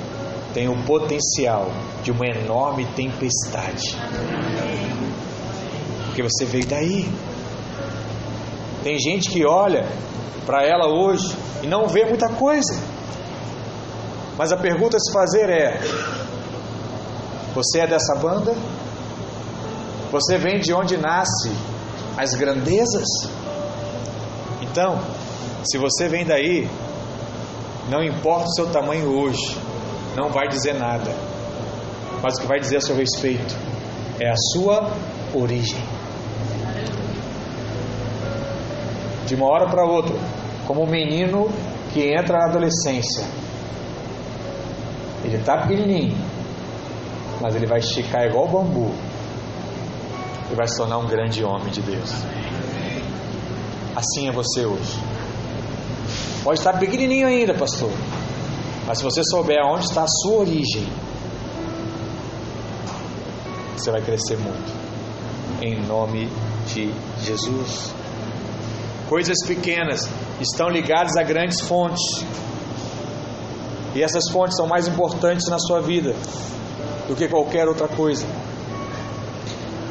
tem 0.55 0.68
o 0.68 0.84
potencial 0.86 1.70
de 2.03 2.12
uma 2.12 2.26
enorme 2.26 2.84
tempestade. 2.95 3.95
Porque 6.05 6.24
você 6.24 6.45
veio 6.45 6.66
daí. 6.66 7.08
Tem 8.84 8.97
gente 8.97 9.30
que 9.30 9.45
olha 9.45 9.88
para 10.43 10.64
ela 10.66 10.88
hoje 10.88 11.38
e 11.62 11.68
não 11.68 11.88
vê 11.88 12.05
muita 12.05 12.30
coisa. 12.30 12.74
Mas 14.36 14.51
a 14.51 14.58
pergunta 14.58 14.97
a 14.97 14.99
se 14.99 15.14
fazer 15.14 15.47
é: 15.47 15.80
você 17.53 17.82
é 17.82 17.88
dessa 17.88 18.16
banda? 18.16 18.55
Você 20.12 20.39
vem 20.39 20.60
de 20.60 20.74
onde 20.74 20.97
nasce 20.97 21.51
as 22.18 22.34
grandezas? 22.34 23.07
Então, 24.61 24.99
se 25.63 25.78
você 25.78 26.07
vem 26.07 26.26
daí, 26.26 26.68
não 27.89 28.03
importa 28.03 28.45
o 28.45 28.53
seu 28.53 28.72
tamanho 28.72 29.09
hoje, 29.09 29.57
não 30.15 30.30
vai 30.30 30.47
dizer 30.47 30.74
nada. 30.74 31.11
Mas 32.22 32.38
o 32.38 32.41
que 32.41 32.47
vai 32.47 32.59
dizer 32.59 32.78
a 32.78 32.82
seu 32.82 32.95
respeito 32.95 33.55
é 34.20 34.30
a 34.30 34.36
sua 34.53 34.91
origem. 35.34 35.80
De 39.26 39.36
uma 39.36 39.47
hora 39.47 39.70
para 39.70 39.86
outra, 39.86 40.15
como 40.65 40.84
um 40.84 40.89
menino 40.89 41.49
que 41.93 42.01
entra 42.01 42.39
na 42.39 42.45
adolescência. 42.45 43.26
Ele 45.24 45.36
está 45.36 45.57
pequenininho, 45.61 46.18
mas 47.41 47.55
ele 47.55 47.68
vai 47.68 47.80
esticar 47.80 48.24
igual 48.26 48.47
bambu 48.47 48.91
e 50.52 50.56
vai 50.56 50.68
se 50.68 50.78
tornar 50.78 50.98
um 50.98 51.08
grande 51.08 51.43
homem 51.43 51.72
de 51.72 51.82
Deus. 51.82 52.12
Assim 53.95 54.28
é 54.28 54.32
você 54.32 54.66
hoje. 54.66 55.00
Pode 56.43 56.60
estar 56.60 56.74
pequenininho 56.80 57.28
ainda, 57.28 57.54
pastor, 57.54 57.91
mas 58.86 59.00
se 59.00 59.04
você 59.04 59.22
souber 59.24 59.58
onde 59.66 59.86
está 59.86 60.04
a 60.04 60.08
sua 60.08 60.39
origem, 60.39 60.88
você 63.76 63.91
vai 63.91 64.02
crescer 64.02 64.38
muito. 64.38 64.88
Em 65.62 65.82
nome 65.86 66.30
de 66.68 66.93
Jesus. 67.22 67.93
Coisas 69.10 69.38
pequenas 69.45 70.08
estão 70.39 70.70
ligadas 70.70 71.16
a 71.18 71.24
grandes 71.24 71.62
fontes. 71.62 72.04
E 73.95 74.04
essas 74.04 74.30
fontes 74.32 74.56
são 74.56 74.68
mais 74.68 74.88
importantes 74.88 75.48
na 75.50 75.58
sua 75.58 75.82
vida 75.82 76.14
do 77.08 77.16
que 77.16 77.28
qualquer 77.28 77.68
outra 77.68 77.88
coisa. 77.88 78.26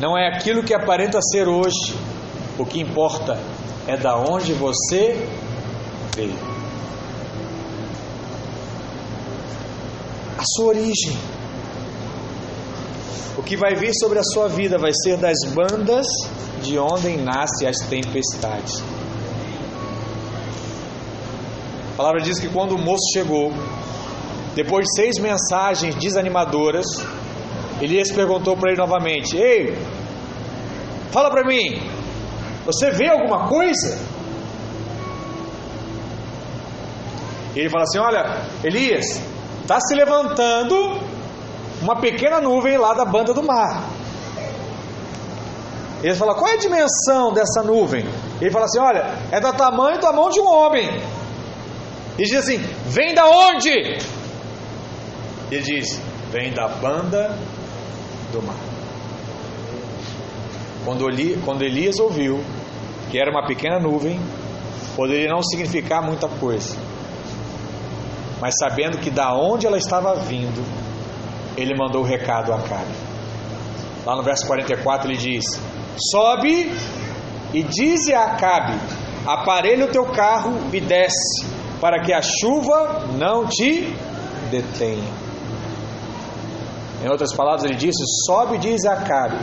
Não 0.01 0.17
é 0.17 0.29
aquilo 0.29 0.63
que 0.63 0.75
aparenta 0.75 1.21
ser 1.23 1.49
hoje. 1.49 1.95
O 2.59 2.65
que 2.65 2.81
importa 2.81 3.39
é 3.87 3.97
da 3.97 4.17
onde 4.17 4.53
você 4.53 5.29
veio. 6.15 6.39
A 10.39 10.43
sua 10.45 10.67
origem. 10.67 11.17
O 13.39 13.43
que 13.43 13.57
vai 13.57 13.75
vir 13.75 13.93
sobre 13.95 14.19
a 14.19 14.23
sua 14.23 14.49
vida 14.49 14.79
vai 14.79 14.93
ser 14.93 15.17
das 15.17 15.37
bandas 15.55 16.07
de 16.63 16.79
onde 16.79 17.17
nascem 17.17 17.69
as 17.69 17.79
tempestades. 17.89 18.83
A 21.93 21.97
palavra 21.97 22.21
diz 22.21 22.39
que 22.39 22.49
quando 22.49 22.73
o 22.73 22.79
moço 22.79 23.05
chegou, 23.13 23.53
depois 24.55 24.85
de 24.85 24.95
seis 24.97 25.19
mensagens 25.19 25.95
desanimadoras, 25.95 26.87
Elias 27.81 28.11
perguntou 28.11 28.57
para 28.57 28.71
ele 28.71 28.81
novamente: 28.81 29.37
Ei, 29.37 29.77
fala 31.11 31.31
para 31.31 31.45
mim, 31.45 31.81
você 32.65 32.91
vê 32.91 33.09
alguma 33.09 33.49
coisa? 33.49 33.99
Ele 37.55 37.69
fala 37.69 37.85
assim: 37.85 37.99
Olha, 37.99 38.47
Elias, 38.65 39.21
está 39.63 39.81
se 39.81 39.95
levantando 39.95 41.01
uma 41.83 42.01
pequena 42.01 42.41
nuvem 42.41 42.79
lá 42.79 42.95
da 42.95 43.05
banda 43.05 43.35
do 43.35 43.43
mar. 43.43 43.83
Ele 46.03 46.15
fala: 46.15 46.35
Qual 46.35 46.49
é 46.49 46.55
a 46.55 46.59
dimensão 46.59 47.33
dessa 47.33 47.63
nuvem? 47.63 48.07
Ele 48.41 48.51
fala 48.51 48.65
assim: 48.67 48.79
Olha, 48.79 49.15
é 49.31 49.41
do 49.41 49.53
tamanho 49.53 50.01
da 50.01 50.13
mão 50.13 50.31
de 50.31 50.41
um 50.41 50.47
homem. 50.47 50.89
E 52.19 52.23
diz 52.23 52.37
assim: 52.37 52.59
Vem 52.87 53.15
da 53.15 53.27
onde? 53.27 53.71
Ele 55.51 55.63
diz: 55.63 56.01
Vem 56.31 56.53
da 56.53 56.69
banda 56.69 57.37
do 58.33 58.43
mar. 58.43 58.57
quando, 60.85 61.09
Eli, 61.09 61.41
quando 61.45 61.63
Elias 61.63 61.99
ouviu 61.99 62.41
que 63.11 63.19
era 63.19 63.31
uma 63.31 63.47
pequena 63.47 63.79
nuvem, 63.79 64.21
poderia 64.95 65.29
não 65.29 65.43
significar 65.43 66.03
muita 66.03 66.29
coisa. 66.29 66.77
Mas 68.41 68.55
sabendo 68.59 68.99
que 68.99 69.11
da 69.11 69.35
onde 69.35 69.67
ela 69.67 69.79
estava 69.79 70.15
vindo, 70.15 70.65
ele 71.57 71.75
mandou 71.77 72.03
o 72.03 72.07
recado 72.07 72.53
a 72.53 72.57
Acabe. 72.57 72.93
Lá 74.05 74.15
no 74.17 74.23
verso 74.23 74.47
44 74.47 75.11
ele 75.11 75.19
diz: 75.19 75.45
Sobe 76.11 76.73
e 77.53 77.63
dize 77.63 78.13
a 78.15 78.25
Acabe: 78.25 78.75
Aparelha 79.27 79.87
o 79.87 79.89
teu 79.89 80.05
carro 80.07 80.53
e 80.73 80.81
desce, 80.81 81.47
para 81.81 82.01
que 82.03 82.13
a 82.13 82.21
chuva 82.23 83.07
não 83.17 83.47
te 83.47 83.95
detenha. 84.51 85.26
Em 87.03 87.09
outras 87.09 87.33
palavras, 87.35 87.65
ele 87.65 87.77
disse: 87.77 88.03
Sobe 88.27 88.59
diz 88.59 88.85
a 88.85 88.95
Acabe: 88.95 89.37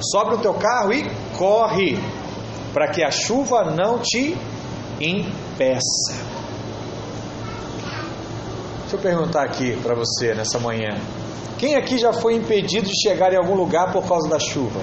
Sobe 0.00 0.36
no 0.36 0.38
teu 0.38 0.54
carro 0.54 0.92
e 0.92 1.10
corre, 1.36 1.98
para 2.72 2.88
que 2.88 3.02
a 3.02 3.10
chuva 3.10 3.64
não 3.64 3.98
te 3.98 4.36
impeça. 5.00 6.36
Deixa 8.80 8.96
eu 8.96 9.00
perguntar 9.00 9.42
aqui 9.42 9.76
para 9.82 9.94
você 9.94 10.34
nessa 10.34 10.58
manhã. 10.58 10.96
Quem 11.58 11.74
aqui 11.74 11.98
já 11.98 12.12
foi 12.12 12.34
impedido 12.34 12.86
de 12.86 13.00
chegar 13.02 13.32
em 13.32 13.36
algum 13.36 13.54
lugar 13.54 13.92
por 13.92 14.06
causa 14.06 14.28
da 14.28 14.38
chuva? 14.38 14.80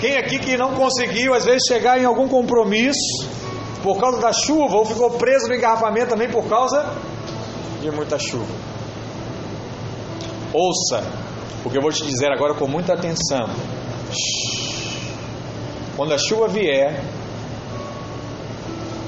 Quem 0.00 0.16
aqui 0.16 0.38
que 0.38 0.56
não 0.56 0.74
conseguiu, 0.74 1.34
às 1.34 1.44
vezes, 1.44 1.62
chegar 1.68 2.00
em 2.00 2.06
algum 2.06 2.26
compromisso 2.26 3.28
por 3.82 3.98
causa 3.98 4.20
da 4.20 4.32
chuva 4.32 4.76
ou 4.76 4.84
ficou 4.84 5.10
preso 5.12 5.48
no 5.48 5.54
engarrafamento 5.54 6.10
também 6.10 6.30
por 6.30 6.46
causa 6.48 6.94
de 7.80 7.90
muita 7.90 8.18
chuva? 8.18 8.52
Ouça, 10.52 11.02
porque 11.62 11.78
eu 11.78 11.82
vou 11.82 11.90
te 11.90 12.04
dizer 12.04 12.30
agora 12.32 12.54
com 12.54 12.66
muita 12.66 12.94
atenção. 12.94 13.48
Quando 15.96 16.12
a 16.12 16.18
chuva 16.18 16.48
vier, 16.48 17.02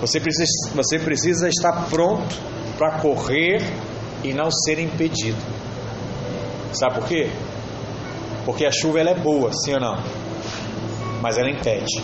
você 0.00 0.20
precisa, 0.20 0.46
você 0.74 0.98
precisa 0.98 1.48
estar 1.48 1.88
pronto 1.88 2.36
para 2.76 2.98
correr 3.00 3.58
e 4.22 4.32
não 4.32 4.50
ser 4.50 4.78
impedido. 4.78 5.40
Sabe 6.72 6.94
por 6.94 7.08
quê? 7.08 7.30
Porque 8.44 8.66
a 8.66 8.72
chuva 8.72 9.00
ela 9.00 9.10
é 9.10 9.14
boa, 9.14 9.52
sim 9.52 9.74
ou 9.74 9.80
não? 9.80 9.96
Mas 11.20 11.38
ela 11.38 11.50
impede. 11.50 12.02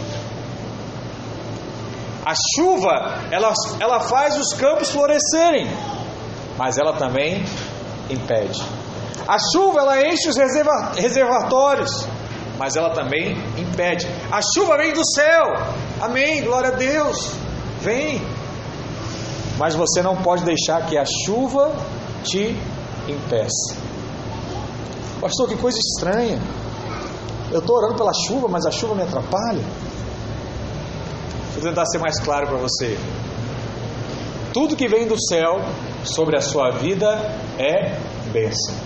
A 2.28 2.34
chuva, 2.54 2.90
ela, 3.30 3.54
ela 3.80 4.00
faz 4.00 4.36
os 4.36 4.52
campos 4.52 4.90
florescerem, 4.90 5.66
mas 6.58 6.76
ela 6.76 6.92
também 6.92 7.42
impede. 8.10 8.62
A 9.26 9.38
chuva 9.50 9.80
ela 9.80 10.06
enche 10.06 10.28
os 10.28 10.36
reserva, 10.36 10.92
reservatórios, 10.94 12.06
mas 12.58 12.76
ela 12.76 12.90
também 12.90 13.32
impede. 13.56 14.06
A 14.30 14.40
chuva 14.42 14.76
vem 14.76 14.92
do 14.92 15.00
céu. 15.06 15.54
Amém. 16.02 16.42
Glória 16.42 16.68
a 16.68 16.72
Deus. 16.72 17.32
Vem. 17.80 18.20
Mas 19.56 19.74
você 19.74 20.02
não 20.02 20.16
pode 20.16 20.44
deixar 20.44 20.84
que 20.84 20.98
a 20.98 21.06
chuva 21.24 21.72
te 22.24 22.54
impeça. 23.08 23.74
Pastor, 25.18 25.48
que 25.48 25.56
coisa 25.56 25.78
estranha. 25.78 26.38
Eu 27.50 27.60
estou 27.60 27.74
orando 27.74 27.94
pela 27.94 28.12
chuva, 28.12 28.48
mas 28.48 28.66
a 28.66 28.70
chuva 28.70 28.94
me 28.94 29.02
atrapalha. 29.04 29.64
Vou 31.58 31.68
tentar 31.68 31.86
ser 31.86 31.98
mais 31.98 32.20
claro 32.20 32.46
para 32.46 32.56
você. 32.56 32.96
Tudo 34.52 34.76
que 34.76 34.86
vem 34.86 35.08
do 35.08 35.20
céu 35.20 35.56
sobre 36.04 36.36
a 36.36 36.40
sua 36.40 36.70
vida 36.70 37.08
é 37.58 37.98
bênção. 38.30 38.76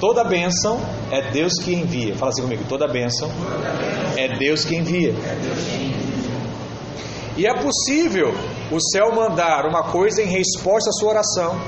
Toda 0.00 0.24
bênção 0.24 0.80
é 1.10 1.30
Deus 1.30 1.52
que 1.62 1.74
envia. 1.74 2.16
Fala 2.16 2.30
assim 2.30 2.40
comigo: 2.40 2.64
toda 2.66 2.88
bênção 2.88 3.30
é 4.16 4.38
Deus 4.38 4.64
que 4.64 4.74
envia. 4.74 5.14
E 7.36 7.46
é 7.46 7.52
possível 7.62 8.32
o 8.72 8.80
céu 8.80 9.14
mandar 9.14 9.66
uma 9.66 9.82
coisa 9.82 10.22
em 10.22 10.26
resposta 10.28 10.88
à 10.88 10.92
sua 10.94 11.10
oração. 11.10 11.60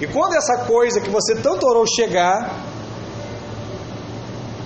E 0.00 0.08
quando 0.08 0.34
essa 0.34 0.64
coisa 0.66 1.00
que 1.00 1.08
você 1.08 1.36
tanto 1.36 1.64
orou 1.64 1.84
chegar, 1.86 2.64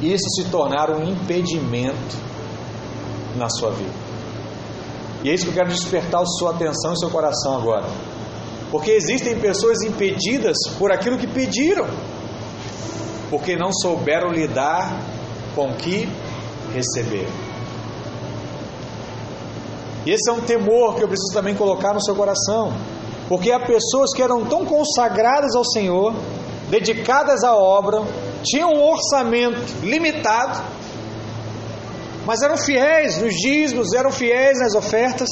isso 0.01 0.27
se 0.31 0.47
tornar 0.47 0.91
um 0.91 1.05
impedimento 1.05 2.31
na 3.37 3.49
sua 3.49 3.71
vida. 3.71 3.93
E 5.23 5.31
é 5.31 5.35
isso 5.35 5.45
que 5.45 5.51
eu 5.51 5.55
quero 5.55 5.69
despertar 5.69 6.23
a 6.23 6.27
sua 6.27 6.51
atenção 6.51 6.93
e 6.93 6.99
seu 6.99 7.11
coração 7.11 7.57
agora. 7.57 7.87
Porque 8.71 8.91
existem 8.91 9.39
pessoas 9.39 9.83
impedidas 9.83 10.57
por 10.79 10.93
aquilo 10.93 11.19
que 11.19 11.27
pediram 11.27 11.87
porque 13.31 13.57
não 13.57 13.73
souberam 13.73 14.31
lidar 14.31 15.01
com 15.55 15.71
o 15.71 15.75
que 15.77 16.09
receberam. 16.75 17.31
E 20.05 20.11
esse 20.11 20.29
é 20.29 20.33
um 20.33 20.41
temor 20.41 20.97
que 20.97 21.05
eu 21.05 21.09
preciso 21.09 21.33
também 21.33 21.55
colocar 21.55 21.95
no 21.95 22.03
seu 22.03 22.15
coração, 22.15 22.73
porque 23.29 23.53
há 23.53 23.61
pessoas 23.61 24.13
que 24.13 24.23
eram 24.23 24.45
tão 24.45 24.67
consagradas 24.67 25.55
ao 25.55 25.65
Senhor, 25.65 26.15
dedicadas 26.69 27.45
à 27.45 27.55
obra, 27.55 28.03
tinham 28.43 28.71
um 28.71 28.83
orçamento 28.83 29.81
limitado, 29.83 30.61
mas 32.27 32.43
eram 32.43 32.57
fiéis 32.57 33.21
nos 33.21 33.35
dízimos, 33.35 33.93
eram 33.95 34.11
fiéis 34.11 34.59
nas 34.59 34.75
ofertas, 34.75 35.29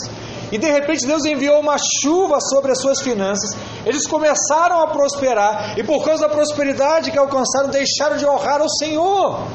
e 0.51 0.57
de 0.57 0.71
repente 0.71 1.07
Deus 1.07 1.25
enviou 1.25 1.61
uma 1.61 1.77
chuva 2.03 2.41
sobre 2.41 2.73
as 2.73 2.81
suas 2.81 3.01
finanças. 3.03 3.57
Eles 3.85 4.07
começaram 4.07 4.81
a 4.81 4.87
prosperar. 4.87 5.79
E 5.79 5.85
por 5.85 6.05
causa 6.05 6.27
da 6.27 6.35
prosperidade 6.35 7.11
que 7.11 7.19
alcançaram, 7.19 7.69
deixaram 7.69 8.17
de 8.17 8.25
honrar 8.25 8.63
o 8.63 8.69
Senhor. 8.69 9.47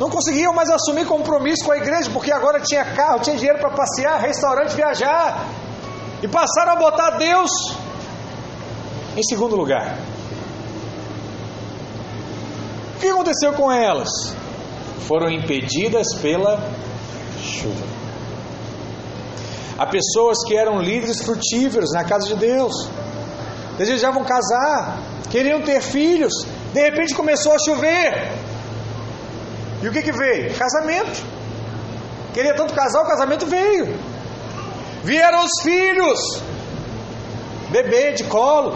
Não 0.00 0.10
conseguiam 0.10 0.52
mais 0.52 0.68
assumir 0.68 1.06
compromisso 1.06 1.64
com 1.64 1.72
a 1.72 1.76
igreja, 1.76 2.10
porque 2.12 2.32
agora 2.32 2.60
tinha 2.60 2.84
carro, 2.84 3.20
tinha 3.20 3.36
dinheiro 3.36 3.58
para 3.58 3.70
passear, 3.70 4.20
restaurante, 4.20 4.74
viajar. 4.74 5.48
E 6.22 6.28
passaram 6.28 6.72
a 6.72 6.76
botar 6.76 7.10
Deus 7.18 7.50
em 9.16 9.22
segundo 9.22 9.54
lugar. 9.56 9.96
O 12.96 12.98
que 12.98 13.08
aconteceu 13.08 13.52
com 13.52 13.70
elas? 13.70 14.08
Foram 15.00 15.30
impedidas 15.30 16.14
pela 16.22 16.58
chuva. 17.42 17.86
Há 19.78 19.86
pessoas 19.86 20.38
que 20.46 20.56
eram 20.56 20.80
líderes 20.80 21.20
frutíferos 21.22 21.92
na 21.92 22.04
casa 22.04 22.28
de 22.28 22.36
Deus, 22.36 22.88
desejavam 23.76 24.24
casar, 24.24 24.98
queriam 25.30 25.60
ter 25.60 25.82
filhos, 25.82 26.32
de 26.72 26.80
repente 26.80 27.14
começou 27.14 27.52
a 27.52 27.58
chover. 27.58 28.32
E 29.82 29.88
o 29.88 29.92
que, 29.92 30.00
que 30.00 30.12
veio? 30.12 30.54
Casamento. 30.54 31.22
Queria 32.32 32.54
tanto 32.54 32.72
casar, 32.72 33.02
o 33.02 33.06
casamento 33.06 33.44
veio. 33.44 33.94
Vieram 35.04 35.44
os 35.44 35.62
filhos, 35.62 36.42
bebê 37.70 38.12
de 38.12 38.24
colo, 38.24 38.74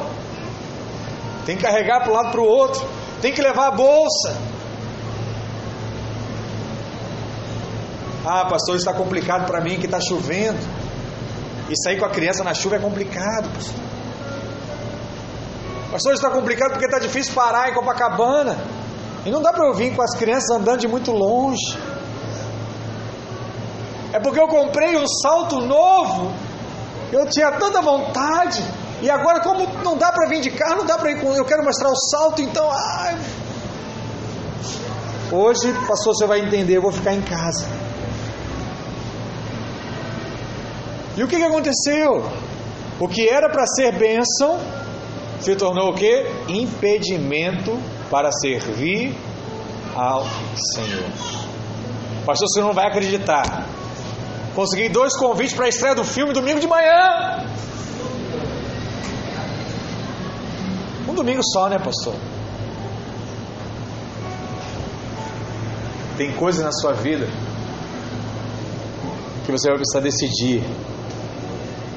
tem 1.47 1.57
que 1.57 1.62
carregar 1.62 2.01
para 2.03 2.12
um 2.12 2.14
lado 2.14 2.31
para 2.31 2.41
o 2.41 2.45
outro, 2.45 2.87
tem 3.21 3.33
que 3.33 3.43
levar 3.43 3.68
a 3.68 3.71
bolsa. 3.71 4.37
Ah, 8.25 8.45
pastor, 8.47 8.77
está 8.77 8.93
complicado 8.93 9.47
para 9.47 9.61
mim 9.61 9.79
que 9.79 9.87
está 9.87 10.01
chovendo. 10.01 10.59
E 11.68 11.77
sair 11.83 11.99
com 11.99 12.05
a 12.05 12.11
criança 12.11 12.43
na 12.43 12.53
chuva 12.53 12.77
é 12.77 12.79
complicado, 12.79 13.49
pastor. 13.55 13.91
Pastor, 15.91 16.14
está 16.14 16.31
complicado 16.31 16.73
porque 16.73 16.85
está 16.85 16.99
difícil 16.99 17.35
parar 17.35 17.71
em 17.71 17.75
Copacabana. 17.75 18.57
E 19.25 19.31
não 19.31 19.43
dá 19.43 19.53
para 19.53 19.66
eu 19.66 19.75
vir 19.75 19.95
com 19.95 20.03
as 20.03 20.16
crianças 20.16 20.51
andando 20.51 20.81
de 20.81 20.89
muito 20.89 21.11
longe. 21.12 21.79
É 24.12 24.18
porque 24.18 24.41
eu 24.41 24.49
comprei 24.49 24.97
um 24.97 25.07
salto 25.07 25.61
novo. 25.61 26.33
Eu 27.12 27.29
tinha 27.29 27.53
tanta 27.53 27.83
vontade. 27.83 28.62
E 29.03 29.11
agora, 29.11 29.40
como 29.40 29.66
não 29.82 29.96
dá 29.96 30.12
para 30.12 30.28
vir 30.28 30.40
de 30.40 30.51
carro, 30.51 30.78
não 30.78 30.86
dá 30.86 30.98
para 30.98 31.11
ir 31.11 31.20
com. 31.20 31.34
Eu 31.34 31.44
quero 31.44 31.64
mostrar 31.64 31.88
o 31.88 31.96
salto, 31.96 32.42
então. 32.42 32.70
Ai. 32.70 33.18
Hoje, 35.32 35.72
pastor, 35.86 36.14
você 36.14 36.26
vai 36.26 36.40
entender. 36.40 36.76
Eu 36.76 36.82
vou 36.82 36.92
ficar 36.92 37.14
em 37.14 37.22
casa. 37.22 37.66
E 41.16 41.22
o 41.22 41.28
que, 41.28 41.36
que 41.36 41.44
aconteceu? 41.44 42.24
O 42.98 43.09
que 43.09 43.28
era 43.28 43.48
para 43.48 43.66
ser 43.66 43.92
bênção 43.92 44.61
se 45.40 45.57
tornou 45.57 45.90
o 45.90 45.94
que? 45.94 46.26
Impedimento 46.48 47.78
para 48.11 48.30
servir 48.30 49.16
ao 49.94 50.24
Senhor. 50.74 51.11
Pastor, 52.26 52.48
você 52.48 52.61
não 52.61 52.74
vai 52.74 52.88
acreditar. 52.88 53.66
Consegui 54.55 54.88
dois 54.88 55.16
convites 55.16 55.55
para 55.55 55.66
a 55.66 55.68
estreia 55.68 55.94
do 55.94 56.05
filme 56.05 56.32
domingo 56.32 56.61
de 56.61 56.66
manhã. 56.66 57.46
Domingo 61.21 61.43
só, 61.43 61.68
né, 61.68 61.79
pastor? 61.79 62.14
Tem 66.16 66.33
coisas 66.33 66.64
na 66.64 66.73
sua 66.73 66.93
vida 66.93 67.27
que 69.45 69.53
você 69.53 69.68
vai 69.68 69.79
precisar 69.79 70.01
decidir 70.01 70.62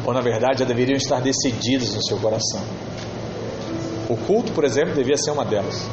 ou 0.05 0.13
na 0.13 0.21
verdade 0.21 0.59
já 0.59 0.65
deveriam 0.65 0.97
estar 0.97 1.21
decididas 1.21 1.95
no 1.95 2.03
seu 2.03 2.17
coração. 2.17 2.61
O 4.09 4.17
culto, 4.17 4.51
por 4.51 4.65
exemplo, 4.65 4.93
devia 4.93 5.17
ser 5.17 5.31
uma 5.31 5.45
delas. 5.45 5.89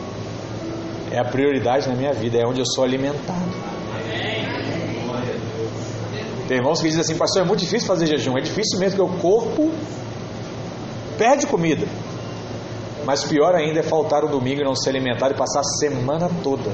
É 1.10 1.18
a 1.18 1.24
prioridade 1.24 1.88
na 1.88 1.94
minha 1.94 2.12
vida, 2.12 2.38
é 2.38 2.46
onde 2.46 2.60
eu 2.60 2.66
sou 2.66 2.84
alimentado. 2.84 3.50
Tem 6.48 6.56
irmãos 6.56 6.80
que 6.80 6.88
dizem 6.88 7.00
assim, 7.02 7.16
pastor, 7.16 7.42
é 7.42 7.44
muito 7.44 7.60
difícil 7.60 7.86
fazer 7.86 8.06
jejum. 8.06 8.36
É 8.36 8.40
difícil 8.40 8.78
mesmo, 8.80 8.96
porque 8.98 9.16
o 9.16 9.20
corpo 9.20 9.70
perde 11.16 11.46
comida. 11.46 11.86
Mas 13.10 13.24
pior 13.24 13.56
ainda 13.56 13.80
é 13.80 13.82
faltar 13.82 14.24
o 14.24 14.28
domingo 14.28 14.60
e 14.60 14.64
não 14.64 14.76
se 14.76 14.88
alimentar 14.88 15.32
e 15.32 15.34
passar 15.34 15.58
a 15.58 15.64
semana 15.80 16.30
toda 16.44 16.70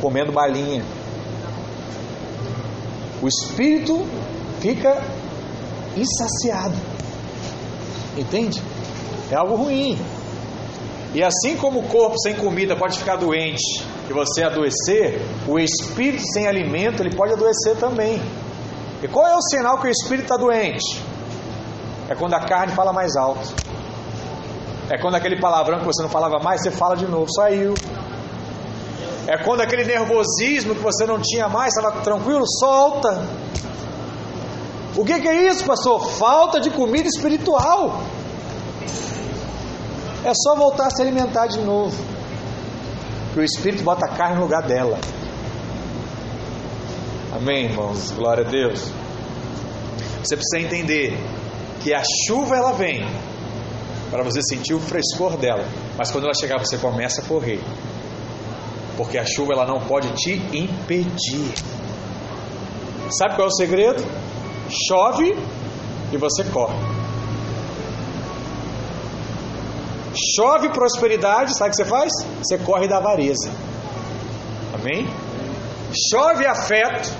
comendo 0.00 0.32
balinha. 0.32 0.82
O 3.20 3.28
espírito 3.28 4.06
fica 4.60 4.98
insaciado. 5.94 6.74
Entende? 8.16 8.62
É 9.30 9.34
algo 9.34 9.56
ruim. 9.56 9.98
E 11.12 11.22
assim 11.22 11.58
como 11.58 11.80
o 11.80 11.88
corpo 11.88 12.18
sem 12.18 12.34
comida 12.34 12.74
pode 12.74 12.96
ficar 12.96 13.16
doente 13.16 13.84
e 14.08 14.12
você 14.14 14.42
adoecer, 14.42 15.20
o 15.46 15.58
espírito 15.58 16.22
sem 16.32 16.46
alimento 16.46 17.02
ele 17.02 17.14
pode 17.14 17.34
adoecer 17.34 17.76
também. 17.76 18.22
E 19.02 19.08
qual 19.08 19.26
é 19.26 19.36
o 19.36 19.42
sinal 19.42 19.78
que 19.82 19.88
o 19.88 19.90
espírito 19.90 20.22
está 20.22 20.38
doente? 20.38 20.98
É 22.08 22.14
quando 22.14 22.32
a 22.32 22.40
carne 22.40 22.74
fala 22.74 22.90
mais 22.90 23.16
alto. 23.16 23.71
É 24.92 24.98
quando 24.98 25.14
aquele 25.14 25.40
palavrão 25.40 25.78
que 25.78 25.86
você 25.86 26.02
não 26.02 26.10
falava 26.10 26.38
mais, 26.38 26.60
você 26.60 26.70
fala 26.70 26.94
de 26.94 27.06
novo, 27.06 27.26
saiu. 27.32 27.72
É 29.26 29.38
quando 29.38 29.62
aquele 29.62 29.84
nervosismo 29.84 30.74
que 30.74 30.82
você 30.82 31.06
não 31.06 31.18
tinha 31.18 31.48
mais, 31.48 31.74
estava 31.74 32.02
tranquilo, 32.02 32.44
solta. 32.46 33.26
O 34.94 35.02
que, 35.02 35.18
que 35.18 35.28
é 35.28 35.48
isso, 35.48 35.64
pastor? 35.64 36.10
Falta 36.10 36.60
de 36.60 36.68
comida 36.68 37.08
espiritual. 37.08 38.02
É 40.26 40.32
só 40.34 40.54
voltar 40.54 40.88
a 40.88 40.90
se 40.90 41.00
alimentar 41.00 41.46
de 41.46 41.60
novo. 41.60 41.96
Que 43.32 43.40
o 43.40 43.42
Espírito 43.42 43.82
bota 43.82 44.04
a 44.04 44.10
carne 44.10 44.36
no 44.36 44.42
lugar 44.42 44.60
dela. 44.64 44.98
Amém, 47.34 47.64
irmãos? 47.64 48.10
Glória 48.10 48.44
a 48.46 48.50
Deus. 48.50 48.92
Você 50.22 50.36
precisa 50.36 50.58
entender 50.58 51.18
que 51.80 51.94
a 51.94 52.02
chuva 52.26 52.56
ela 52.56 52.72
vem 52.72 53.08
para 54.12 54.22
você 54.22 54.42
sentir 54.42 54.74
o 54.74 54.78
frescor 54.78 55.38
dela, 55.38 55.66
mas 55.96 56.10
quando 56.10 56.24
ela 56.24 56.34
chegar 56.34 56.58
você 56.58 56.76
começa 56.76 57.22
a 57.22 57.24
correr. 57.24 57.58
Porque 58.94 59.16
a 59.16 59.24
chuva 59.24 59.54
ela 59.54 59.64
não 59.64 59.80
pode 59.80 60.12
te 60.12 60.34
impedir. 60.52 61.50
Sabe 63.18 63.36
qual 63.36 63.48
é 63.48 63.50
o 63.50 63.54
segredo? 63.54 64.04
Chove 64.68 65.34
e 66.12 66.16
você 66.18 66.44
corre. 66.44 66.76
Chove 70.36 70.68
prosperidade, 70.68 71.56
sabe 71.56 71.68
o 71.68 71.70
que 71.70 71.76
você 71.76 71.84
faz? 71.86 72.12
Você 72.42 72.58
corre 72.58 72.86
da 72.86 72.98
avareza. 72.98 73.50
Amém? 74.74 75.06
Chove 76.10 76.46
afeto, 76.46 77.10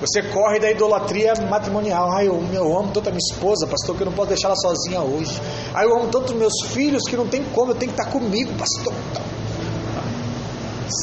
você 0.00 0.22
corre 0.22 0.60
da 0.60 0.70
idolatria 0.70 1.34
matrimonial. 1.50 2.10
Ai, 2.12 2.28
eu, 2.28 2.40
eu 2.52 2.78
amo 2.78 2.92
tanto 2.92 3.08
a 3.08 3.10
minha 3.10 3.18
esposa, 3.18 3.66
pastor, 3.66 3.96
que 3.96 4.02
eu 4.02 4.06
não 4.06 4.12
posso 4.12 4.28
deixar 4.28 4.48
ela 4.48 4.56
sozinha 4.56 5.00
hoje. 5.00 5.40
Ai, 5.74 5.86
eu 5.86 5.96
amo 5.96 6.08
tanto 6.08 6.34
meus 6.34 6.54
filhos 6.68 7.02
que 7.08 7.16
não 7.16 7.26
tem 7.26 7.42
como, 7.44 7.72
eu 7.72 7.74
tenho 7.74 7.92
que 7.92 8.00
estar 8.00 8.12
comigo, 8.12 8.52
pastor. 8.54 8.94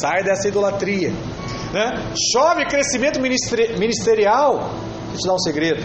Sai 0.02 0.24
dessa 0.24 0.48
idolatria. 0.48 1.12
Né? 1.74 2.14
Chove 2.32 2.66
crescimento 2.66 3.20
ministerial. 3.20 4.70
Vou 5.10 5.18
te 5.18 5.28
dar 5.28 5.34
um 5.34 5.40
segredo. 5.40 5.84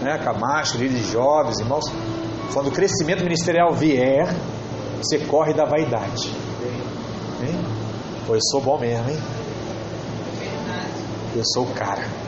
Né? 0.00 0.18
Camacho, 0.18 0.76
líder 0.76 0.98
de 0.98 1.12
jovens, 1.12 1.60
irmãos. 1.60 1.84
Quando 2.52 2.68
o 2.68 2.72
crescimento 2.72 3.22
ministerial 3.22 3.72
vier, 3.72 4.34
você 4.98 5.18
corre 5.18 5.54
da 5.54 5.64
vaidade. 5.64 6.28
Hein? 7.42 7.58
Eu 8.28 8.38
sou 8.50 8.60
bom 8.60 8.78
mesmo, 8.78 9.08
hein? 9.08 9.18
Eu 11.36 11.42
sou 11.44 11.64
o 11.64 11.74
cara. 11.74 12.23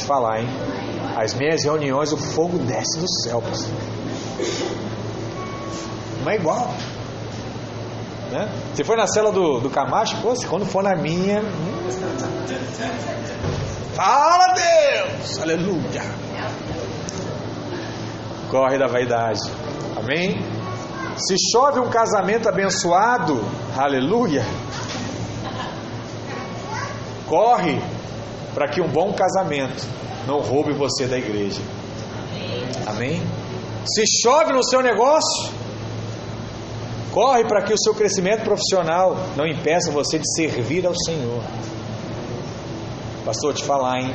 Te 0.00 0.06
falar, 0.06 0.40
hein? 0.40 0.48
As 1.16 1.34
minhas 1.34 1.62
reuniões, 1.62 2.12
o 2.12 2.16
fogo 2.16 2.58
desce 2.58 2.98
do 2.98 3.08
céu. 3.22 3.42
Não 6.22 6.30
é 6.30 6.36
igual. 6.36 6.74
Né? 8.30 8.48
Se 8.74 8.82
for 8.82 8.96
na 8.96 9.06
cela 9.06 9.30
do, 9.30 9.60
do 9.60 9.68
Camacho, 9.68 10.16
pô, 10.22 10.34
se 10.34 10.46
quando 10.46 10.64
for 10.64 10.82
na 10.82 10.96
minha. 10.96 11.42
Hum, 11.42 11.90
fala 13.94 14.54
Deus! 14.54 15.38
Aleluia! 15.42 16.02
Corre 18.50 18.78
da 18.78 18.86
vaidade. 18.86 19.40
Amém? 19.96 20.42
Se 21.16 21.34
chove 21.52 21.80
um 21.80 21.90
casamento 21.90 22.48
abençoado, 22.48 23.44
aleluia, 23.76 24.42
corre 27.26 27.78
para 28.54 28.68
que 28.68 28.80
um 28.80 28.88
bom 28.88 29.12
casamento 29.12 29.86
não 30.26 30.40
roube 30.40 30.72
você 30.72 31.06
da 31.06 31.18
igreja. 31.18 31.60
Amém? 32.86 33.22
Se 33.84 34.04
chove 34.22 34.52
no 34.52 34.62
seu 34.62 34.82
negócio, 34.82 35.52
corre 37.12 37.44
para 37.44 37.62
que 37.62 37.72
o 37.72 37.78
seu 37.78 37.94
crescimento 37.94 38.42
profissional 38.42 39.16
não 39.36 39.46
impeça 39.46 39.90
você 39.90 40.18
de 40.18 40.34
servir 40.34 40.86
ao 40.86 40.94
Senhor. 40.94 41.42
Pastor, 43.24 43.54
te 43.54 43.62
falar, 43.62 44.00
hein? 44.00 44.14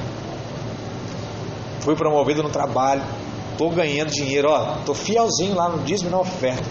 Fui 1.82 1.96
promovido 1.96 2.42
no 2.42 2.50
trabalho, 2.50 3.04
estou 3.52 3.70
ganhando 3.70 4.12
dinheiro, 4.12 4.50
ó, 4.50 4.78
estou 4.80 4.96
fielzinho 4.96 5.56
lá 5.56 5.70
no 5.70 5.84
dízimo 5.84 6.10
e 6.10 6.12
na 6.12 6.20
oferta. 6.20 6.64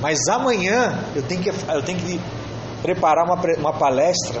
Mas 0.00 0.18
amanhã 0.28 0.98
eu 1.14 1.22
tenho 1.22 1.42
que, 1.42 1.48
eu 1.50 1.82
tenho 1.82 1.98
que 1.98 2.20
preparar 2.82 3.24
uma, 3.24 3.38
uma 3.58 3.72
palestra. 3.72 4.40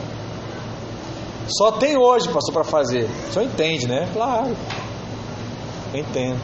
Só 1.48 1.72
tem 1.72 1.96
hoje, 1.96 2.28
pastor, 2.28 2.52
para 2.52 2.64
fazer. 2.64 3.08
O 3.28 3.32
senhor 3.32 3.46
entende, 3.46 3.86
né? 3.86 4.08
Claro. 4.12 4.56
Eu 5.94 6.00
entendo. 6.00 6.40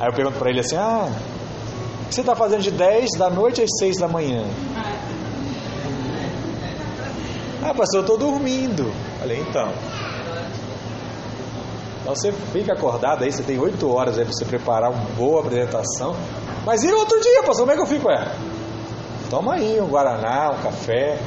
Aí 0.00 0.08
eu 0.08 0.12
pergunto 0.12 0.38
para 0.38 0.50
ele 0.50 0.60
assim: 0.60 0.76
Ah, 0.76 1.08
o 2.02 2.08
que 2.08 2.14
você 2.14 2.20
está 2.20 2.34
fazendo 2.34 2.62
de 2.62 2.70
10 2.70 3.10
da 3.18 3.28
noite 3.28 3.62
às 3.62 3.70
6 3.78 3.98
da 3.98 4.08
manhã? 4.08 4.44
Ah, 7.62 7.74
pastor, 7.74 7.96
eu 7.96 8.00
estou 8.02 8.18
dormindo. 8.18 8.92
Falei, 9.18 9.40
então. 9.40 9.72
Então 12.00 12.14
você 12.14 12.30
fica 12.30 12.72
acordado 12.72 13.24
aí, 13.24 13.32
você 13.32 13.42
tem 13.42 13.58
oito 13.58 13.92
horas 13.92 14.16
aí 14.18 14.24
para 14.24 14.32
você 14.32 14.44
preparar 14.44 14.92
uma 14.92 15.04
boa 15.16 15.40
apresentação. 15.40 16.14
Mas 16.64 16.84
e 16.84 16.86
no 16.86 16.98
outro 16.98 17.20
dia, 17.20 17.42
pastor, 17.42 17.66
como 17.66 17.72
é 17.72 17.74
que 17.74 17.82
eu 17.82 17.86
fico? 17.86 18.08
É? 18.10 18.32
Toma 19.28 19.54
aí 19.54 19.80
um 19.80 19.88
Guaraná, 19.88 20.52
um 20.52 20.62
café. 20.62 21.18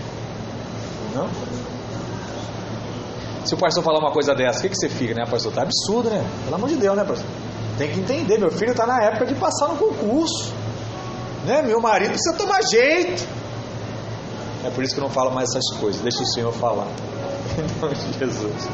Não? 1.14 1.30
Se 3.46 3.54
o 3.56 3.58
pastor 3.58 3.84
falar 3.84 4.00
uma 4.00 4.12
coisa 4.12 4.36
dessa, 4.36 4.60
o 4.60 4.62
que, 4.62 4.70
que 4.70 4.76
você 4.76 4.90
fica, 4.90 5.14
né, 5.14 5.26
pastor? 5.26 5.52
Tá 5.52 5.64
absurdo, 5.64 6.10
né? 6.10 6.24
Pelo 6.44 6.56
amor 6.56 6.70
de 6.70 6.76
Deus, 6.76 6.96
né, 6.96 7.04
pastor? 7.04 7.26
Tem 7.78 7.90
que 7.90 8.00
entender, 8.00 8.38
meu 8.38 8.52
filho 8.52 8.72
está 8.72 8.86
na 8.86 9.02
época 9.04 9.26
de 9.26 9.36
passar 9.36 9.70
no 9.70 9.78
concurso. 9.78 10.54
Né? 11.46 11.62
Meu 11.62 11.80
marido 11.80 12.12
precisa 12.12 12.36
tomar 12.38 12.62
jeito. 12.62 13.26
É 14.66 14.70
por 14.70 14.84
isso 14.84 14.94
que 14.94 15.00
eu 15.00 15.06
não 15.06 15.12
falo 15.12 15.32
mais 15.32 15.50
essas 15.50 15.80
coisas. 15.80 16.02
Deixa 16.02 16.22
o 16.22 16.28
Senhor 16.28 16.52
falar. 16.52 16.88
Em 17.58 17.82
nome 17.82 17.96
de 17.96 18.20
Jesus. 18.20 18.70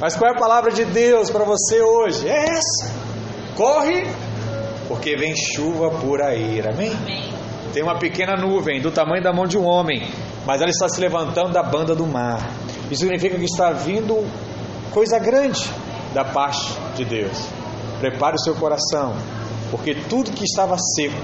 Mas 0.00 0.16
qual 0.16 0.32
é 0.32 0.34
a 0.34 0.38
palavra 0.38 0.72
de 0.72 0.84
Deus 0.86 1.30
para 1.30 1.44
você 1.44 1.80
hoje? 1.80 2.26
É 2.26 2.44
essa. 2.44 2.92
Corre, 3.54 4.04
porque 4.88 5.14
vem 5.14 5.34
chuva 5.36 5.90
por 5.90 6.22
aí. 6.22 6.60
Amém? 6.60 6.92
Amém? 6.92 7.41
Tem 7.72 7.82
uma 7.82 7.98
pequena 7.98 8.36
nuvem 8.36 8.80
do 8.80 8.90
tamanho 8.90 9.22
da 9.22 9.32
mão 9.32 9.46
de 9.46 9.56
um 9.56 9.64
homem, 9.64 10.06
mas 10.46 10.60
ela 10.60 10.70
está 10.70 10.88
se 10.88 11.00
levantando 11.00 11.52
da 11.52 11.62
banda 11.62 11.94
do 11.94 12.06
mar. 12.06 12.50
Isso 12.90 13.00
significa 13.00 13.38
que 13.38 13.44
está 13.44 13.70
vindo 13.72 14.26
coisa 14.92 15.18
grande 15.18 15.70
da 16.12 16.24
parte 16.24 16.70
de 16.94 17.04
Deus. 17.04 17.46
Prepare 17.98 18.34
o 18.34 18.40
seu 18.40 18.54
coração, 18.54 19.14
porque 19.70 19.94
tudo 19.94 20.32
que 20.32 20.44
estava 20.44 20.76
seco 20.96 21.16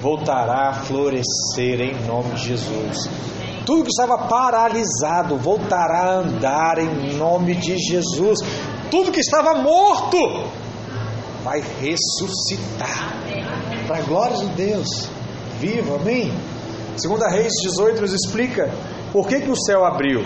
voltará 0.00 0.68
a 0.68 0.72
florescer 0.74 1.80
em 1.80 1.94
nome 2.06 2.34
de 2.34 2.48
Jesus. 2.48 3.10
Tudo 3.64 3.82
que 3.82 3.90
estava 3.90 4.28
paralisado 4.28 5.36
voltará 5.36 6.02
a 6.02 6.18
andar 6.18 6.78
em 6.78 7.14
nome 7.14 7.56
de 7.56 7.76
Jesus. 7.76 8.38
Tudo 8.92 9.10
que 9.10 9.18
estava 9.18 9.54
morto 9.56 10.44
vai 11.42 11.60
ressuscitar. 11.80 13.12
Para 13.88 13.98
a 13.98 14.02
glória 14.02 14.36
de 14.36 14.46
Deus. 14.46 15.15
Viva, 15.58 15.96
amém? 15.96 16.32
Segunda 16.96 17.28
Reis 17.28 17.52
18 17.62 18.00
nos 18.00 18.12
explica 18.12 18.70
por 19.12 19.26
que, 19.26 19.40
que 19.40 19.50
o 19.50 19.56
céu 19.56 19.84
abriu. 19.84 20.22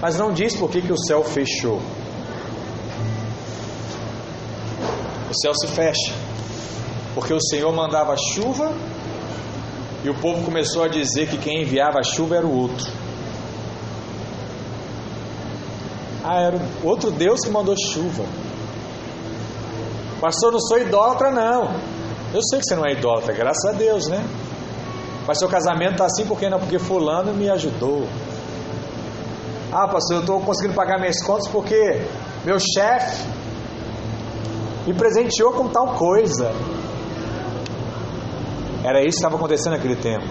Mas 0.00 0.18
não 0.18 0.32
diz 0.32 0.54
por 0.54 0.70
que, 0.70 0.82
que 0.82 0.92
o 0.92 0.98
céu 0.98 1.24
fechou. 1.24 1.80
O 5.30 5.34
céu 5.40 5.54
se 5.54 5.66
fecha. 5.68 6.12
Porque 7.14 7.32
o 7.32 7.40
Senhor 7.40 7.72
mandava 7.72 8.14
chuva 8.16 8.74
e 10.04 10.10
o 10.10 10.14
povo 10.14 10.44
começou 10.44 10.84
a 10.84 10.88
dizer 10.88 11.28
que 11.28 11.38
quem 11.38 11.62
enviava 11.62 11.98
a 11.98 12.02
chuva 12.02 12.36
era 12.36 12.46
o 12.46 12.54
outro. 12.54 12.86
Ah, 16.22 16.40
era 16.40 16.60
outro 16.82 17.10
Deus 17.10 17.40
que 17.40 17.50
mandou 17.50 17.74
chuva. 17.76 18.24
Pastor, 20.20 20.52
não 20.52 20.60
sou 20.60 20.78
idólatra, 20.78 21.30
não. 21.30 21.95
Eu 22.36 22.42
sei 22.42 22.58
que 22.58 22.66
você 22.66 22.76
não 22.76 22.84
é 22.84 22.92
idólatra, 22.92 23.32
graças 23.32 23.64
a 23.64 23.72
Deus, 23.72 24.08
né? 24.08 24.22
Mas 25.26 25.38
seu 25.38 25.48
casamento 25.48 25.92
está 25.92 26.04
assim 26.04 26.26
porque 26.26 26.50
não? 26.50 26.58
Porque 26.58 26.78
fulano 26.78 27.32
me 27.32 27.48
ajudou. 27.48 28.06
Ah, 29.72 29.88
pastor, 29.88 30.16
eu 30.16 30.20
estou 30.20 30.40
conseguindo 30.42 30.74
pagar 30.74 30.98
minhas 30.98 31.24
contas 31.24 31.48
porque 31.48 32.02
meu 32.44 32.58
chefe 32.60 33.26
me 34.86 34.92
presenteou 34.92 35.54
com 35.54 35.68
tal 35.68 35.94
coisa. 35.94 36.52
Era 38.84 39.00
isso 39.00 39.12
que 39.12 39.16
estava 39.16 39.36
acontecendo 39.36 39.72
naquele 39.72 39.96
tempo. 39.96 40.26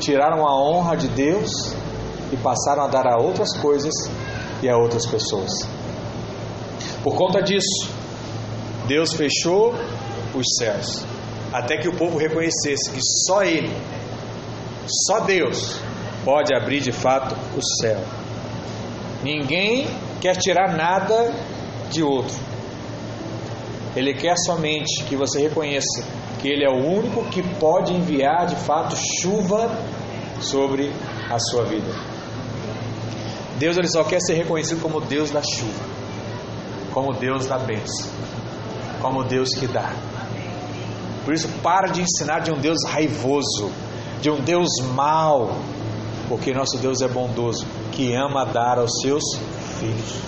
Tiraram 0.00 0.44
a 0.44 0.60
honra 0.60 0.96
de 0.96 1.06
Deus 1.06 1.52
e 2.32 2.36
passaram 2.36 2.82
a 2.82 2.88
dar 2.88 3.06
a 3.06 3.16
outras 3.16 3.56
coisas 3.58 3.94
e 4.60 4.68
a 4.68 4.76
outras 4.76 5.06
pessoas. 5.06 5.52
Por 7.04 7.14
conta 7.14 7.40
disso, 7.40 7.88
Deus 8.88 9.12
fechou 9.12 9.72
os 10.34 10.44
céus, 10.58 11.06
até 11.52 11.76
que 11.78 11.88
o 11.88 11.96
povo 11.96 12.18
reconhecesse 12.18 12.90
que 12.90 13.00
só 13.26 13.42
Ele, 13.42 13.74
só 15.06 15.20
Deus, 15.20 15.80
pode 16.24 16.54
abrir 16.54 16.80
de 16.80 16.92
fato 16.92 17.34
o 17.56 17.62
céu. 17.80 18.00
Ninguém 19.22 19.86
quer 20.20 20.36
tirar 20.36 20.76
nada 20.76 21.32
de 21.90 22.02
outro. 22.02 22.36
Ele 23.96 24.14
quer 24.14 24.36
somente 24.36 25.04
que 25.04 25.16
você 25.16 25.40
reconheça 25.40 26.04
que 26.40 26.48
Ele 26.48 26.64
é 26.64 26.70
o 26.70 26.86
único 26.86 27.24
que 27.30 27.42
pode 27.42 27.92
enviar 27.92 28.46
de 28.46 28.56
fato 28.56 28.94
chuva 29.20 29.70
sobre 30.40 30.92
a 31.30 31.38
sua 31.38 31.64
vida. 31.64 32.18
Deus 33.58 33.76
ele 33.76 33.88
só 33.88 34.04
quer 34.04 34.20
ser 34.20 34.34
reconhecido 34.34 34.80
como 34.80 35.00
Deus 35.00 35.30
da 35.30 35.42
chuva, 35.42 35.84
como 36.92 37.12
Deus 37.12 37.46
da 37.46 37.58
bênção, 37.58 38.08
como 39.02 39.24
Deus 39.24 39.50
que 39.50 39.66
dá. 39.66 39.92
Por 41.28 41.34
isso, 41.34 41.46
para 41.62 41.88
de 41.88 42.00
ensinar 42.00 42.38
de 42.38 42.50
um 42.50 42.58
Deus 42.58 42.78
raivoso, 42.86 43.70
de 44.18 44.30
um 44.30 44.40
Deus 44.40 44.66
mau, 44.94 45.58
porque 46.26 46.54
nosso 46.54 46.78
Deus 46.78 47.02
é 47.02 47.06
bondoso, 47.06 47.66
que 47.92 48.14
ama 48.14 48.46
dar 48.46 48.78
aos 48.78 48.90
seus 49.02 49.22
filhos. 49.78 50.22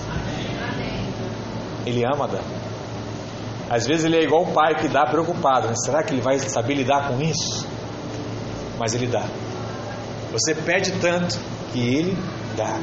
Ele 1.87 2.05
ama 2.05 2.29
dar. 2.29 2.45
Às 3.71 3.87
vezes 3.87 4.05
ele 4.05 4.19
é 4.19 4.25
igual 4.25 4.43
o 4.43 4.53
pai 4.53 4.75
que 4.75 4.89
dá 4.89 5.07
preocupado, 5.07 5.69
né? 5.69 5.75
será 5.75 6.03
que 6.03 6.13
ele 6.13 6.21
vai 6.21 6.39
saber 6.39 6.75
lidar 6.75 7.09
com 7.09 7.19
isso? 7.23 7.67
Mas 8.79 8.93
ele 8.93 9.07
dá. 9.07 9.25
Você 10.33 10.55
pede 10.55 10.93
tanto 11.01 11.41
que 11.73 11.81
ele 11.81 12.19
dá. 12.59 12.79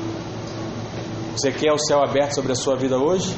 Você 1.33 1.51
quer 1.51 1.71
o 1.71 1.77
céu 1.77 2.03
aberto 2.03 2.33
sobre 2.33 2.51
a 2.51 2.55
sua 2.55 2.75
vida 2.75 2.97
hoje? 2.97 3.37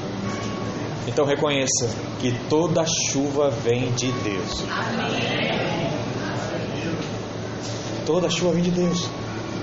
Então 1.08 1.26
reconheça 1.26 1.89
que 2.20 2.32
toda 2.50 2.86
chuva 2.86 3.50
vem 3.50 3.91
de 3.93 4.12
Deus. 4.12 4.64
Toda 8.06 8.30
chuva 8.30 8.54
vem 8.54 8.64
de 8.64 8.72
Deus. 8.72 9.10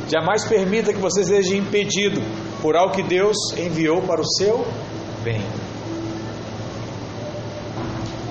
Jamais 0.09 0.45
permita 0.45 0.93
que 0.93 1.01
você 1.01 1.25
seja 1.25 1.57
impedido 1.57 2.21
por 2.63 2.77
algo 2.77 2.95
que 2.95 3.03
Deus 3.03 3.37
enviou 3.57 4.03
para 4.03 4.21
o 4.21 4.25
seu 4.25 4.67
bem. 5.23 5.43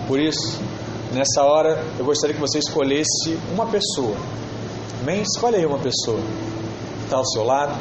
Por 0.07 0.19
isso, 0.19 0.59
nessa 1.13 1.43
hora, 1.43 1.83
eu 1.97 2.05
gostaria 2.05 2.33
que 2.35 2.41
você 2.41 2.59
escolhesse 2.59 3.37
uma 3.51 3.65
pessoa. 3.65 4.15
Amém? 5.01 5.21
Escolhe 5.21 5.57
aí 5.57 5.65
uma 5.65 5.79
pessoa. 5.79 6.19
Está 7.03 7.17
ao 7.17 7.25
seu 7.25 7.43
lado. 7.43 7.75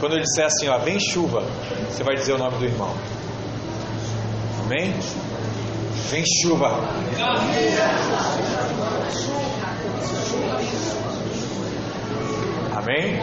Quando 0.00 0.12
eu 0.12 0.20
disser 0.20 0.46
assim, 0.46 0.68
ó, 0.68 0.78
vem 0.78 0.98
chuva, 1.00 1.42
você 1.88 2.04
vai 2.04 2.14
dizer 2.14 2.34
o 2.34 2.38
nome 2.38 2.56
do 2.58 2.64
irmão. 2.64 2.94
Amém? 4.64 4.94
Vem 6.10 6.24
chuva. 6.40 6.68
Amém? 12.76 13.20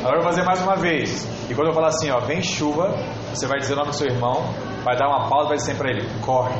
Agora 0.00 0.16
eu 0.16 0.22
vou 0.22 0.30
fazer 0.30 0.42
mais 0.42 0.60
uma 0.60 0.74
vez. 0.74 1.24
E 1.48 1.54
quando 1.54 1.68
eu 1.68 1.74
falar 1.74 1.88
assim, 1.88 2.10
ó, 2.10 2.18
vem 2.18 2.42
chuva, 2.42 2.96
você 3.32 3.46
vai 3.46 3.60
dizer 3.60 3.74
o 3.74 3.76
nome 3.76 3.90
do 3.90 3.96
seu 3.96 4.08
irmão, 4.08 4.52
vai 4.82 4.96
dar 4.96 5.06
uma 5.06 5.28
pausa 5.28 5.46
e 5.46 5.48
vai 5.50 5.56
dizer 5.58 5.76
para 5.76 5.90
ele, 5.90 6.08
corre. 6.20 6.54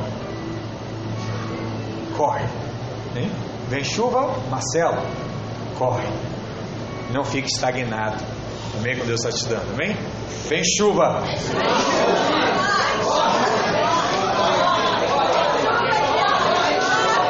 Corre. 2.15 2.45
Hein? 3.17 3.29
Vem 3.67 3.83
chuva, 3.83 4.33
Marcelo, 4.49 5.01
corre. 5.77 6.07
Não 7.11 7.25
fique 7.25 7.49
estagnado. 7.49 8.32
Amém? 8.77 8.97
Com 8.97 9.05
Deus 9.05 9.23
está 9.23 9.31
te 9.31 9.47
dando. 9.47 9.73
Amém? 9.73 9.95
Vem 10.49 10.61
chuva. 10.63 11.23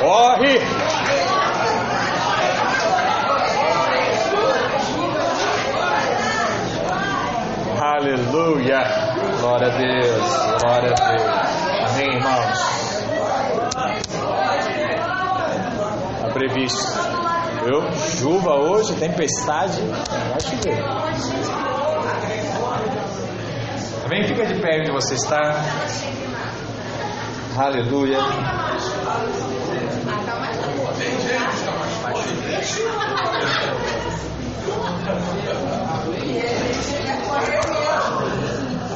Corre. 0.02 0.60
Aleluia. 7.80 8.80
Glória 9.40 9.68
a 9.68 9.78
Deus. 9.78 10.62
Glória 10.62 10.92
a 10.92 11.12
Deus. 11.12 11.24
Amém, 11.90 12.16
irmãos. 12.16 12.74
Está 16.16 16.30
previsto. 16.34 17.13
Viu? 17.64 17.82
Chuva 18.20 18.56
hoje, 18.56 18.94
tempestade. 18.96 19.82
Vai 19.82 20.40
chover. 20.42 20.84
Amém? 24.06 24.28
Fica 24.28 24.46
de 24.46 24.60
pé 24.60 24.82
onde 24.82 24.92
você 24.92 25.14
está. 25.16 25.64
Aleluia. 27.58 28.18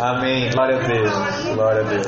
Amém. 0.01 0.49
Glória 0.51 0.75
a 0.75 0.87
Deus. 0.87 1.55
Glória 1.55 1.81
a 1.81 1.85
Deus. 1.85 2.07